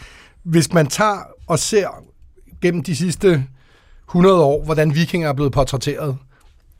[0.43, 1.89] hvis man tager og ser
[2.63, 3.45] gennem de sidste
[4.09, 6.17] 100 år, hvordan vikinger er blevet portrætteret,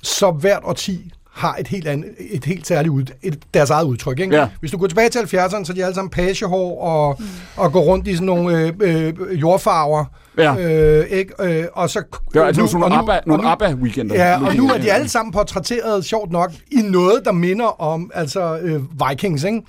[0.03, 4.19] så hvert årti har et helt, andet, et helt særligt ud, et, deres eget udtryk.
[4.21, 4.37] Ikke?
[4.37, 4.49] Ja.
[4.61, 7.21] Hvis du går tilbage til 70'erne, så er de alle sammen pagehår og,
[7.57, 10.05] og går rundt i sådan nogle øh, øh, jordfarver.
[10.39, 10.57] Ja.
[11.01, 11.33] Øh, ikke?
[11.43, 14.15] Øh, og så, Det er altså nu- sådan og nogle nu- ABBA, nu- ABBA-weekender.
[14.15, 18.11] Ja, og nu er de alle sammen portrætteret, sjovt nok, i noget, der minder om
[18.15, 19.63] altså øh, Vikings, ikke?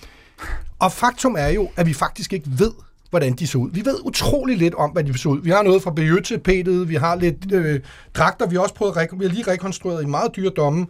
[0.79, 2.71] Og faktum er jo, at vi faktisk ikke ved,
[3.09, 3.69] hvordan de så ud.
[3.73, 5.39] Vi ved utrolig lidt om, hvad de så ud.
[5.43, 7.79] Vi har noget fra bejøttepetet, vi har lidt øh,
[8.17, 10.85] dragter, vi har også prøvet, vi har lige rekonstrueret i meget dyre domme,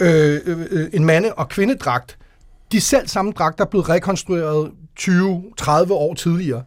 [0.00, 2.18] øh, øh, en mande- og kvindedragt.
[2.72, 6.62] De selv samme dragter er blevet rekonstrueret 20-30 år tidligere.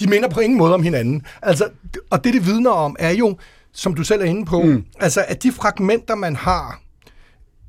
[0.00, 1.26] De minder på ingen måde om hinanden.
[1.42, 1.68] Altså,
[2.10, 3.36] og det, det vidner om, er jo,
[3.72, 4.84] som du selv er inde på, mm.
[5.00, 6.80] altså, at de fragmenter, man har,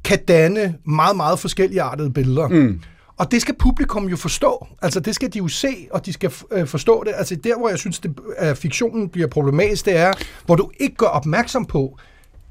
[0.03, 2.47] kan danne meget, meget forskellige artede billeder.
[2.47, 2.81] Mm.
[3.17, 4.67] Og det skal publikum jo forstå.
[4.81, 7.13] Altså, det skal de jo se, og de skal øh, forstå det.
[7.15, 10.13] Altså, der, hvor jeg synes, det, at fiktionen bliver problematisk, det er,
[10.45, 11.97] hvor du ikke gør opmærksom på,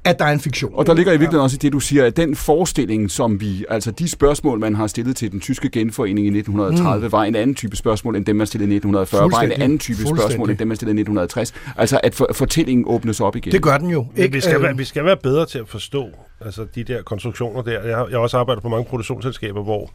[0.07, 0.71] at der er en fiktion.
[0.75, 3.65] Og der ligger i virkeligheden også i det, du siger, at den forestilling, som vi,
[3.69, 7.11] altså de spørgsmål, man har stillet til den tyske genforening i 1930, mm.
[7.11, 10.07] var en anden type spørgsmål, end dem, man stillede i 1940, var en anden type
[10.07, 11.53] spørgsmål, end dem, man stillede i 1960.
[11.77, 13.51] Altså, at for, fortællingen åbnes op igen.
[13.51, 14.05] Det gør den jo.
[14.15, 16.05] Men vi, skal Øh, være, vi skal være bedre til at forstå
[16.41, 17.71] altså, de der konstruktioner der.
[17.83, 19.91] Jeg har, jeg har også arbejdet på mange produktionsselskaber, hvor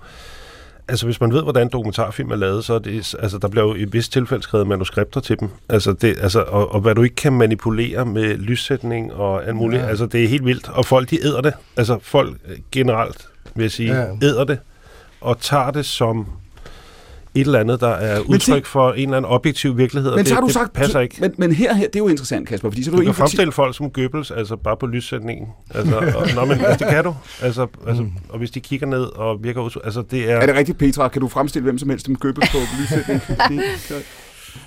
[0.88, 3.74] Altså, hvis man ved, hvordan dokumentarfilm er lavet, så er det, altså, der bliver jo
[3.74, 5.48] i vist tilfælde skrevet manuskripter til dem.
[5.68, 9.82] Altså, det, altså, og, og hvad du ikke kan manipulere med lyssætning og alt muligt.
[9.82, 9.88] Ja.
[9.88, 10.68] Altså, det er helt vildt.
[10.68, 11.52] Og folk, de æder det.
[11.76, 14.06] Altså, folk øh, generelt, vil jeg sige, ja.
[14.22, 14.59] æder det.
[15.20, 16.26] Og tager det som
[17.34, 20.10] et eller andet, der er udtryk for en eller anden objektiv virkelighed.
[20.10, 21.16] og Men det, så har du det sagt, passer ikke.
[21.20, 23.52] Men, men her, her, det er jo interessant, Kasper, fordi så du, Du kan fremstille
[23.52, 25.48] folk som Goebbels, altså bare på lyssætningen.
[25.74, 27.14] Altså, og, nå, men, altså, det kan du.
[27.42, 30.36] Altså, altså, og hvis de kigger ned og virker ud, altså det er...
[30.36, 31.09] Er det rigtigt, Petra?
[31.09, 33.20] Kan du fremstille hvem som helst som Goebbels på lysætning?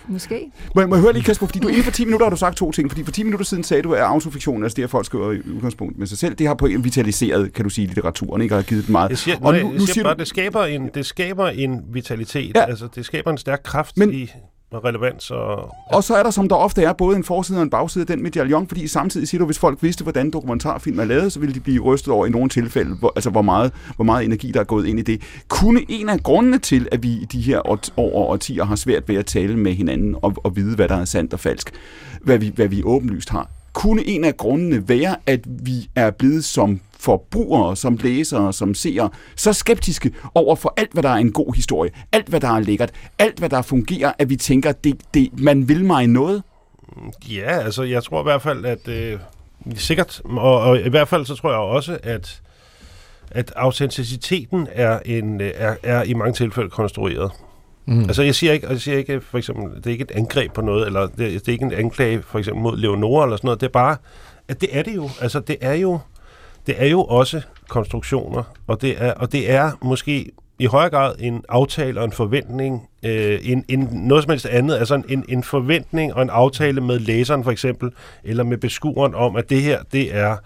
[0.08, 0.52] Måske.
[0.76, 2.36] Må, jeg- må jeg høre lige, Kasper, fordi du inden for 10 minutter har du
[2.38, 2.90] sagt to ting.
[2.92, 5.42] Fordi for 10 minutter siden sagde du, at autofiktion, altså det, at folk skriver i
[5.56, 8.56] udgangspunkt med sig selv, det har på en vitaliseret, kan du sige, litteraturen, ikke?
[8.56, 9.10] Og har givet den meget.
[9.10, 11.48] Jeg siger, og nu, jeg nu siger siger bare, du, det skaber en, det skaber
[11.48, 12.56] en vitalitet.
[12.56, 12.66] Ja.
[12.66, 14.32] Altså, det skaber en stærk kraft Men- i
[14.74, 15.32] relevans.
[15.32, 18.02] Og, og så er der, som der ofte er, både en forside og en bagside
[18.02, 21.40] af den medaljon, fordi samtidig siger du, hvis folk vidste, hvordan dokumentarfilm er lavet, så
[21.40, 24.52] ville de blive rystet over i nogle tilfælde, hvor, altså hvor meget, hvor meget energi,
[24.52, 25.22] der er gået ind i det.
[25.48, 28.76] Kunne en af grundene til, at vi i de her år, år og årtier har
[28.76, 31.72] svært ved at tale med hinanden og, og vide, hvad der er sandt og falsk,
[32.22, 36.46] hvad vi, hvad vi åbenlyst har, kunne en af grundene være, at vi er blevet
[36.46, 41.32] som forbrugere, som læsere, som seere, så skeptiske over for alt, hvad der er en
[41.32, 45.02] god historie, alt, hvad der er lækkert, alt, hvad der fungerer, at vi tænker, det,
[45.14, 46.44] det, man vil mig noget.
[47.30, 49.20] ja, altså jeg tror i hvert fald, at øh,
[49.76, 52.42] sikkert, og, og i hvert fald så tror jeg også, at
[53.32, 57.32] at autenticiteten er, en, er, er i mange tilfælde konstrueret.
[57.86, 58.00] Mm.
[58.00, 60.62] Altså jeg siger ikke, jeg siger ikke for eksempel, det er ikke et angreb på
[60.62, 63.62] noget, eller det, det er ikke en anklage for eksempel mod Leonora eller sådan noget,
[63.62, 63.98] det er bare,
[64.48, 65.10] at det er det jo.
[65.22, 66.00] Altså det er jo,
[66.68, 71.16] det er jo også konstruktioner, og det er, og det er måske i højere grad
[71.20, 75.44] en aftale og en forventning, øh, en, en, noget som helst andet, altså en, en
[75.44, 77.92] forventning og en aftale med læseren for eksempel,
[78.24, 80.38] eller med beskueren om, at det her, det er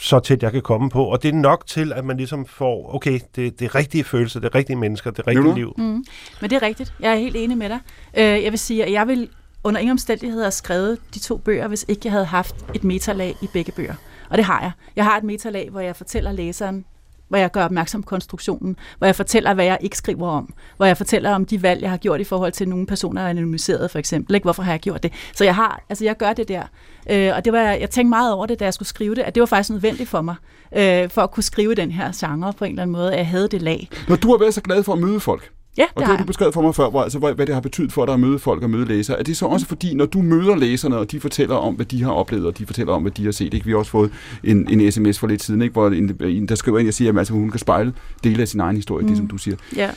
[0.00, 2.94] så tæt jeg kan komme på, og det er nok til, at man ligesom får,
[2.94, 5.74] okay, det, det er rigtige følelser, det er rigtige mennesker, det er rigtige liv.
[5.78, 6.04] Mm.
[6.40, 6.94] Men det er rigtigt.
[7.00, 7.78] Jeg er helt enig med dig.
[8.16, 9.28] Øh, jeg vil sige, at jeg vil
[9.64, 13.34] under ingen omstændigheder have skrevet de to bøger, hvis ikke jeg havde haft et metalag
[13.42, 13.94] i begge bøger.
[14.30, 14.70] Og det har jeg.
[14.96, 16.84] Jeg har et metalag, hvor jeg fortæller læseren,
[17.28, 20.86] hvor jeg gør opmærksom på konstruktionen, hvor jeg fortæller, hvad jeg ikke skriver om, hvor
[20.86, 23.30] jeg fortæller om de valg, jeg har gjort i forhold til nogle personer, der er
[23.30, 24.34] anonymiseret for eksempel.
[24.34, 24.44] Ikke?
[24.44, 25.12] Hvorfor har jeg gjort det?
[25.34, 26.62] Så jeg har, altså jeg gør det der.
[27.10, 29.34] Øh, og det var, jeg tænkte meget over det, da jeg skulle skrive det, at
[29.34, 30.34] det var faktisk nødvendigt for mig,
[30.76, 33.26] øh, for at kunne skrive den her genre på en eller anden måde, at jeg
[33.26, 33.88] havde det lag.
[34.08, 36.12] Når du har været så glad for at møde folk, Ja, og det det har
[36.12, 36.26] har du jeg.
[36.26, 38.38] beskrevet for mig før, hvor, altså, hvad hvad det har betydet for dig at møde
[38.38, 39.18] folk og møde læsere.
[39.18, 42.02] Er det så også fordi, når du møder læserne, og de fortæller om, hvad de
[42.02, 43.66] har oplevet, og de fortæller om, hvad de har set, ikke?
[43.66, 44.10] vi har også fået
[44.44, 45.72] en, en sms for lidt siden, ikke?
[45.72, 47.92] hvor en, en, der skriver ind og siger, at altså, hun kan spejle
[48.24, 49.08] dele af sin egen historie, mm.
[49.08, 49.56] det som du siger.
[49.76, 49.90] Ja.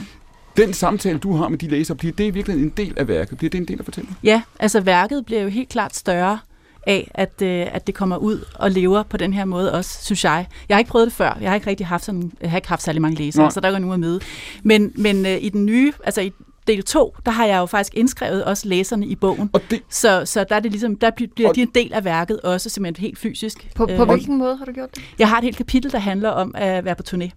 [0.58, 3.38] Den samtale, du har med de læsere, bliver det virkelig en del af værket?
[3.38, 4.18] Bliver det en del af fortællingen?
[4.24, 6.40] Ja, altså værket bliver jo helt klart større
[6.88, 10.24] af, at, øh, at det kommer ud og lever på den her måde også, synes
[10.24, 10.46] jeg.
[10.70, 11.38] Jeg har ikke prøvet det før.
[11.42, 13.50] Jeg har ikke rigtig haft, sådan, jeg har ikke haft særlig mange læsere, Nej.
[13.52, 14.20] så der er jo nogen at møde.
[14.64, 16.32] Men, men øh, i den nye, altså i
[16.68, 19.50] del 2, der har jeg jo faktisk indskrevet også læserne i bogen.
[19.54, 22.06] Og det, Så, så der, er det ligesom, der bliver Og- de en del af
[22.06, 23.72] værket også, simpelthen helt fysisk.
[23.76, 25.04] På, på Øh, hvilken måde har du gjort det?
[25.20, 27.30] Jeg har et helt kapitel, der handler om at være på turné.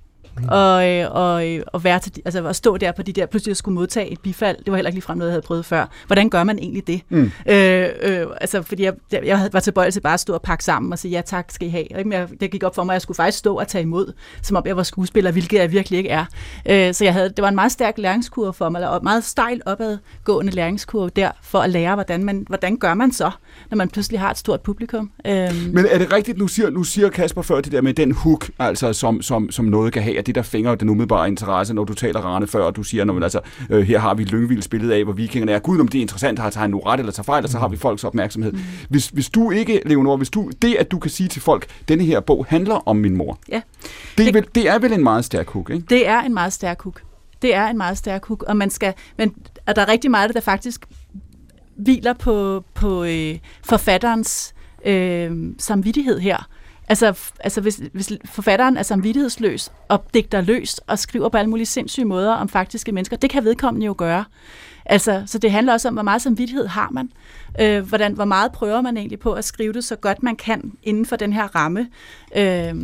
[0.48, 3.26] Og, øh, og, øh, og, være til, de- altså at stå der på de der,
[3.26, 5.64] pludselig at skulle modtage et bifald, det var heller ikke ligefrem noget, jeg havde prøvet
[5.64, 5.86] før.
[6.06, 7.00] Hvordan gør man egentlig det?
[7.08, 7.30] Mm.
[7.48, 8.92] Øh, øh, altså, fordi jeg,
[9.24, 11.50] jeg havde- var tilbøjelig til bare at stå og pakke sammen og sige, ja tak,
[11.50, 11.84] skal I have.
[12.04, 14.12] Men jeg, det gik op for mig, at jeg skulle faktisk stå og tage imod,
[14.42, 16.24] som om jeg var skuespiller, hvilket jeg virkelig ikke er.
[16.70, 19.60] Øh, så jeg havde, det var en meget stærk læringskurve for mig, og meget stejl
[19.66, 23.30] opadgående læringskurve der, for at lære, hvordan, man, hvordan gør man så,
[23.70, 25.10] når man pludselig har et stort publikum.
[25.26, 28.12] Øh, men er det rigtigt, nu siger, nu siger Kasper før det der med den
[28.12, 31.74] hook, altså som, som, som noget kan have, og det der fænger den umiddelbare interesse,
[31.74, 33.40] når du taler Rane før, og du siger, når man, altså,
[33.70, 35.58] øh, her har vi et lyngvildt billede af, hvor vikingerne er.
[35.58, 37.68] Gud, om det er interessant, har han nu ret eller tager fejl, og så har
[37.68, 38.52] vi folks opmærksomhed.
[38.88, 42.04] Hvis, hvis du ikke, Leonor, hvis du, det at du kan sige til folk, denne
[42.04, 43.60] her bog handler om min mor, ja.
[44.18, 45.86] det, er Det- vel, det er vel en meget stærk hook, ikke?
[45.90, 47.02] Det er en meget stærk hook.
[47.42, 49.34] Det er en meget stærk hook, og man skal, men
[49.66, 50.84] og der er rigtig meget, der faktisk
[51.76, 54.54] hviler på, på øh, forfatterens
[54.86, 56.48] øh, samvittighed her.
[56.88, 61.66] Altså, altså hvis, hvis forfatteren er samvittighedsløs og digter løst og skriver på alle mulige
[61.66, 64.24] sindssyge måder om faktiske mennesker, det kan vedkommende jo gøre.
[64.86, 67.10] Altså, så det handler også om, hvor meget samvittighed har man.
[67.60, 70.72] Øh, hvordan, hvor meget prøver man egentlig på at skrive det så godt man kan
[70.82, 71.88] inden for den her ramme.
[72.36, 72.74] Øh,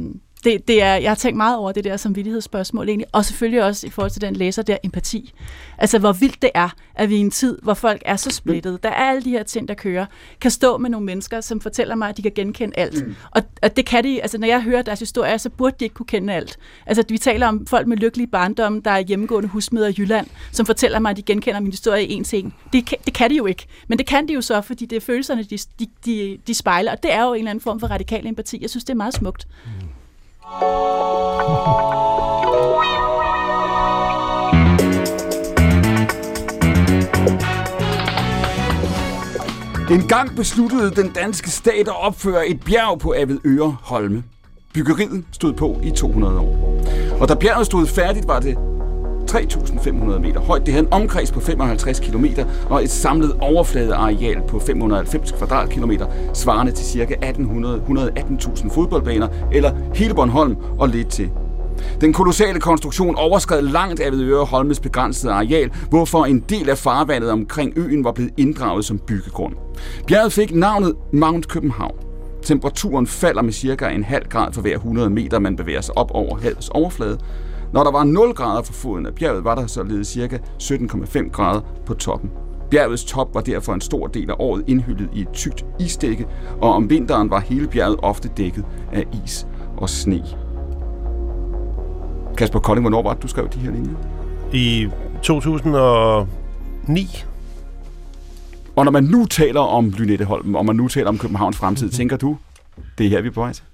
[0.44, 3.86] det, det er, jeg har tænkt meget over det der samvittighedsspørgsmål egentlig, og selvfølgelig også
[3.86, 5.32] i forhold til den læser der empati.
[5.78, 8.82] Altså hvor vildt det er, at vi i en tid, hvor folk er så splittet,
[8.82, 10.06] der er alle de her ting, der kører,
[10.40, 13.06] kan stå med nogle mennesker, som fortæller mig, at de kan genkende alt.
[13.06, 13.14] Mm.
[13.30, 15.94] Og, og det kan de, altså når jeg hører deres historier, så burde de ikke
[15.94, 16.58] kunne kende alt.
[16.86, 20.66] Altså vi taler om folk med lykkelige barndom, der er hjemmegående husmøder i Jylland, som
[20.66, 22.54] fortæller mig, at de genkender min historie i en en.
[22.72, 23.66] Det, kan- det kan de jo ikke.
[23.88, 26.92] Men det kan de jo så, fordi det er følelserne, de, de, de, de spejler,
[26.92, 28.58] og det er jo en eller anden form for radikal empati.
[28.62, 29.46] Jeg synes, det er meget smukt.
[30.50, 30.58] En
[40.08, 44.24] gang besluttede den danske stat at opføre et bjerg på Avedøre Holme.
[44.74, 46.82] Byggeriet stod på i 200 år.
[47.20, 48.58] Og da bjerget stod færdigt, var det
[49.30, 50.66] 3.500 meter højt.
[50.66, 52.24] Det havde en omkreds på 55 km
[52.70, 57.14] og et samlet overfladeareal på 590 kvadratkilometer, svarende til ca.
[57.14, 61.30] 1800-118.000 fodboldbaner, eller hele Bornholm og lidt til.
[62.00, 67.72] Den kolossale konstruktion overskred langt Avedøre Holmes begrænsede areal, hvorfor en del af farvandet omkring
[67.76, 69.54] øen var blevet inddraget som byggegrund.
[70.06, 71.94] Bjerget fik navnet Mount København.
[72.42, 76.10] Temperaturen falder med cirka en halv grad for hver 100 meter, man bevæger sig op
[76.14, 77.18] over havets overflade.
[77.72, 81.60] Når der var 0 grader for foden af bjerget, var der således cirka 17,5 grader
[81.86, 82.30] på toppen.
[82.70, 86.26] Bjergets top var derfor en stor del af året indhyllet i et tykt isdække,
[86.60, 90.22] og om vinteren var hele bjerget ofte dækket af is og sne.
[92.36, 93.94] Kasper Kolding, hvornår var det, du skrev de her linjer?
[94.52, 94.88] I
[95.22, 97.24] 2009,
[98.76, 102.16] Og når man nu taler om Lynetteholm, og man nu taler om Københavns fremtid, tænker
[102.16, 102.36] du,
[102.98, 103.64] det er her, vi er på vej til?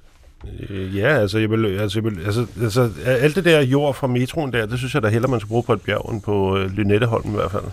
[0.71, 4.07] Øh, ja, altså, jeg vil, altså, jeg vil, altså, altså, alt det der jord fra
[4.07, 6.57] metroen der, det synes jeg da hellere, man skulle bruge på et bjerg, end på
[6.59, 7.65] øh, Lynetteholm i hvert fald.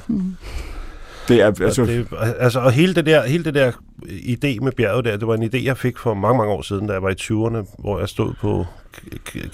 [1.27, 2.07] Det er, Altså, altså, det,
[2.39, 3.71] altså, og hele det, der, hele det der
[4.05, 6.87] idé med bjerget der, det var en idé, jeg fik for mange, mange år siden,
[6.87, 8.65] da jeg var i 20'erne, hvor jeg stod på,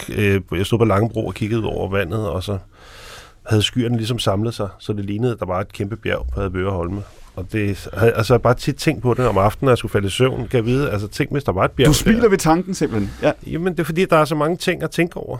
[0.08, 2.58] øh, jeg stod på Langebro og kiggede over vandet, og så
[3.50, 6.40] havde skyerne ligesom samlet sig, så det lignede, at der var et kæmpe bjerg på
[6.40, 7.02] Adbøre Holme.
[7.36, 10.06] Og det altså jeg bare tit tænkt på det om aftenen, når jeg skulle falde
[10.06, 10.48] i søvn.
[10.48, 12.28] Kan jeg vide, altså tænk, hvis der var et bjerg du smiler der.
[12.28, 13.10] ved tanken simpelthen.
[13.22, 13.32] Ja.
[13.46, 15.38] Jamen, det er fordi, der er så mange ting at tænke over.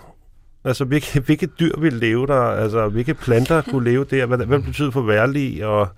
[0.64, 2.40] Altså, hvilke, hvilke dyr vil leve der?
[2.40, 4.26] Altså, hvilke planter kunne leve der?
[4.26, 5.66] Hvad, hvad betyder for værlig?
[5.66, 5.88] Og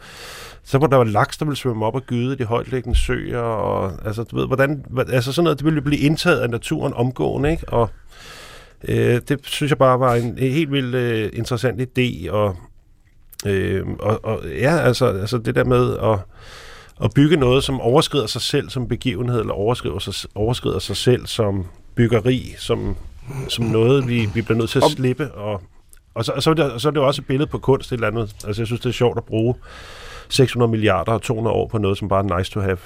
[0.64, 3.40] så var der jo laks, der ville svømme op og gyde i de højtliggende søer.
[3.40, 7.50] Og, altså, du ved, hvordan, altså sådan noget, det ville blive indtaget af naturen omgående,
[7.50, 7.68] ikke?
[7.68, 7.90] Og
[8.88, 12.30] øh, det synes jeg bare var en, en helt vildt øh, interessant idé.
[12.30, 12.56] Og,
[13.46, 16.18] øh, og, og ja, altså, altså det der med at
[17.04, 21.26] at bygge noget, som overskrider sig selv som begivenhed, eller overskrider sig, overskrider sig selv
[21.26, 22.96] som byggeri, som,
[23.48, 25.32] som noget, vi, vi bliver nødt til at slippe.
[25.32, 25.60] Og,
[26.14, 27.58] og, så, og så, er det, og så er det jo også et billede på
[27.58, 28.36] kunst et eller andet.
[28.46, 29.54] Altså, jeg synes, det er sjovt at bruge
[30.28, 32.78] 600 milliarder og 200 år på noget, som bare er nice to have.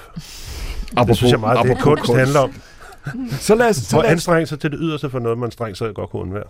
[1.07, 2.53] det synes jeg meget, det kunst handler om.
[3.39, 5.93] Så lad, os, så, os, anstrenge sig til det yderste for noget, man strengt sig
[5.95, 6.43] godt kunne undvære.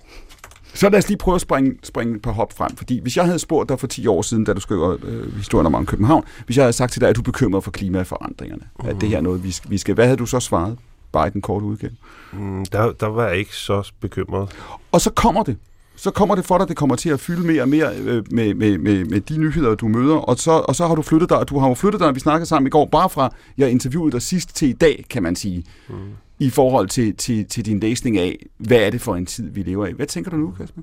[0.74, 2.76] så lad os lige prøve at springe, springe et par hop frem.
[2.76, 5.76] Fordi hvis jeg havde spurgt dig for 10 år siden, da du skrev øh, historien
[5.76, 8.90] om København, hvis jeg havde sagt til dig, at du er bekymret for klimaforandringerne, mm.
[8.90, 9.94] at det her er noget, vi skal, vi skal...
[9.94, 10.78] Hvad havde du så svaret?
[11.12, 11.94] Bare i den korte udgave.
[12.34, 14.50] Mm, der, der var jeg ikke så bekymret.
[14.92, 15.58] Og så kommer det.
[15.96, 18.54] Så kommer det for dig, det kommer til at fylde mere og mere øh, med,
[18.54, 21.38] med, med, med de nyheder, du møder, og så, og så har du flyttet dig,
[21.38, 24.12] og du har jo flyttet dig, vi snakkede sammen i går, bare fra jeg interviewede
[24.12, 25.96] dig sidst til i dag, kan man sige, mm
[26.40, 29.64] i forhold til, til, til din læsning af, hvad er det for en tid, vi
[29.64, 29.92] lever i.
[29.92, 30.82] Hvad tænker du nu, Kasper?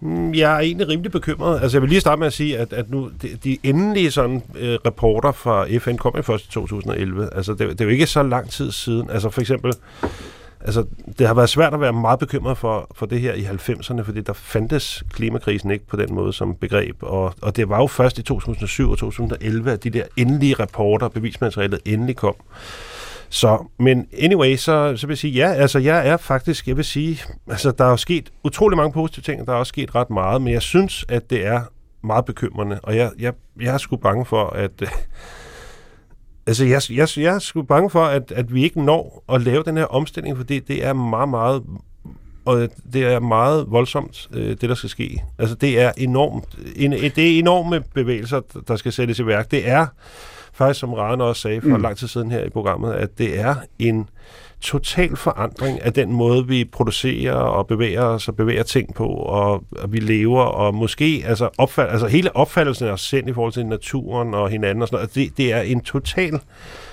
[0.00, 1.62] Mm, jeg er egentlig rimelig bekymret.
[1.62, 4.42] Altså, jeg vil lige starte med at sige, at, at nu, de, de endelige sådan,
[4.58, 7.28] øh, rapporter fra FN kom jo først i 2011.
[7.32, 9.10] Altså, det, det er jo ikke så lang tid siden.
[9.10, 9.72] Altså, for eksempel,
[10.60, 10.84] altså,
[11.18, 14.20] det har været svært at være meget bekymret for, for det her i 90'erne, fordi
[14.20, 16.96] der fandtes klimakrisen ikke på den måde som begreb.
[17.02, 21.08] Og, og det var jo først i 2007 og 2011, at de der endelige rapporter,
[21.08, 22.34] bevismaterialet endelig kom.
[23.32, 26.84] Så, men anyway, så, så vil jeg sige, ja, altså jeg er faktisk, jeg vil
[26.84, 29.94] sige, altså der er jo sket utrolig mange positive ting, og der er også sket
[29.94, 31.60] ret meget, men jeg synes, at det er
[32.02, 34.70] meget bekymrende, og jeg, jeg, jeg er sgu bange for, at...
[34.82, 34.88] Øh,
[36.46, 39.62] altså, jeg, jeg, jeg er sgu bange for, at, at vi ikke når at lave
[39.62, 41.62] den her omstilling, fordi det er meget, meget
[42.44, 45.22] og det er meget voldsomt, øh, det der skal ske.
[45.38, 49.50] Altså, det er enormt, en, det er enorme bevægelser, der skal sættes i værk.
[49.50, 49.86] Det er
[50.52, 51.82] faktisk, som Rane også sagde for Mm.
[51.82, 54.08] lang tid siden her i programmet, at det er en
[54.60, 59.64] total forandring af den måde, vi producerer og bevæger os og bevæger ting på, og,
[59.70, 63.52] og vi lever, og måske altså, opfald, altså hele opfattelsen af os selv i forhold
[63.52, 66.40] til naturen og hinanden og sådan noget, det, det er en total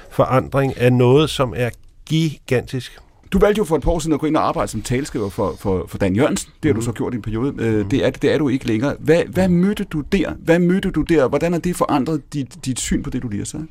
[0.09, 1.69] forandring af noget, som er
[2.05, 2.99] gigantisk.
[3.31, 5.29] Du valgte jo for et par år siden at gå ind og arbejde som talskriver
[5.29, 6.51] for, for, for Dan Jørgensen.
[6.63, 7.53] Det har du så gjort i en periode.
[7.57, 8.95] Øh, det, er, det er du ikke længere.
[8.99, 10.33] Hvad, hvad mødte du der?
[10.39, 11.27] Hvad mødte du der?
[11.27, 13.63] Hvordan har det forandret dit, dit syn på det, du sagt?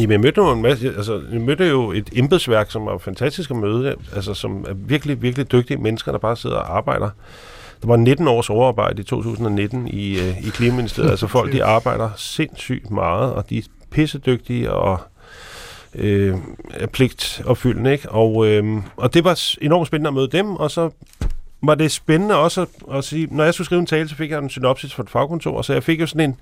[0.00, 3.50] Jamen, jeg mødte jo en masse, altså, jeg mødte jo et embedsværk, som var fantastisk
[3.50, 7.10] at møde, altså, som er virkelig, virkelig dygtige mennesker, der bare sidder og arbejder.
[7.82, 11.10] Der var 19 års overarbejde i 2019 i, øh, i Klimaministeriet.
[11.10, 15.00] altså folk, de arbejder sindssygt meget, og de er pissedygtige og
[15.94, 16.36] øh,
[16.70, 18.10] er pligtopfyldende, ikke?
[18.10, 20.90] Og, øh, og det var enormt spændende at møde dem, og så
[21.62, 24.30] var det spændende også at, at sige, når jeg skulle skrive en tale, så fik
[24.30, 26.36] jeg en synopsis fra et fagkontor, så jeg fik jo sådan en,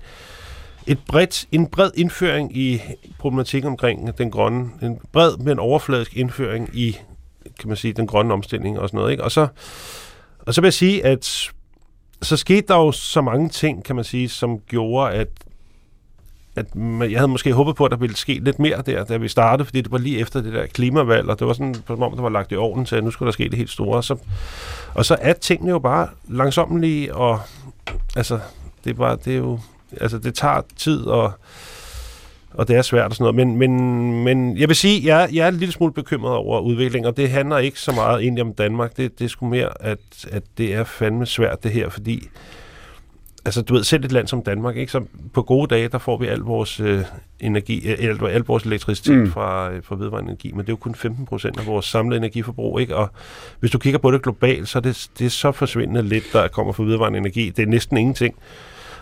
[0.87, 2.81] et bredt, en bred indføring i
[3.19, 6.97] problematikken omkring den grønne, en bred, men overfladisk indføring i,
[7.59, 9.23] kan man sige, den grønne omstilling og sådan noget, ikke?
[9.23, 9.47] Og så,
[10.39, 11.51] og så vil jeg sige, at
[12.21, 15.27] så skete der jo så mange ting, kan man sige, som gjorde, at
[16.55, 16.65] at
[17.11, 19.65] jeg havde måske håbet på, at der ville ske lidt mere der, da vi startede,
[19.65, 22.21] fordi det var lige efter det der klimavalg, og det var sådan, som om der
[22.21, 23.97] var lagt i ovnen til, at nu skulle der ske det helt store.
[23.97, 24.15] Og så,
[24.93, 27.39] og så er tingene jo bare langsommelige, og
[28.15, 28.39] altså,
[28.83, 29.59] det er, bare, det er jo,
[30.01, 31.31] altså, det tager tid, og,
[32.53, 33.47] og det er svært og sådan noget.
[33.47, 37.07] Men, men, men jeg vil sige, jeg, jeg er en lille smule bekymret over udviklingen,
[37.07, 38.97] og det handler ikke så meget egentlig om Danmark.
[38.97, 39.99] Det, det er sgu mere, at,
[40.31, 42.29] at det er fandme svært det her, fordi
[43.45, 44.91] altså du ved, selv et land som Danmark, ikke?
[44.91, 45.01] Så
[45.33, 47.01] på gode dage, der får vi al vores øh,
[47.39, 49.31] energi, øh, al, al vores elektricitet Mm.
[49.31, 52.17] fra, øh, fra vedvarende energi, men det er jo kun 15 procent af vores samlede
[52.17, 52.95] energiforbrug, ikke?
[52.95, 53.09] Og
[53.59, 56.47] hvis du kigger på det globalt, så er det, det er så forsvindende lidt, der
[56.47, 57.49] kommer fra vedvarende energi.
[57.49, 58.35] Det er næsten ingenting.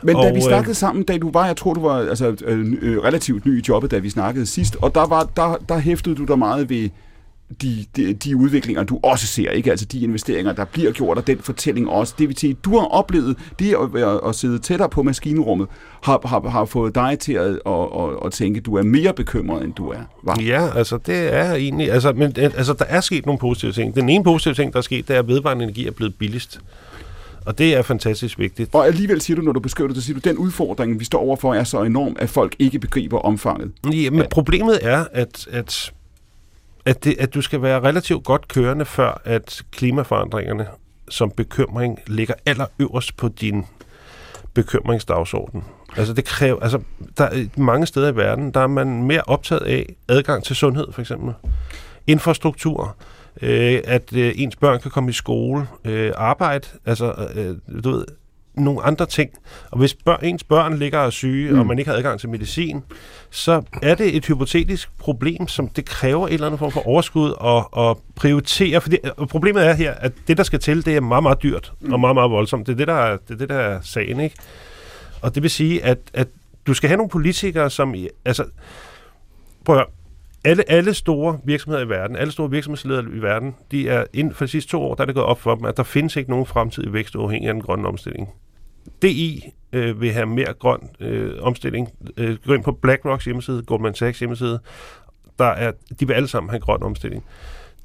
[0.03, 2.36] Men da Og, vi øh, snakkede sammen, da du var, jeg tror du var altså,
[2.45, 5.78] øh, øh, relativt ny i jobbet, da vi snakkede sidst, og der, var, der, der
[5.80, 6.90] hæftede du dig meget ved
[7.61, 9.71] de, de, de udviklinger, du også ser, ikke?
[9.71, 12.13] Altså de investeringer, der bliver gjort, og den fortælling også.
[12.19, 15.67] Det vil sige, du har oplevet, det at, at sidde tættere på maskinrummet,
[16.03, 19.13] har, har, har fået dig til at, at, at, at tænke, at du er mere
[19.13, 19.99] bekymret, end du er.
[20.23, 20.41] Var.
[20.41, 23.95] Ja, altså det er egentlig, altså, men, øh, altså der er sket nogle positive ting.
[23.95, 26.59] Den ene positive ting, der er sket, det er, at vedvarende energi er blevet billigst.
[27.45, 28.76] Og det er fantastisk vigtigt.
[28.76, 31.19] Og alligevel siger du, når du beskriver det, så siger du, den udfordring, vi står
[31.19, 33.71] overfor, er så enorm, at folk ikke begriber omfanget.
[33.93, 35.91] Ja, men problemet er, at, at,
[36.90, 40.68] at, det, at du skal være relativt godt kørende, før at klimaforandringerne
[41.10, 43.66] som bekymring ligger allerøverst på din
[44.53, 45.64] bekymringsdagsorden.
[45.98, 46.80] Altså det kræver, altså
[47.18, 50.91] der er mange steder i verden, der er man mere optaget af adgang til sundhed
[50.91, 51.34] for eksempel,
[52.07, 52.95] infrastruktur,
[53.41, 58.06] øh, at øh, ens børn kan komme i skole, øh, arbejde, altså øh, du ved,
[58.64, 59.30] nogle andre ting.
[59.72, 61.60] Og hvis børn, ens børn ligger og syge, mm.
[61.60, 62.84] og man ikke har adgang til medicin,
[63.30, 67.31] så er det et hypotetisk problem, som det kræver en eller anden form for overskud
[67.38, 68.81] og, og prioritere.
[68.81, 71.73] Fordi og problemet er her, at det, der skal til, det er meget, meget dyrt
[71.80, 71.94] mm.
[71.94, 72.68] og meget, meget voldsomt.
[72.68, 74.36] Det er det, der er, det er, det, der er sagen, ikke?
[75.22, 76.27] Og det vil sige, at, at
[76.68, 77.95] du skal have nogle politikere, som...
[78.26, 78.45] Altså,
[79.65, 79.88] prøv at høre.
[80.44, 84.45] Alle, alle store virksomheder i verden, alle store virksomhedsledere i verden, de er inden for
[84.45, 86.30] de sidste to år, der er det gået op for dem, at der findes ikke
[86.30, 88.30] nogen fremtidig vækst uafhængig af den grønne omstilling.
[89.02, 91.90] DI øh, vil have mere grøn øh, omstilling.
[92.18, 94.60] Øh, gå ind på BlackRocks hjemmeside, Goldman Sachs hjemmeside.
[95.40, 97.24] Der er, de vil alle sammen have grøn omstilling.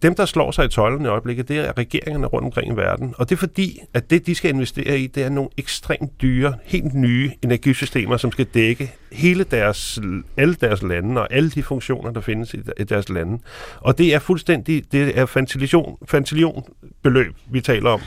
[0.02, 3.14] Dem, der slår sig i tøjlen i øjeblikket, det er regeringerne rundt omkring i verden.
[3.18, 6.54] Og det er fordi, at det, de skal investere i, det er nogle ekstremt dyre,
[6.64, 10.00] helt nye energisystemer, som skal dække hele deres,
[10.36, 13.38] alle deres lande og alle de funktioner, der findes i, i deres lande.
[13.80, 16.64] Og det er fuldstændig, det er fantillion, fantillion
[17.02, 18.00] beløb, vi taler om.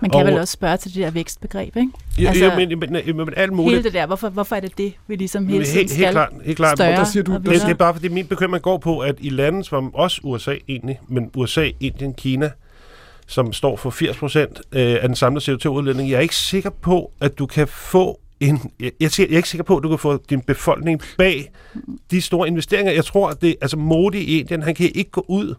[0.00, 1.88] Man kan Og- vel også spørge til det der vækstbegreb, ikke?
[2.18, 3.70] Ja, Altså, altså, men, men, men, men alt muligt.
[3.72, 6.12] Hele det der, hvorfor, hvorfor er det det, vi ligesom hele tiden helt, skal helt
[6.14, 6.78] klart, helt klart.
[6.78, 9.14] større der siger du- og det- Det, er bare fordi min bekymring går på, at
[9.20, 12.50] i lande som også USA egentlig, men USA, Indien, Kina,
[13.26, 17.38] som står for 80 procent af den samlede CO2-udledning, jeg er ikke sikker på, at
[17.38, 20.16] du kan få en, jeg, jeg jeg er ikke sikker på, at du kan få
[20.30, 21.50] din befolkning bag
[22.10, 22.92] de store investeringer.
[22.92, 25.54] Jeg tror, at det, altså Modi i Indien, han kan ikke gå ud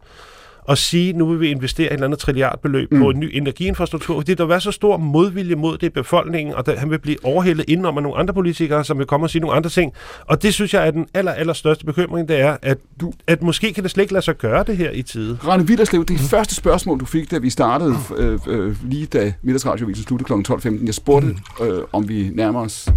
[0.69, 2.99] og sige, nu vil vi investere et eller andet trilliardbeløb mm.
[2.99, 6.55] på en ny energiinfrastruktur, fordi der vil være så stor modvilje mod det i befolkningen,
[6.55, 9.29] og der, han vil blive overhældet indenom af nogle andre politikere, som vil komme og
[9.29, 9.93] sige nogle andre ting.
[10.25, 13.41] Og det synes jeg er den aller, aller største bekymring, det er, at, du, at
[13.41, 15.37] måske kan det slet ikke lade sig gøre det her i tide.
[15.47, 20.05] Rane Villerslev, det første spørgsmål, du fik, da vi startede, øh, øh, lige da middagsradiovisen
[20.05, 20.51] sluttede kl.
[20.53, 21.27] 12.15, jeg spurgte,
[21.61, 22.89] øh, om vi nærmer os.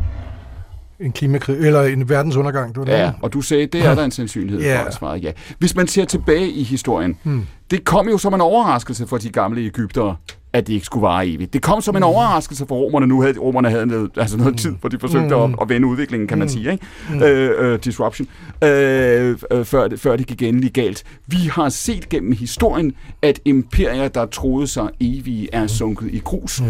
[1.02, 2.88] En klimakrig, eller en verdensundergang, det.
[2.88, 4.86] Ja, og du sagde, det er der en sandsynlighed for, Ja.
[4.86, 5.32] at svare ja.
[5.58, 7.46] Hvis man ser tilbage i historien, Hmm.
[7.70, 10.16] det kom jo som en overraskelse for de gamle Ægyptere,
[10.52, 11.52] at det ikke skulle vare evigt.
[11.52, 13.06] Det kom som en overraskelse for romerne.
[13.06, 16.26] Nu havde romerne havde noget, altså noget tid, hvor de forsøgte at, at vende udviklingen,
[16.28, 16.72] kan man sige.
[16.72, 17.26] Ikke?
[17.26, 18.28] Øh, øh, disruption.
[18.64, 21.04] Øh, øh, før, det, før det gik endelig galt.
[21.26, 22.92] Vi har set gennem historien,
[23.22, 26.62] at imperier, der troede sig evige, er sunket i grus.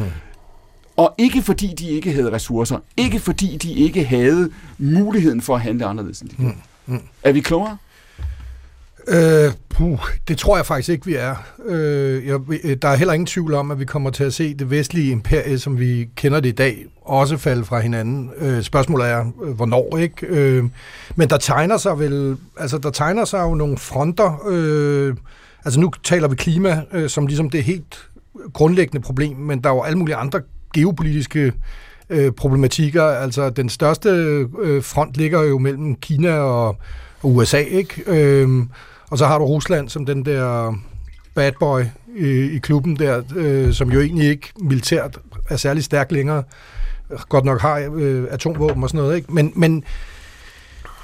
[1.03, 2.77] Og ikke fordi de ikke havde ressourcer.
[2.97, 6.55] Ikke fordi de ikke havde muligheden for at handle anderledes, end de gjorde.
[7.23, 7.77] Er vi klogere?
[9.09, 9.99] Øh, puh,
[10.29, 11.35] det tror jeg faktisk ikke, vi er.
[11.67, 14.55] Øh, jeg, øh, der er heller ingen tvivl om, at vi kommer til at se
[14.55, 18.31] det vestlige imperie, som vi kender det i dag, også falde fra hinanden.
[18.37, 20.27] Øh, spørgsmålet er, øh, hvornår, ikke?
[20.27, 20.65] Øh,
[21.17, 24.43] men der tegner sig vel, altså der tegner sig jo nogle fronter.
[24.49, 25.15] Øh,
[25.65, 28.09] altså nu taler vi klima øh, som ligesom det helt
[28.53, 30.41] grundlæggende problem, men der er jo alle mulige andre
[30.75, 31.53] geopolitiske
[32.11, 33.05] øh, problematikker.
[33.05, 34.09] Altså den største
[34.63, 36.77] øh, front ligger jo mellem Kina og,
[37.23, 38.03] og USA, ikke?
[38.07, 38.49] Øh,
[39.11, 40.75] og så har du Rusland som den der
[41.35, 41.83] bad boy
[42.17, 45.19] i, i klubben der, øh, som jo egentlig ikke militært
[45.51, 46.43] er særlig stærk længere.
[47.29, 49.33] Godt nok har øh, atomvåben og sådan noget, ikke?
[49.33, 49.85] Men, men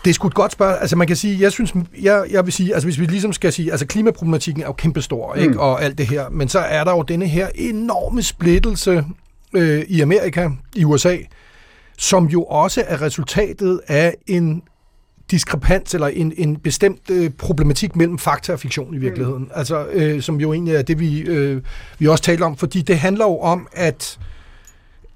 [0.04, 0.80] det er sgu et godt spørgsmål.
[0.80, 3.52] Altså man kan sige, jeg synes, jeg, jeg vil sige, altså hvis vi ligesom skal
[3.52, 5.52] sige, altså klimaproblematikken er jo kæmpestor, ikke?
[5.52, 5.58] Mm.
[5.58, 6.28] Og alt det her.
[6.30, 9.04] Men så er der jo denne her enorme splittelse
[9.54, 11.16] øh, i Amerika, i USA,
[11.98, 14.62] som jo også er resultatet af en
[15.30, 19.42] diskrepans eller en, en bestemt øh, problematik mellem fakta og fiktion i virkeligheden.
[19.42, 19.50] Mm.
[19.54, 21.62] Altså, øh, som jo egentlig er det, vi, øh,
[21.98, 24.18] vi også taler om, fordi det handler jo om, at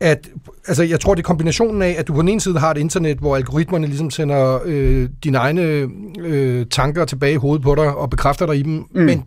[0.03, 0.31] at,
[0.69, 2.79] altså jeg tror, det er kombinationen af, at du på den ene side har et
[2.79, 5.91] internet, hvor algoritmerne ligesom sender øh, dine egne
[6.21, 9.03] øh, tanker tilbage i hovedet på dig og bekræfter dig i dem, mm.
[9.03, 9.25] men,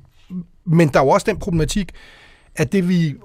[0.65, 1.91] men der er jo også den problematik,
[2.55, 3.15] at det vi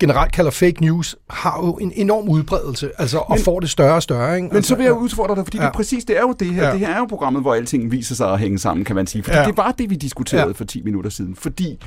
[0.00, 3.94] generelt kalder fake news, har jo en enorm udbredelse, altså, og Men- får det større
[3.94, 4.36] og større.
[4.36, 4.48] Ikke?
[4.48, 5.64] Men altså, så vil jeg udfordre dig, fordi ja.
[5.64, 6.66] det præcis, det er jo det her.
[6.66, 6.72] Ja.
[6.72, 9.22] Det her er jo programmet, hvor alting viser sig at hænge sammen, kan man sige.
[9.22, 9.44] Fordi ja.
[9.46, 10.46] Det var det, vi diskuterede.
[10.46, 10.52] Ja.
[10.52, 11.36] for 10 minutter siden.
[11.36, 11.78] Fordi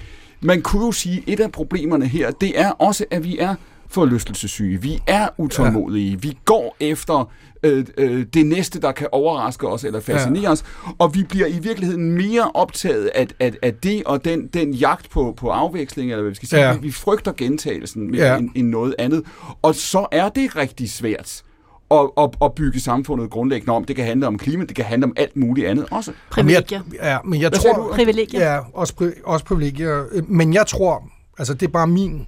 [0.42, 3.56] man kunne jo sige, at et af problemerne her, det er også, at vi er
[3.90, 4.82] forlystelsessyge.
[4.82, 6.10] Vi er utålmodige.
[6.12, 6.18] Ja.
[6.22, 7.32] Vi går efter
[7.64, 10.52] øh, øh, det næste, der kan overraske os eller fascinere ja.
[10.52, 10.64] os.
[11.00, 15.10] Og vi bliver i virkeligheden mere optaget af, af, af det og den, den jagt
[15.10, 16.62] på, på afveksling, eller hvad vi skal sige.
[16.62, 16.74] Ja.
[16.74, 18.38] Vi, vi frygter gentagelsen mere ja.
[18.38, 19.24] End, end noget andet.
[19.62, 21.44] Og så er det rigtig svært
[21.92, 23.84] at, at, at bygge samfundet grundlæggende om.
[23.84, 26.12] Det kan handle om klima, det kan handle om alt muligt andet også.
[26.38, 26.82] Men jeg, Privilegier.
[27.12, 27.74] ja, men jeg Hvad tror...
[27.88, 27.94] du?
[27.94, 28.52] Privilegier.
[28.54, 30.04] Ja, også, pri- også privilegier.
[30.12, 31.04] Øh, Men jeg tror,
[31.38, 32.28] altså det er bare min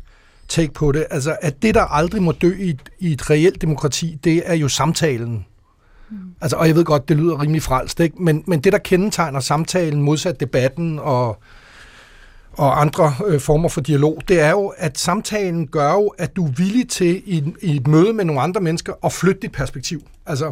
[0.51, 3.61] take på det, altså at det, der aldrig må dø i et, i et reelt
[3.61, 5.45] demokrati, det er jo samtalen.
[6.09, 6.17] Mm.
[6.41, 8.15] Altså, og jeg ved godt, det lyder rimelig frelst, ikke?
[8.23, 11.37] Men, men det, der kendetegner samtalen, modsat debatten og,
[12.53, 16.45] og andre øh, former for dialog, det er jo, at samtalen gør jo, at du
[16.45, 19.51] er villig til i, et- i et møde med nogle andre mennesker at flytte dit
[19.51, 20.01] perspektiv.
[20.25, 20.51] Altså,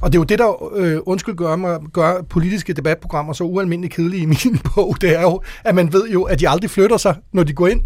[0.00, 3.94] og det er jo det, der, øh, undskyld, gør, mig, gør politiske debatprogrammer så ualmindeligt
[3.94, 6.96] kedelige i min bog, det er jo, at man ved jo, at de aldrig flytter
[6.96, 7.80] sig, når de går ind.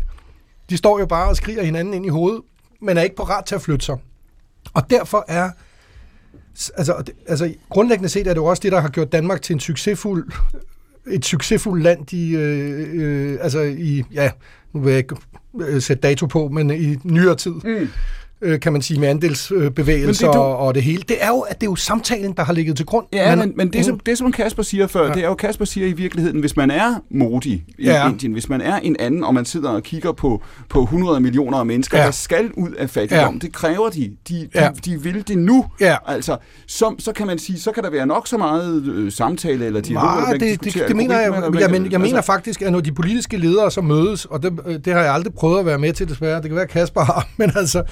[0.70, 2.40] De står jo bare og skriger hinanden ind i hovedet,
[2.80, 3.96] men er ikke parat til at flytte sig.
[4.74, 5.50] Og derfor er,
[6.76, 9.60] altså, altså grundlæggende set er det jo også det, der har gjort Danmark til en
[9.60, 10.32] succesfuld,
[11.10, 14.30] et succesfuldt land i, øh, øh, altså i, ja,
[14.72, 15.16] nu vil jeg ikke
[15.60, 17.88] øh, sætte dato på, men i nyere tid, Mm
[18.42, 21.02] øh, kan man sige, med andelsbevægelser Men det du- og, det hele.
[21.08, 23.06] Det er jo, at det er jo samtalen, der har ligget til grund.
[23.12, 25.14] Ja, Man- men, men det, som, det, som Kasper siger før, ja.
[25.14, 28.08] Det er jo, Kasper siger i virkeligheden, hvis man er modig i ja.
[28.08, 31.58] Indien, hvis man er en anden, og man sidder og kigger på, på 100 millioner
[31.58, 32.04] af mennesker, ja.
[32.04, 33.38] Der skal ud af fattigdom, ja.
[33.38, 34.00] Det kræver de.
[34.28, 34.68] De, de, Ja.
[34.84, 35.64] de vil det nu.
[35.80, 35.96] Ja.
[36.06, 36.36] Altså,
[36.66, 39.80] så, så kan man sige, så kan der være nok så meget øh, samtale eller
[39.80, 42.80] dialog, Nej, det, det, diskutere det mener jeg, jeg, men, jeg mener faktisk, at når
[42.80, 45.78] de politiske ledere så mødes, og det, øh, det har jeg aldrig prøvet at være
[45.78, 47.82] med til desværre, det kan være, Kasper har, men altså,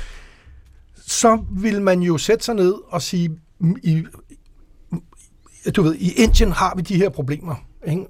[1.10, 3.30] så vil man jo sætte sig ned og sige,
[3.82, 4.04] i,
[5.76, 7.54] du ved, i Indien har vi de her problemer,
[7.86, 8.06] ikke?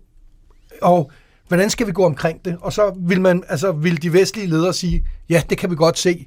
[0.82, 1.10] og
[1.48, 2.59] hvordan skal vi gå omkring det?
[2.60, 5.98] Og så vil man, altså, vil de vestlige ledere sige, ja, det kan vi godt
[5.98, 6.27] se,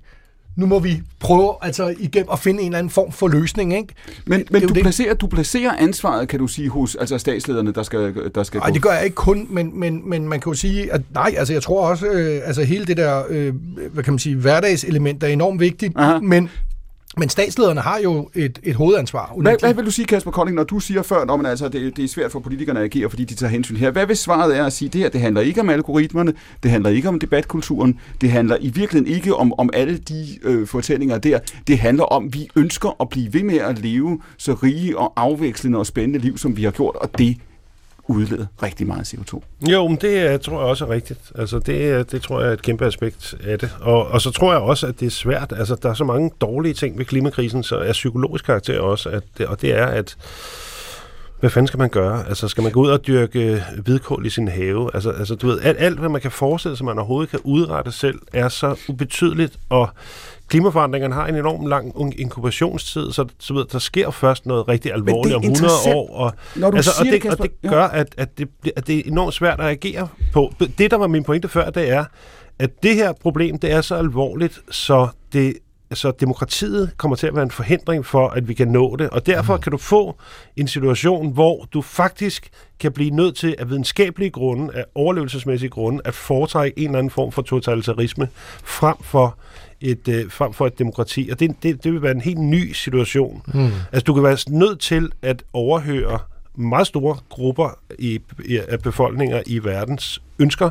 [0.56, 3.94] nu må vi prøve altså igennem at finde en eller anden form for løsning, ikke?
[4.26, 4.84] Men, men du, det.
[4.84, 8.70] placerer, du placerer ansvaret, kan du sige, hos altså statslederne, der skal, der skal Nej,
[8.70, 11.34] gå det gør jeg ikke kun, men, men, men man kan jo sige, at nej,
[11.38, 13.54] altså jeg tror også, øh, altså hele det der, øh,
[13.94, 16.20] hvad kan man sige, hverdagselement er enormt vigtigt, Aha.
[16.20, 16.50] men,
[17.18, 19.26] men statslederne har jo et, et hovedansvar.
[19.26, 19.66] Hvad, unægteligt.
[19.66, 22.04] hvad vil du sige, Kasper Kolding, når du siger før, at man, altså, det, det
[22.04, 23.92] er svært for politikerne at agere, fordi de tager hensyn her?
[23.92, 26.34] Hvad hvis svaret er at sige, det her det handler ikke om algoritmerne,
[26.64, 30.68] det handler ikke om debatkulturen, det handler i virkeligheden ikke om, om alle de øh,
[30.68, 31.40] fortællinger der.
[31.68, 35.14] Det handler om, at vi ønsker at blive ved med at leve så rige og
[35.16, 37.38] afvekslende og spændende liv, som vi har gjort, og det
[38.08, 39.42] udleder rigtig meget CO2.
[39.72, 41.32] Jo, men det tror jeg også er rigtigt.
[41.36, 43.70] Altså, det, det tror jeg er et kæmpe aspekt af det.
[43.82, 45.54] Og, og så tror jeg også, at det er svært.
[45.58, 49.10] Altså, der er så mange dårlige ting ved klimakrisen, så er psykologisk karakter også.
[49.10, 50.18] At det, og det er, at
[51.40, 52.28] hvad fanden skal man gøre?
[52.28, 54.90] Altså, skal man gå ud og dyrke hvidkål i sin have?
[54.94, 57.92] Altså, altså du ved, alt, alt, hvad man kan forestille sig, man overhovedet kan udrette
[57.92, 59.90] selv, er så ubetydeligt, og
[60.54, 65.36] klimaforandringerne har en enorm lang inkubationstid, så, så ved, der sker først noget rigtig alvorligt
[65.36, 66.16] om 100 interessant, år.
[66.16, 67.44] Og, når du altså, og, det, det, og Kasper.
[67.44, 67.70] det Ja.
[67.70, 70.54] gør, at, at, det, at det er enormt svært at agere på.
[70.78, 72.06] Det, der var min pointe før, det er,
[72.60, 75.54] at det her problem, det er så alvorligt, så det
[75.94, 79.10] så demokratiet kommer til at være en forhindring for, at vi kan nå det.
[79.10, 80.16] Og derfor kan du få
[80.56, 82.50] en situation, hvor du faktisk
[82.80, 87.12] kan blive nødt til af videnskabelige grunde, af overlevelsesmæssige grunde, at foretrække en eller anden
[87.12, 88.28] form for totalitarisme
[88.64, 89.38] frem for
[89.84, 91.30] et, øh, frem for et demokrati.
[91.32, 93.42] Og det, det, det vil være en helt ny situation.
[93.54, 93.70] Mm.
[93.92, 96.20] Altså, du kan være nødt til at overhøre
[96.56, 100.70] meget store grupper i, i, af befolkninger i verdens ønsker,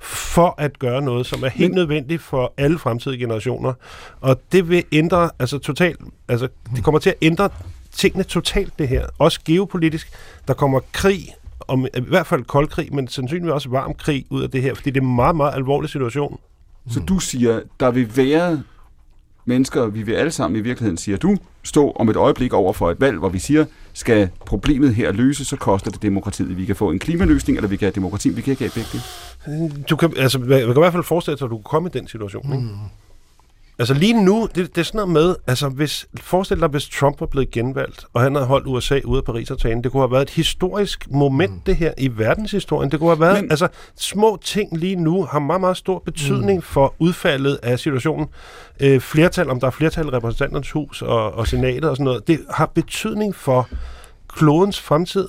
[0.00, 3.72] for at gøre noget, som er helt Men- nødvendigt for alle fremtidige generationer.
[4.20, 7.48] Og det vil ændre, altså totalt, altså det kommer til at ændre
[7.92, 9.06] tingene totalt det her.
[9.18, 10.08] Også geopolitisk.
[10.48, 11.28] Der kommer krig,
[11.68, 14.74] om, i hvert fald kold krig, men sandsynligvis også varm krig ud af det her,
[14.74, 16.38] fordi det er en meget, meget alvorlig situation.
[16.90, 18.62] Så du siger, der vil være
[19.44, 22.90] mennesker, vi vil alle sammen i virkeligheden, siger du, stå om et øjeblik over for
[22.90, 26.56] et valg, hvor vi siger, skal problemet her løses, så koster det demokratiet.
[26.56, 29.84] Vi kan få en klimaløsning, eller vi kan have demokrati, vi kan ikke have begge.
[29.90, 31.98] Du kan, altså, man kan i hvert fald forestille sig, at du kan komme i
[31.98, 32.52] den situation.
[32.52, 32.68] Ikke?
[33.80, 37.20] Altså lige nu, det, det er sådan noget med, altså hvis, forestil dig, hvis Trump
[37.20, 40.22] var blevet genvalgt, og han havde holdt USA ude af Paris-aftalen, det kunne have været
[40.22, 41.60] et historisk moment, mm.
[41.66, 42.90] det her, i verdenshistorien.
[42.90, 46.56] Det kunne have været, Men- altså små ting lige nu har meget, meget stor betydning
[46.56, 46.62] mm.
[46.62, 48.26] for udfaldet af situationen.
[48.80, 52.28] Øh, flertal, om der er flertal i repræsentanternes hus og, og senatet og sådan noget,
[52.28, 53.68] det har betydning for
[54.28, 55.28] klodens fremtid.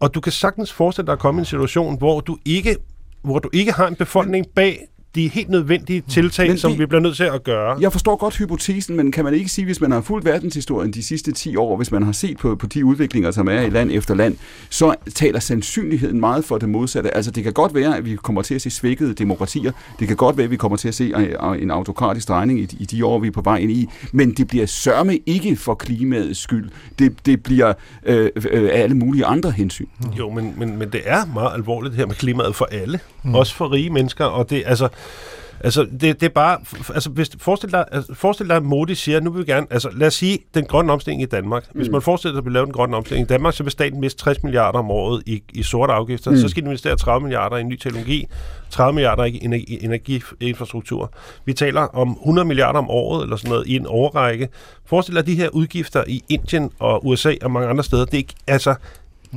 [0.00, 2.76] Og du kan sagtens forestille dig at komme i en situation, hvor du ikke,
[3.22, 4.80] hvor du ikke har en befolkning bag
[5.14, 7.76] de helt nødvendige tiltag, Men som vi- vi bliver nødt til at gøre.
[7.80, 11.02] Jeg forstår godt hypotesen, men kan man ikke sige, hvis man har fulgt verdenshistorien de
[11.02, 13.90] sidste 10 år, hvis man har set på, på de udviklinger, som er i land
[13.92, 14.36] efter land,
[14.70, 17.14] så taler sandsynligheden meget for det modsatte.
[17.16, 19.72] Altså det kan godt være, at vi kommer til at se svækkede demokratier.
[20.00, 22.76] Det kan godt være, at vi kommer til at se øh, en autokratisk drejning i,
[22.80, 23.88] i de år, vi er på vej ind i.
[24.12, 26.70] Men det bliver sørme ikke for klimaets skyld.
[26.98, 27.72] Det, det bliver
[28.06, 29.86] øh, øh, af alle mulige andre hensyn.
[30.18, 33.00] Jo, men, men, men det er meget alvorligt her med klimaet for alle.
[33.22, 33.34] Mm.
[33.34, 34.24] Også for rige mennesker.
[34.24, 34.88] Og det, altså,
[35.64, 36.58] altså, det, det er bare...
[36.94, 39.66] Altså, hvis, forestil, dig, altså, forestil dig, at Modi siger, nu vil vi gerne...
[39.70, 41.64] Altså, lad os sige, den grønne omstilling i Danmark.
[41.74, 41.92] Hvis Mm.
[41.92, 44.18] man forestiller sig, at vi laver den grønne omstilling i Danmark, så vil staten miste
[44.22, 46.30] 60 milliarder om året i, i sorte afgifter.
[46.30, 46.36] Mm.
[46.36, 46.40] Mm.
[46.40, 48.26] Så skal de investere 30 milliarder i ny teknologi,
[48.70, 51.12] 30 milliarder i energi, energiinfrastruktur.
[51.44, 54.48] Vi taler om 100 milliarder om året, eller sådan noget, i en årrække.
[54.86, 58.04] Forestil dig de her udgifter i Indien og USA og mange andre steder.
[58.04, 58.74] Det er ikke- altså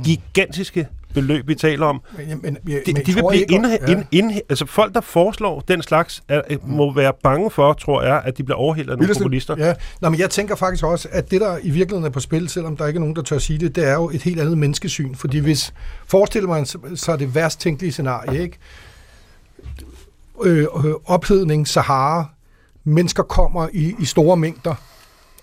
[0.04, 2.00] gigantiske beløb, vi taler om.
[2.16, 3.92] Men, men, men, De, de vil blive ikke- ind, ja.
[3.92, 8.22] ind, ind, altså folk, der foreslår den slags, er, må være bange for, tror jeg,
[8.24, 9.54] at de bliver overhældet af nogle populister.
[9.58, 12.48] Ja, Nå, men jeg tænker faktisk også, at det, der i virkeligheden er på spil,
[12.48, 14.58] selvom der ikke er nogen, der tør sige det, det er jo et helt andet
[14.58, 15.14] menneskesyn.
[15.14, 15.74] Fordi hvis,
[16.06, 18.58] forestiller man sig så det værst tænkelige scenarie, ikke?
[20.42, 22.28] Øh, øh, ophedning, Sahara,
[22.84, 24.74] mennesker kommer i, i store mængder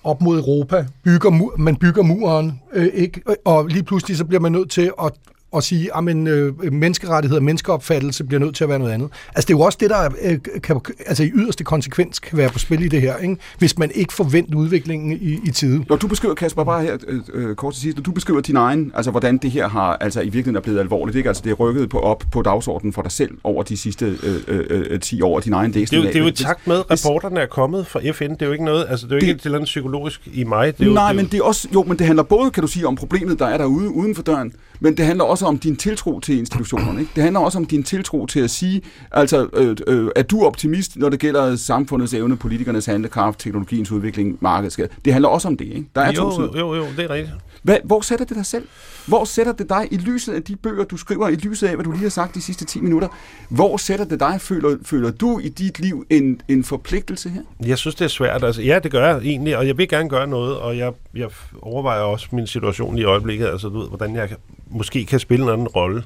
[0.03, 3.22] op mod Europa, bygger man bygger muren, øh, ikke?
[3.45, 5.11] og lige pludselig så bliver man nødt til at
[5.57, 9.10] at sige, at øh, menneskerettigheder, menneskeopfattelse bliver nødt til at være noget andet.
[9.36, 12.49] Altså det er jo også det, der øh, kan, altså i yderste konsekvens kan være
[12.49, 13.38] på spil i det her, ikke?
[13.57, 15.86] hvis man ikke forventer udviklingen i, i tide.
[15.90, 18.56] Når du beskriver, Kasper, bare her øh, øh, kort til sidst, når du beskriver din
[18.56, 21.30] egen, altså hvordan det her har, altså i virkeligheden er blevet alvorligt, ikke?
[21.30, 24.36] Altså det er rykket på, op på dagsordenen for dig selv over de sidste øh,
[24.48, 26.34] øh, øh, 10 år, din egen Det er, læsning jo, af det er jo i
[26.34, 28.30] takt med, at rapporterne er kommet fra FN.
[28.30, 30.22] Det er jo ikke noget, altså det er jo Det- ikke et eller andet psykologisk
[30.34, 30.78] i mig.
[30.78, 32.23] Det er jo, Nej, det er men jo, det er også, jo, men det handler
[32.23, 35.23] både, kan du sige, om problemet, der er derude uden for døren, men det handler
[35.26, 36.99] også om din tiltro til institutionerne.
[36.99, 37.11] Ikke?
[37.15, 38.81] Det handler også om din tiltro til at sige,
[39.11, 44.38] altså, øh, øh, er du optimist, når det gælder samfundets evne, politikernes handlekraft, teknologiens udvikling,
[44.39, 44.89] markedet?
[45.05, 45.85] Det handler også om det, ikke?
[45.95, 46.59] Der er to sider.
[46.59, 47.35] jo, jo, jo, det er rigtigt.
[47.63, 48.68] Hvad, hvor sætter det dig selv?
[49.07, 51.84] Hvor sætter det dig i lyset af de bøger, du skriver, i lyset af, hvad
[51.84, 53.07] du lige har sagt de sidste 10 minutter?
[53.49, 54.41] Hvor sætter det dig?
[54.41, 57.41] Føler, føler du i dit liv en, en forpligtelse her?
[57.65, 58.44] Jeg synes, det er svært.
[58.44, 61.30] Altså, ja, det gør jeg egentlig, og jeg vil gerne gøre noget, og jeg, jeg
[61.61, 64.38] overvejer også min situation i øjeblikket, altså du ved, hvordan jeg kan,
[64.69, 66.03] måske kan spille en anden rolle.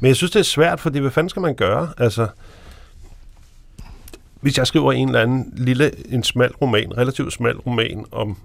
[0.00, 1.88] Men jeg synes, det er svært, fordi hvad fanden skal man gøre?
[1.98, 2.28] Altså,
[4.40, 8.36] hvis jeg skriver en eller anden lille, en smal roman, relativt smal roman om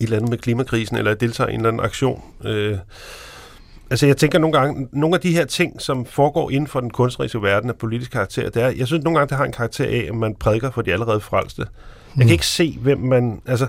[0.00, 2.78] et eller andet med klimakrisen, eller deltager i en eller anden aktion, øh,
[3.90, 6.90] Altså jeg tænker nogle gange, nogle af de her ting, som foregår inden for den
[6.90, 9.84] kunstneriske verden af politisk karakter, det er, jeg synes nogle gange, det har en karakter
[9.84, 11.66] af, at man prædiker for de allerede frelste.
[12.16, 13.66] Jeg kan ikke se, hvem man, altså,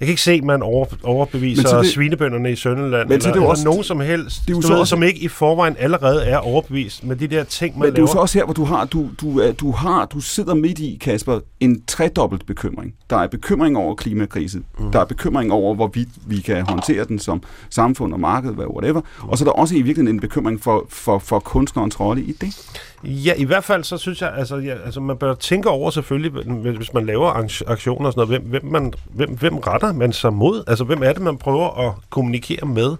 [0.00, 3.46] Jeg kan ikke se, at man over, overbeviser det- svinebønderne i Sønderland, Men det eller,
[3.46, 6.24] også- nogen som helst, det er jo så ved, også- som ikke i forvejen allerede
[6.24, 8.12] er overbevist med de der ting, man Men det er jo laver.
[8.14, 10.98] så også her, hvor du har, du, du, er- du har, du sidder midt i,
[11.00, 12.94] Kasper, en tredobbelt bekymring.
[13.10, 14.64] Der er bekymring over klimakrisen.
[14.78, 14.90] Mm.
[14.92, 19.00] Der er bekymring over, hvorvidt vi kan håndtere den som samfund og marked, whatever.
[19.20, 22.32] Og så er der også i virkeligheden en bekymring for, for, for kunstnerens rolle i
[22.32, 22.56] det.
[23.04, 26.30] Ja, i hvert fald så synes jeg, altså, ja, altså man bør tænke over selvfølgelig,
[26.76, 27.28] hvis- man laver
[27.66, 30.64] aktioner og sådan noget, hvem, hvem, man, hvem, hvem retter man sig mod?
[30.66, 32.96] Altså hvem er det, man prøver at kommunikere med?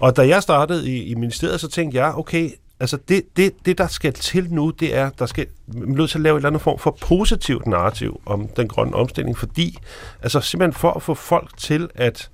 [0.00, 2.50] Og da jeg startede i, i ministeriet, så tænkte jeg, okay,
[2.80, 6.18] altså det, det, det der skal til nu, det er, der skal, man nødt til
[6.18, 9.78] at lave en eller anden form for positivt narrativ om den grønne omstilling, fordi,
[10.22, 12.30] altså simpelthen for at få folk til at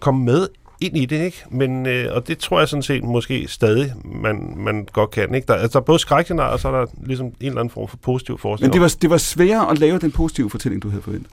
[0.00, 0.48] komme med
[0.80, 1.44] ind i det, ikke?
[1.50, 5.46] Men, øh, og det tror jeg sådan set måske stadig, man, man godt kan, ikke?
[5.46, 7.88] Der, altså, der er både skrækscenarier, og så er der ligesom en eller anden form
[7.88, 8.68] for positiv forskning.
[8.68, 11.30] Men det var, det var sværere at lave den positive fortælling, du havde forventet.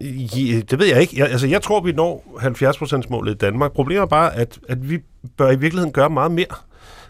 [0.00, 1.14] Ja, det ved jeg ikke.
[1.18, 3.72] Jeg, altså, jeg tror, vi når 70%-målet i Danmark.
[3.72, 4.98] Problemet er bare, at, at vi
[5.36, 6.54] bør i virkeligheden gøre meget mere.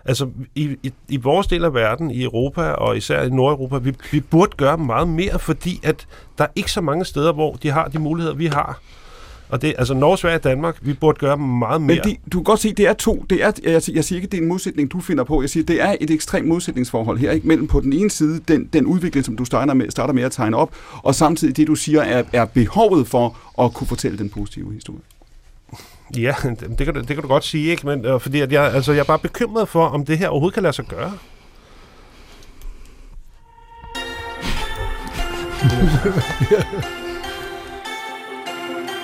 [0.05, 3.95] Altså, i, i, i vores del af verden, i Europa og især i Nordeuropa, vi,
[4.13, 6.07] vi burde gøre meget mere, fordi at
[6.39, 8.81] der er ikke så mange steder, hvor de har de muligheder, vi har.
[9.51, 11.97] Og det, altså Norge, Sverige og Danmark, vi burde gøre meget mere.
[12.05, 13.25] Men de, du kan godt se, det er to.
[13.31, 15.41] Det er, jeg, jeg siger ikke, det er en modsætning, du finder på.
[15.43, 17.47] Jeg siger, det er et ekstremt modsætningsforhold her, ikke?
[17.49, 20.33] mellem på den ene side den, den udvikling, som du starter med, starter med at
[20.33, 24.29] tegne op, og samtidig det, du siger, er, er behovet for at kunne fortælle den
[24.29, 25.01] positive historie.
[26.17, 27.87] Ja, det, det, kan, du- det kan du godt sige, ikke?
[27.87, 30.55] Men, øh, fordi at jeg, altså, jeg er bare bekymret for, om det her overhovedet
[30.55, 31.13] kan lade sig gøre.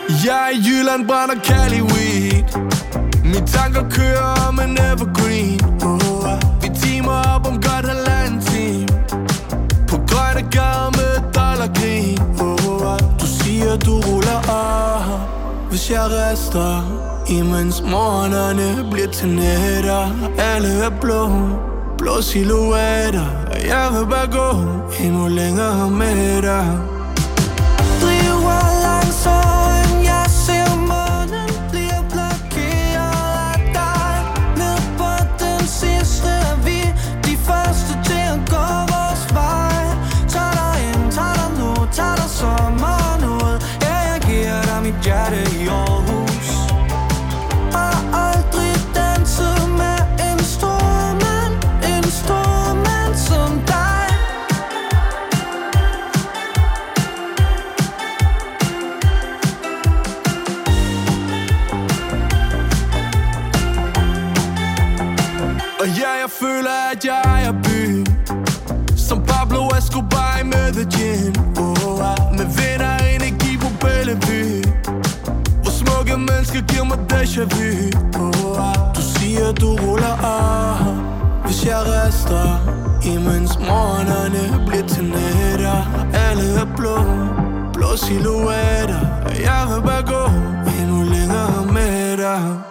[0.09, 2.45] Jeg er i Jylland, brænder Cali weed.
[3.25, 5.61] Mine tanker kører om en evergreen.
[5.85, 8.87] Oh, Vi timer op om godt halvanden time.
[9.89, 13.21] På grønne gader med dollargrin oh, uh-huh.
[13.21, 15.21] Du siger du ruller op.
[15.71, 16.83] Hvis jeg rester
[17.29, 20.31] Imens morgenerne bliver til nætter.
[20.39, 21.31] Alle er blå
[21.99, 23.27] Blå silhuetter.
[23.67, 24.49] Jeg vil bare gå
[25.01, 26.79] Endnu længere med dig.
[28.03, 29.76] Driver langsomt
[77.37, 78.93] déjà vu oh, ah.
[78.95, 80.95] Du siger, du ruller af
[81.45, 82.47] Hvis jeg rester
[83.05, 85.79] Imens morgenerne bliver til nætter.
[86.29, 86.97] Alle er blå
[87.73, 89.03] Blå silhuetter.
[89.49, 90.31] Jeg vil bare gå
[90.81, 92.66] Endnu længere med dig.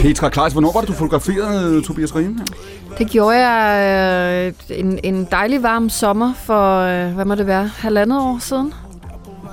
[0.00, 2.38] Petra Kleis, hvornår var det, du fotograferede Tobias Riem?
[2.98, 7.70] Det gjorde jeg øh, en, en dejlig varm sommer for, øh, hvad må det være,
[7.78, 8.74] halvandet år siden.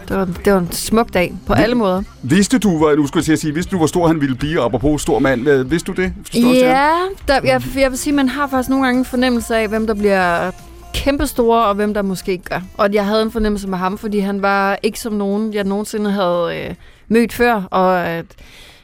[0.10, 2.02] Det var, det var en smuk dag på alle måder.
[2.24, 5.02] Vidste du, hvad nu skulle jeg sige, vidste du, hvor stor han ville blive, apropos
[5.02, 5.41] stor mand?
[5.41, 6.14] Hvad- Vidste du det?
[6.18, 6.86] Hvis du står og ser ham?
[7.28, 9.88] Ja, der, jeg, jeg vil sige, man har faktisk nogle gange en fornemmelse af, hvem
[9.88, 10.52] der bliver
[10.94, 12.62] kæmpestore, og hvem der måske ikke gør.
[12.78, 16.12] Og jeg havde en fornemmelse med ham, fordi han var ikke som nogen, jeg nogensinde
[16.12, 16.76] havde øh,
[17.08, 17.62] mødt før.
[17.72, 18.24] Og, øh, ja,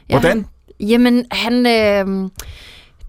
[0.08, 0.30] Hvordan?
[0.30, 0.46] Han,
[0.80, 1.66] jamen, han...
[1.66, 2.30] Øh,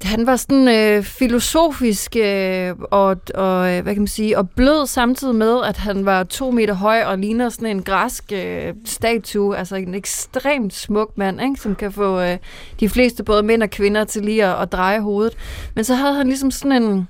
[0.04, 4.88] han var sådan øh, filosofisk øh, og, og, øh, hvad kan man sige, og blød
[4.88, 9.58] samtidig med, at han var to meter høj og ligner sådan en græsk øh, statue,
[9.58, 11.62] altså en ekstremt smuk mand, ikke?
[11.62, 12.38] som kan få øh,
[12.80, 15.38] de fleste, både mænd og kvinder, til lige at, at dreje hovedet.
[15.76, 17.08] Men så havde han ligesom sådan en,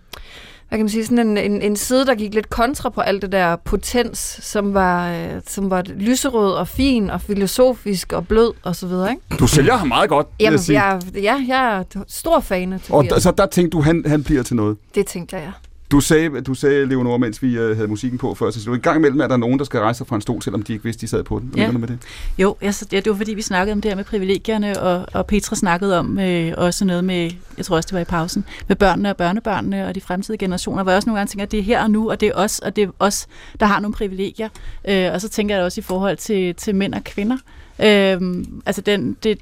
[0.69, 3.21] hvad kan man sige, sådan en, en, en side, der gik lidt kontra på alt
[3.21, 8.51] det der potens, som var, øh, som var lyserød og fin og filosofisk og blød
[8.63, 9.21] og så videre, ikke?
[9.39, 10.83] Du sælger ham meget godt, Jamen, jeg sige.
[10.83, 13.13] jeg, ja, jeg er stor fan af Og Tobias.
[13.13, 14.77] der, så der tænkte du, han, han bliver til noget.
[14.95, 15.51] Det tænkte jeg, ja.
[15.91, 18.77] Du sagde, du sagde, Leonora, mens vi øh, havde musikken på før, så du i
[18.77, 20.83] gang imellem er der nogen, der skal rejse sig fra en stol, selvom de ikke
[20.83, 21.53] vidste, de sad på den.
[21.57, 21.71] Ja.
[21.71, 21.99] du med det?
[22.37, 25.25] Jo, jeg, ja, det var fordi, vi snakkede om det her med privilegierne, og, og
[25.25, 28.75] Petra snakkede om øh, også noget med, jeg tror også, det var i pausen, med
[28.75, 31.59] børnene og børnebørnene og de fremtidige generationer, hvor jeg også nogle gange tænker, at det
[31.59, 33.27] er her og nu, og det er os, og det er os,
[33.59, 34.49] der har nogle privilegier.
[34.89, 37.37] Øh, og så tænker jeg også i forhold til, til mænd og kvinder.
[37.83, 39.37] Øhm, altså den, det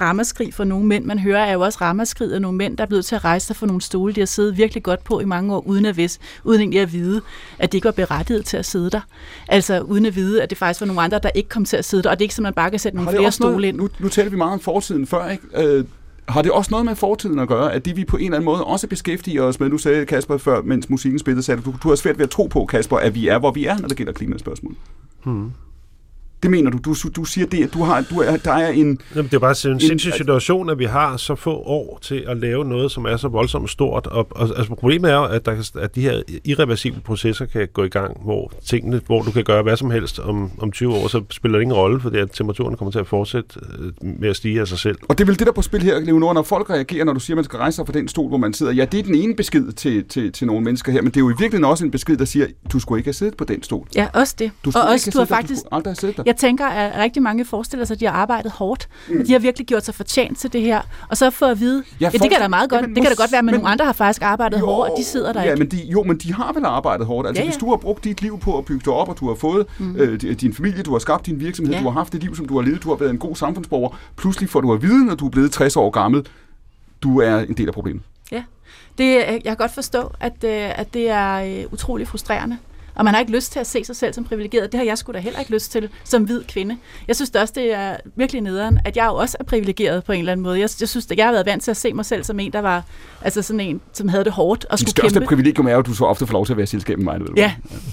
[0.00, 2.88] ramaskrig for nogle mænd, man hører, er jo også ramaskrig af nogle mænd, der er
[2.88, 5.24] blevet til at rejse sig for nogle stole, de har siddet virkelig godt på i
[5.24, 7.20] mange år, uden at, vidse, uden egentlig at vide,
[7.58, 9.00] at de ikke var berettiget til at sidde der.
[9.48, 11.84] Altså uden at vide, at det faktisk var nogle andre, der ikke kom til at
[11.84, 13.34] sidde der, og det er ikke, som man bare kan sætte nogle det flere noget-
[13.34, 13.76] stole ind.
[13.76, 15.44] Nu, nu taler vi meget om fortiden før, ikke?
[15.64, 15.84] Øh,
[16.28, 18.44] har det også noget med fortiden at gøre, at det vi på en eller anden
[18.44, 21.88] måde også beskæftiger os med, du sagde Kasper før, mens musikken spillede, sagde du, du
[21.88, 23.96] har svært ved at tro på, Kasper, at vi er, hvor vi er, når det
[23.96, 24.74] gælder klimaspørgsmål.
[25.24, 25.50] Hmm.
[26.46, 26.78] Det mener du?
[26.78, 28.98] Du, du siger det, at du har, du er, der er en...
[29.14, 32.24] Jamen, det er bare en En- sindssyg situation, at vi har så få år til
[32.28, 34.06] at lave noget, som er så voldsomt stort.
[34.06, 37.68] Og, og altså, problemet er jo, at, der, kan- at de her irreversible processer kan
[37.72, 40.94] gå i gang, hvor tingene, hvor du kan gøre hvad som helst om, om 20
[40.94, 44.28] år, så spiller det ingen rolle, fordi at temperaturen kommer til at fortsætte øh, med
[44.28, 44.96] at stige af sig selv.
[45.08, 47.12] Og det er vel det, der er på spil her, Leonora, når folk reagerer, når
[47.12, 48.72] du siger, at man skal rejse sig fra den stol, hvor man sidder.
[48.72, 51.20] Ja, det er den ene besked til, til, til nogle mennesker her, men det er
[51.20, 53.62] jo i virkeligheden også en besked, der siger, du skulle ikke have siddet på den
[53.62, 53.86] stol.
[53.96, 54.50] Ja, også det.
[54.64, 56.16] Du og også, ikke du har have siddet der, faktisk, du skulle aldrig have siddet
[56.16, 56.22] der.
[56.26, 58.88] jeg tænker, at rigtig mange forestiller sig, at de har arbejdet hårdt.
[59.08, 59.20] Mm.
[59.20, 60.80] At de har virkelig gjort sig fortjent til det her.
[61.08, 63.10] Og så for at vide, ja, ja det kan da meget godt, Jamen, det kan
[63.16, 65.42] da godt være, men, men- nogle andre har faktisk arbejdet hårdt, og de sidder der
[65.42, 65.58] ja, ikke.
[65.58, 67.28] Men de, jo, men de har vel arbejdet hårdt.
[67.28, 67.50] Altså, Ja, ja, ja.
[67.52, 69.66] hvis du har brugt dit liv på at bygge dig op, og du har fået
[69.78, 69.96] mm.
[69.96, 71.78] øh, di- din familie, du har skabt din virksomhed, Ja.
[71.78, 71.84] ja.
[71.84, 73.98] du har haft det liv, som du har levet, du har været en god samfundsborger,
[74.16, 76.26] pludselig får du at vide, når du er blevet 60 år gammel,
[77.02, 78.02] du er en del af problemet.
[78.32, 78.42] Ja.
[78.98, 82.58] Det, øh, jeg kan godt forstå, at, øh, at det er øh, utrolig frustrerende.
[82.96, 84.72] Og man har ikke lyst til at se sig selv som privilegeret.
[84.72, 86.76] Det har jeg sgu da heller ikke lyst til som hvid kvinde.
[87.08, 90.18] Jeg synes også, det er virkelig nederen, at jeg jo også er privilegeret på en
[90.18, 90.60] eller anden måde.
[90.60, 92.52] Jeg, jeg synes, at jeg har været vant til at se mig selv som en,
[92.52, 92.84] der var
[93.22, 95.26] altså sådan en, som havde det hårdt og skulle største kæmpe.
[95.26, 97.04] privilegium er jo, at du så ofte får lov til at være i selskab med
[97.04, 97.20] mig.
[97.20, 97.52] Ved du Ja,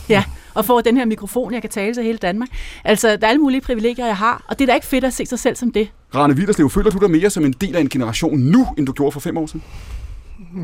[0.09, 0.23] ja,
[0.53, 2.49] og får den her mikrofon, jeg kan tale til hele Danmark.
[2.83, 5.13] Altså, der er alle mulige privilegier, jeg har, og det er da ikke fedt at
[5.13, 5.87] se sig selv som det.
[6.15, 8.91] Rane Willerslev, føler du dig mere som en del af en generation nu, end du
[8.91, 9.63] gjorde for fem år siden?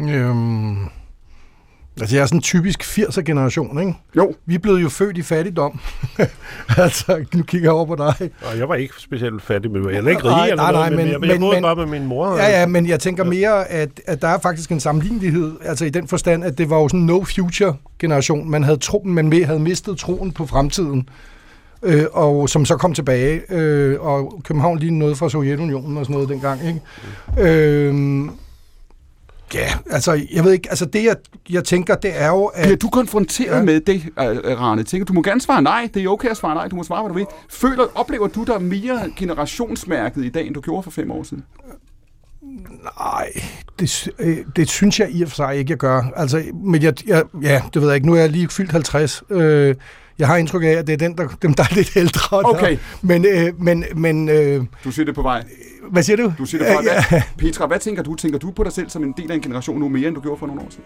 [0.10, 0.78] Øhm,
[2.02, 3.94] altså, jeg er sådan en typisk 80'er-generation, ikke?
[4.18, 4.34] Jo.
[4.46, 5.80] Vi blevet jo født i fattigdom.
[6.78, 8.30] altså, nu kigger jeg over på dig.
[8.52, 10.86] Og jeg var ikke specielt fattig, men jeg er ikke rig Nej, eller nej, noget,
[10.86, 12.38] nej, men, men- jeg, jeg men- boede men- bare med min mor.
[12.38, 15.90] Ja, ja, men jeg tænker mere, at, at der er faktisk en sammenlignelighed, altså i
[15.90, 18.50] den forstand, at det var jo sådan en no-future-generation.
[18.52, 21.10] Man havde, tro, man havde mistet troen på fremtiden,
[21.84, 26.14] øh, og som så kom tilbage, øh, og København lige noget fra Sovjetunionen og sådan
[26.14, 27.50] noget dengang, ikke?
[27.50, 28.26] Øh,
[29.54, 31.16] ja, altså, jeg ved ikke, altså det, jeg,
[31.50, 32.64] jeg tænker, det er jo, at...
[32.64, 33.64] Bliver du konfronteret Ja.
[33.64, 34.04] med det,
[34.60, 34.84] Rane?
[34.84, 35.90] Tænker, du må gerne svare nej.
[35.94, 36.68] Det er okay at svare nej.
[36.68, 37.26] Du må svare, hvad du vil.
[37.50, 41.44] Føler, oplever du dig mere generationsmærket i dag, end du gjorde for fem år siden?
[43.00, 43.30] Nej,
[43.80, 46.02] det, øh, det synes jeg i og for sig ikke, jeg gør.
[46.16, 48.08] Altså, men jeg, jeg, ja, det ved jeg ikke.
[48.08, 49.24] Nu er jeg lige fyldt 50.
[49.30, 49.76] Øh,
[50.20, 52.38] jeg har indtryk af, at det er den, der, dem, der er lidt ældre.
[52.38, 52.78] der- Okay.
[53.02, 55.44] Men, øh, men, men øh, Du siger det på vej.
[55.91, 56.34] Hvad siger du?
[56.38, 56.93] Du siger det på vej.
[56.93, 58.15] Ja, Hvad, Petra, hvad tænker du?
[58.15, 60.22] Tænker du på dig selv som en del af en generation nu mere, end du
[60.22, 60.85] gjorde for nogle år siden?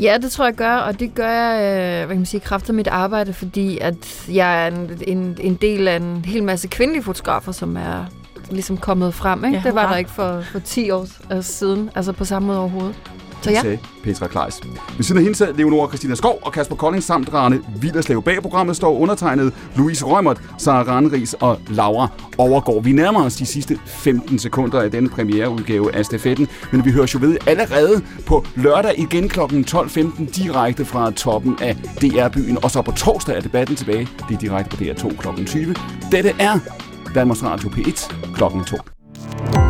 [0.00, 2.74] Ja, det tror jeg gør, og det gør jeg, øh, hvad kan man sige, af
[2.74, 7.02] mit arbejde, fordi at jeg er en, en, en del af en hel masse kvindelige
[7.02, 8.04] fotografer, som er
[8.50, 9.44] ligesom kommet frem.
[9.44, 9.56] Ikke?
[9.56, 12.58] Ja, det var der ikke for, for 10 år øh, siden, altså på samme måde
[12.58, 12.96] overhovedet.
[13.42, 14.60] Så ja, sagde Petra Kleis.
[14.96, 18.22] Ved siden af hende sad Leonora Christina Skov og Kasper Kolding samt Rane Villerslev.
[18.22, 22.08] Bag programmet står undertegnet Louise Rømert, Sara Ranris og Laura
[22.38, 22.84] Overgaard.
[22.84, 27.10] Vi nærmer os de sidste 15 sekunder af denne premiereudgave af Stafetten, men vi hører
[27.14, 29.40] jo ved allerede på lørdag igen kl.
[29.40, 32.64] 12.15 direkte fra toppen af DR-byen.
[32.64, 34.08] Og så på torsdag er debatten tilbage.
[34.28, 35.44] Det er direkte på DR2 kl.
[35.44, 35.74] 20.
[36.12, 36.58] Dette er
[37.14, 38.42] Danmarks Radio P1 kl.
[38.66, 39.69] 2.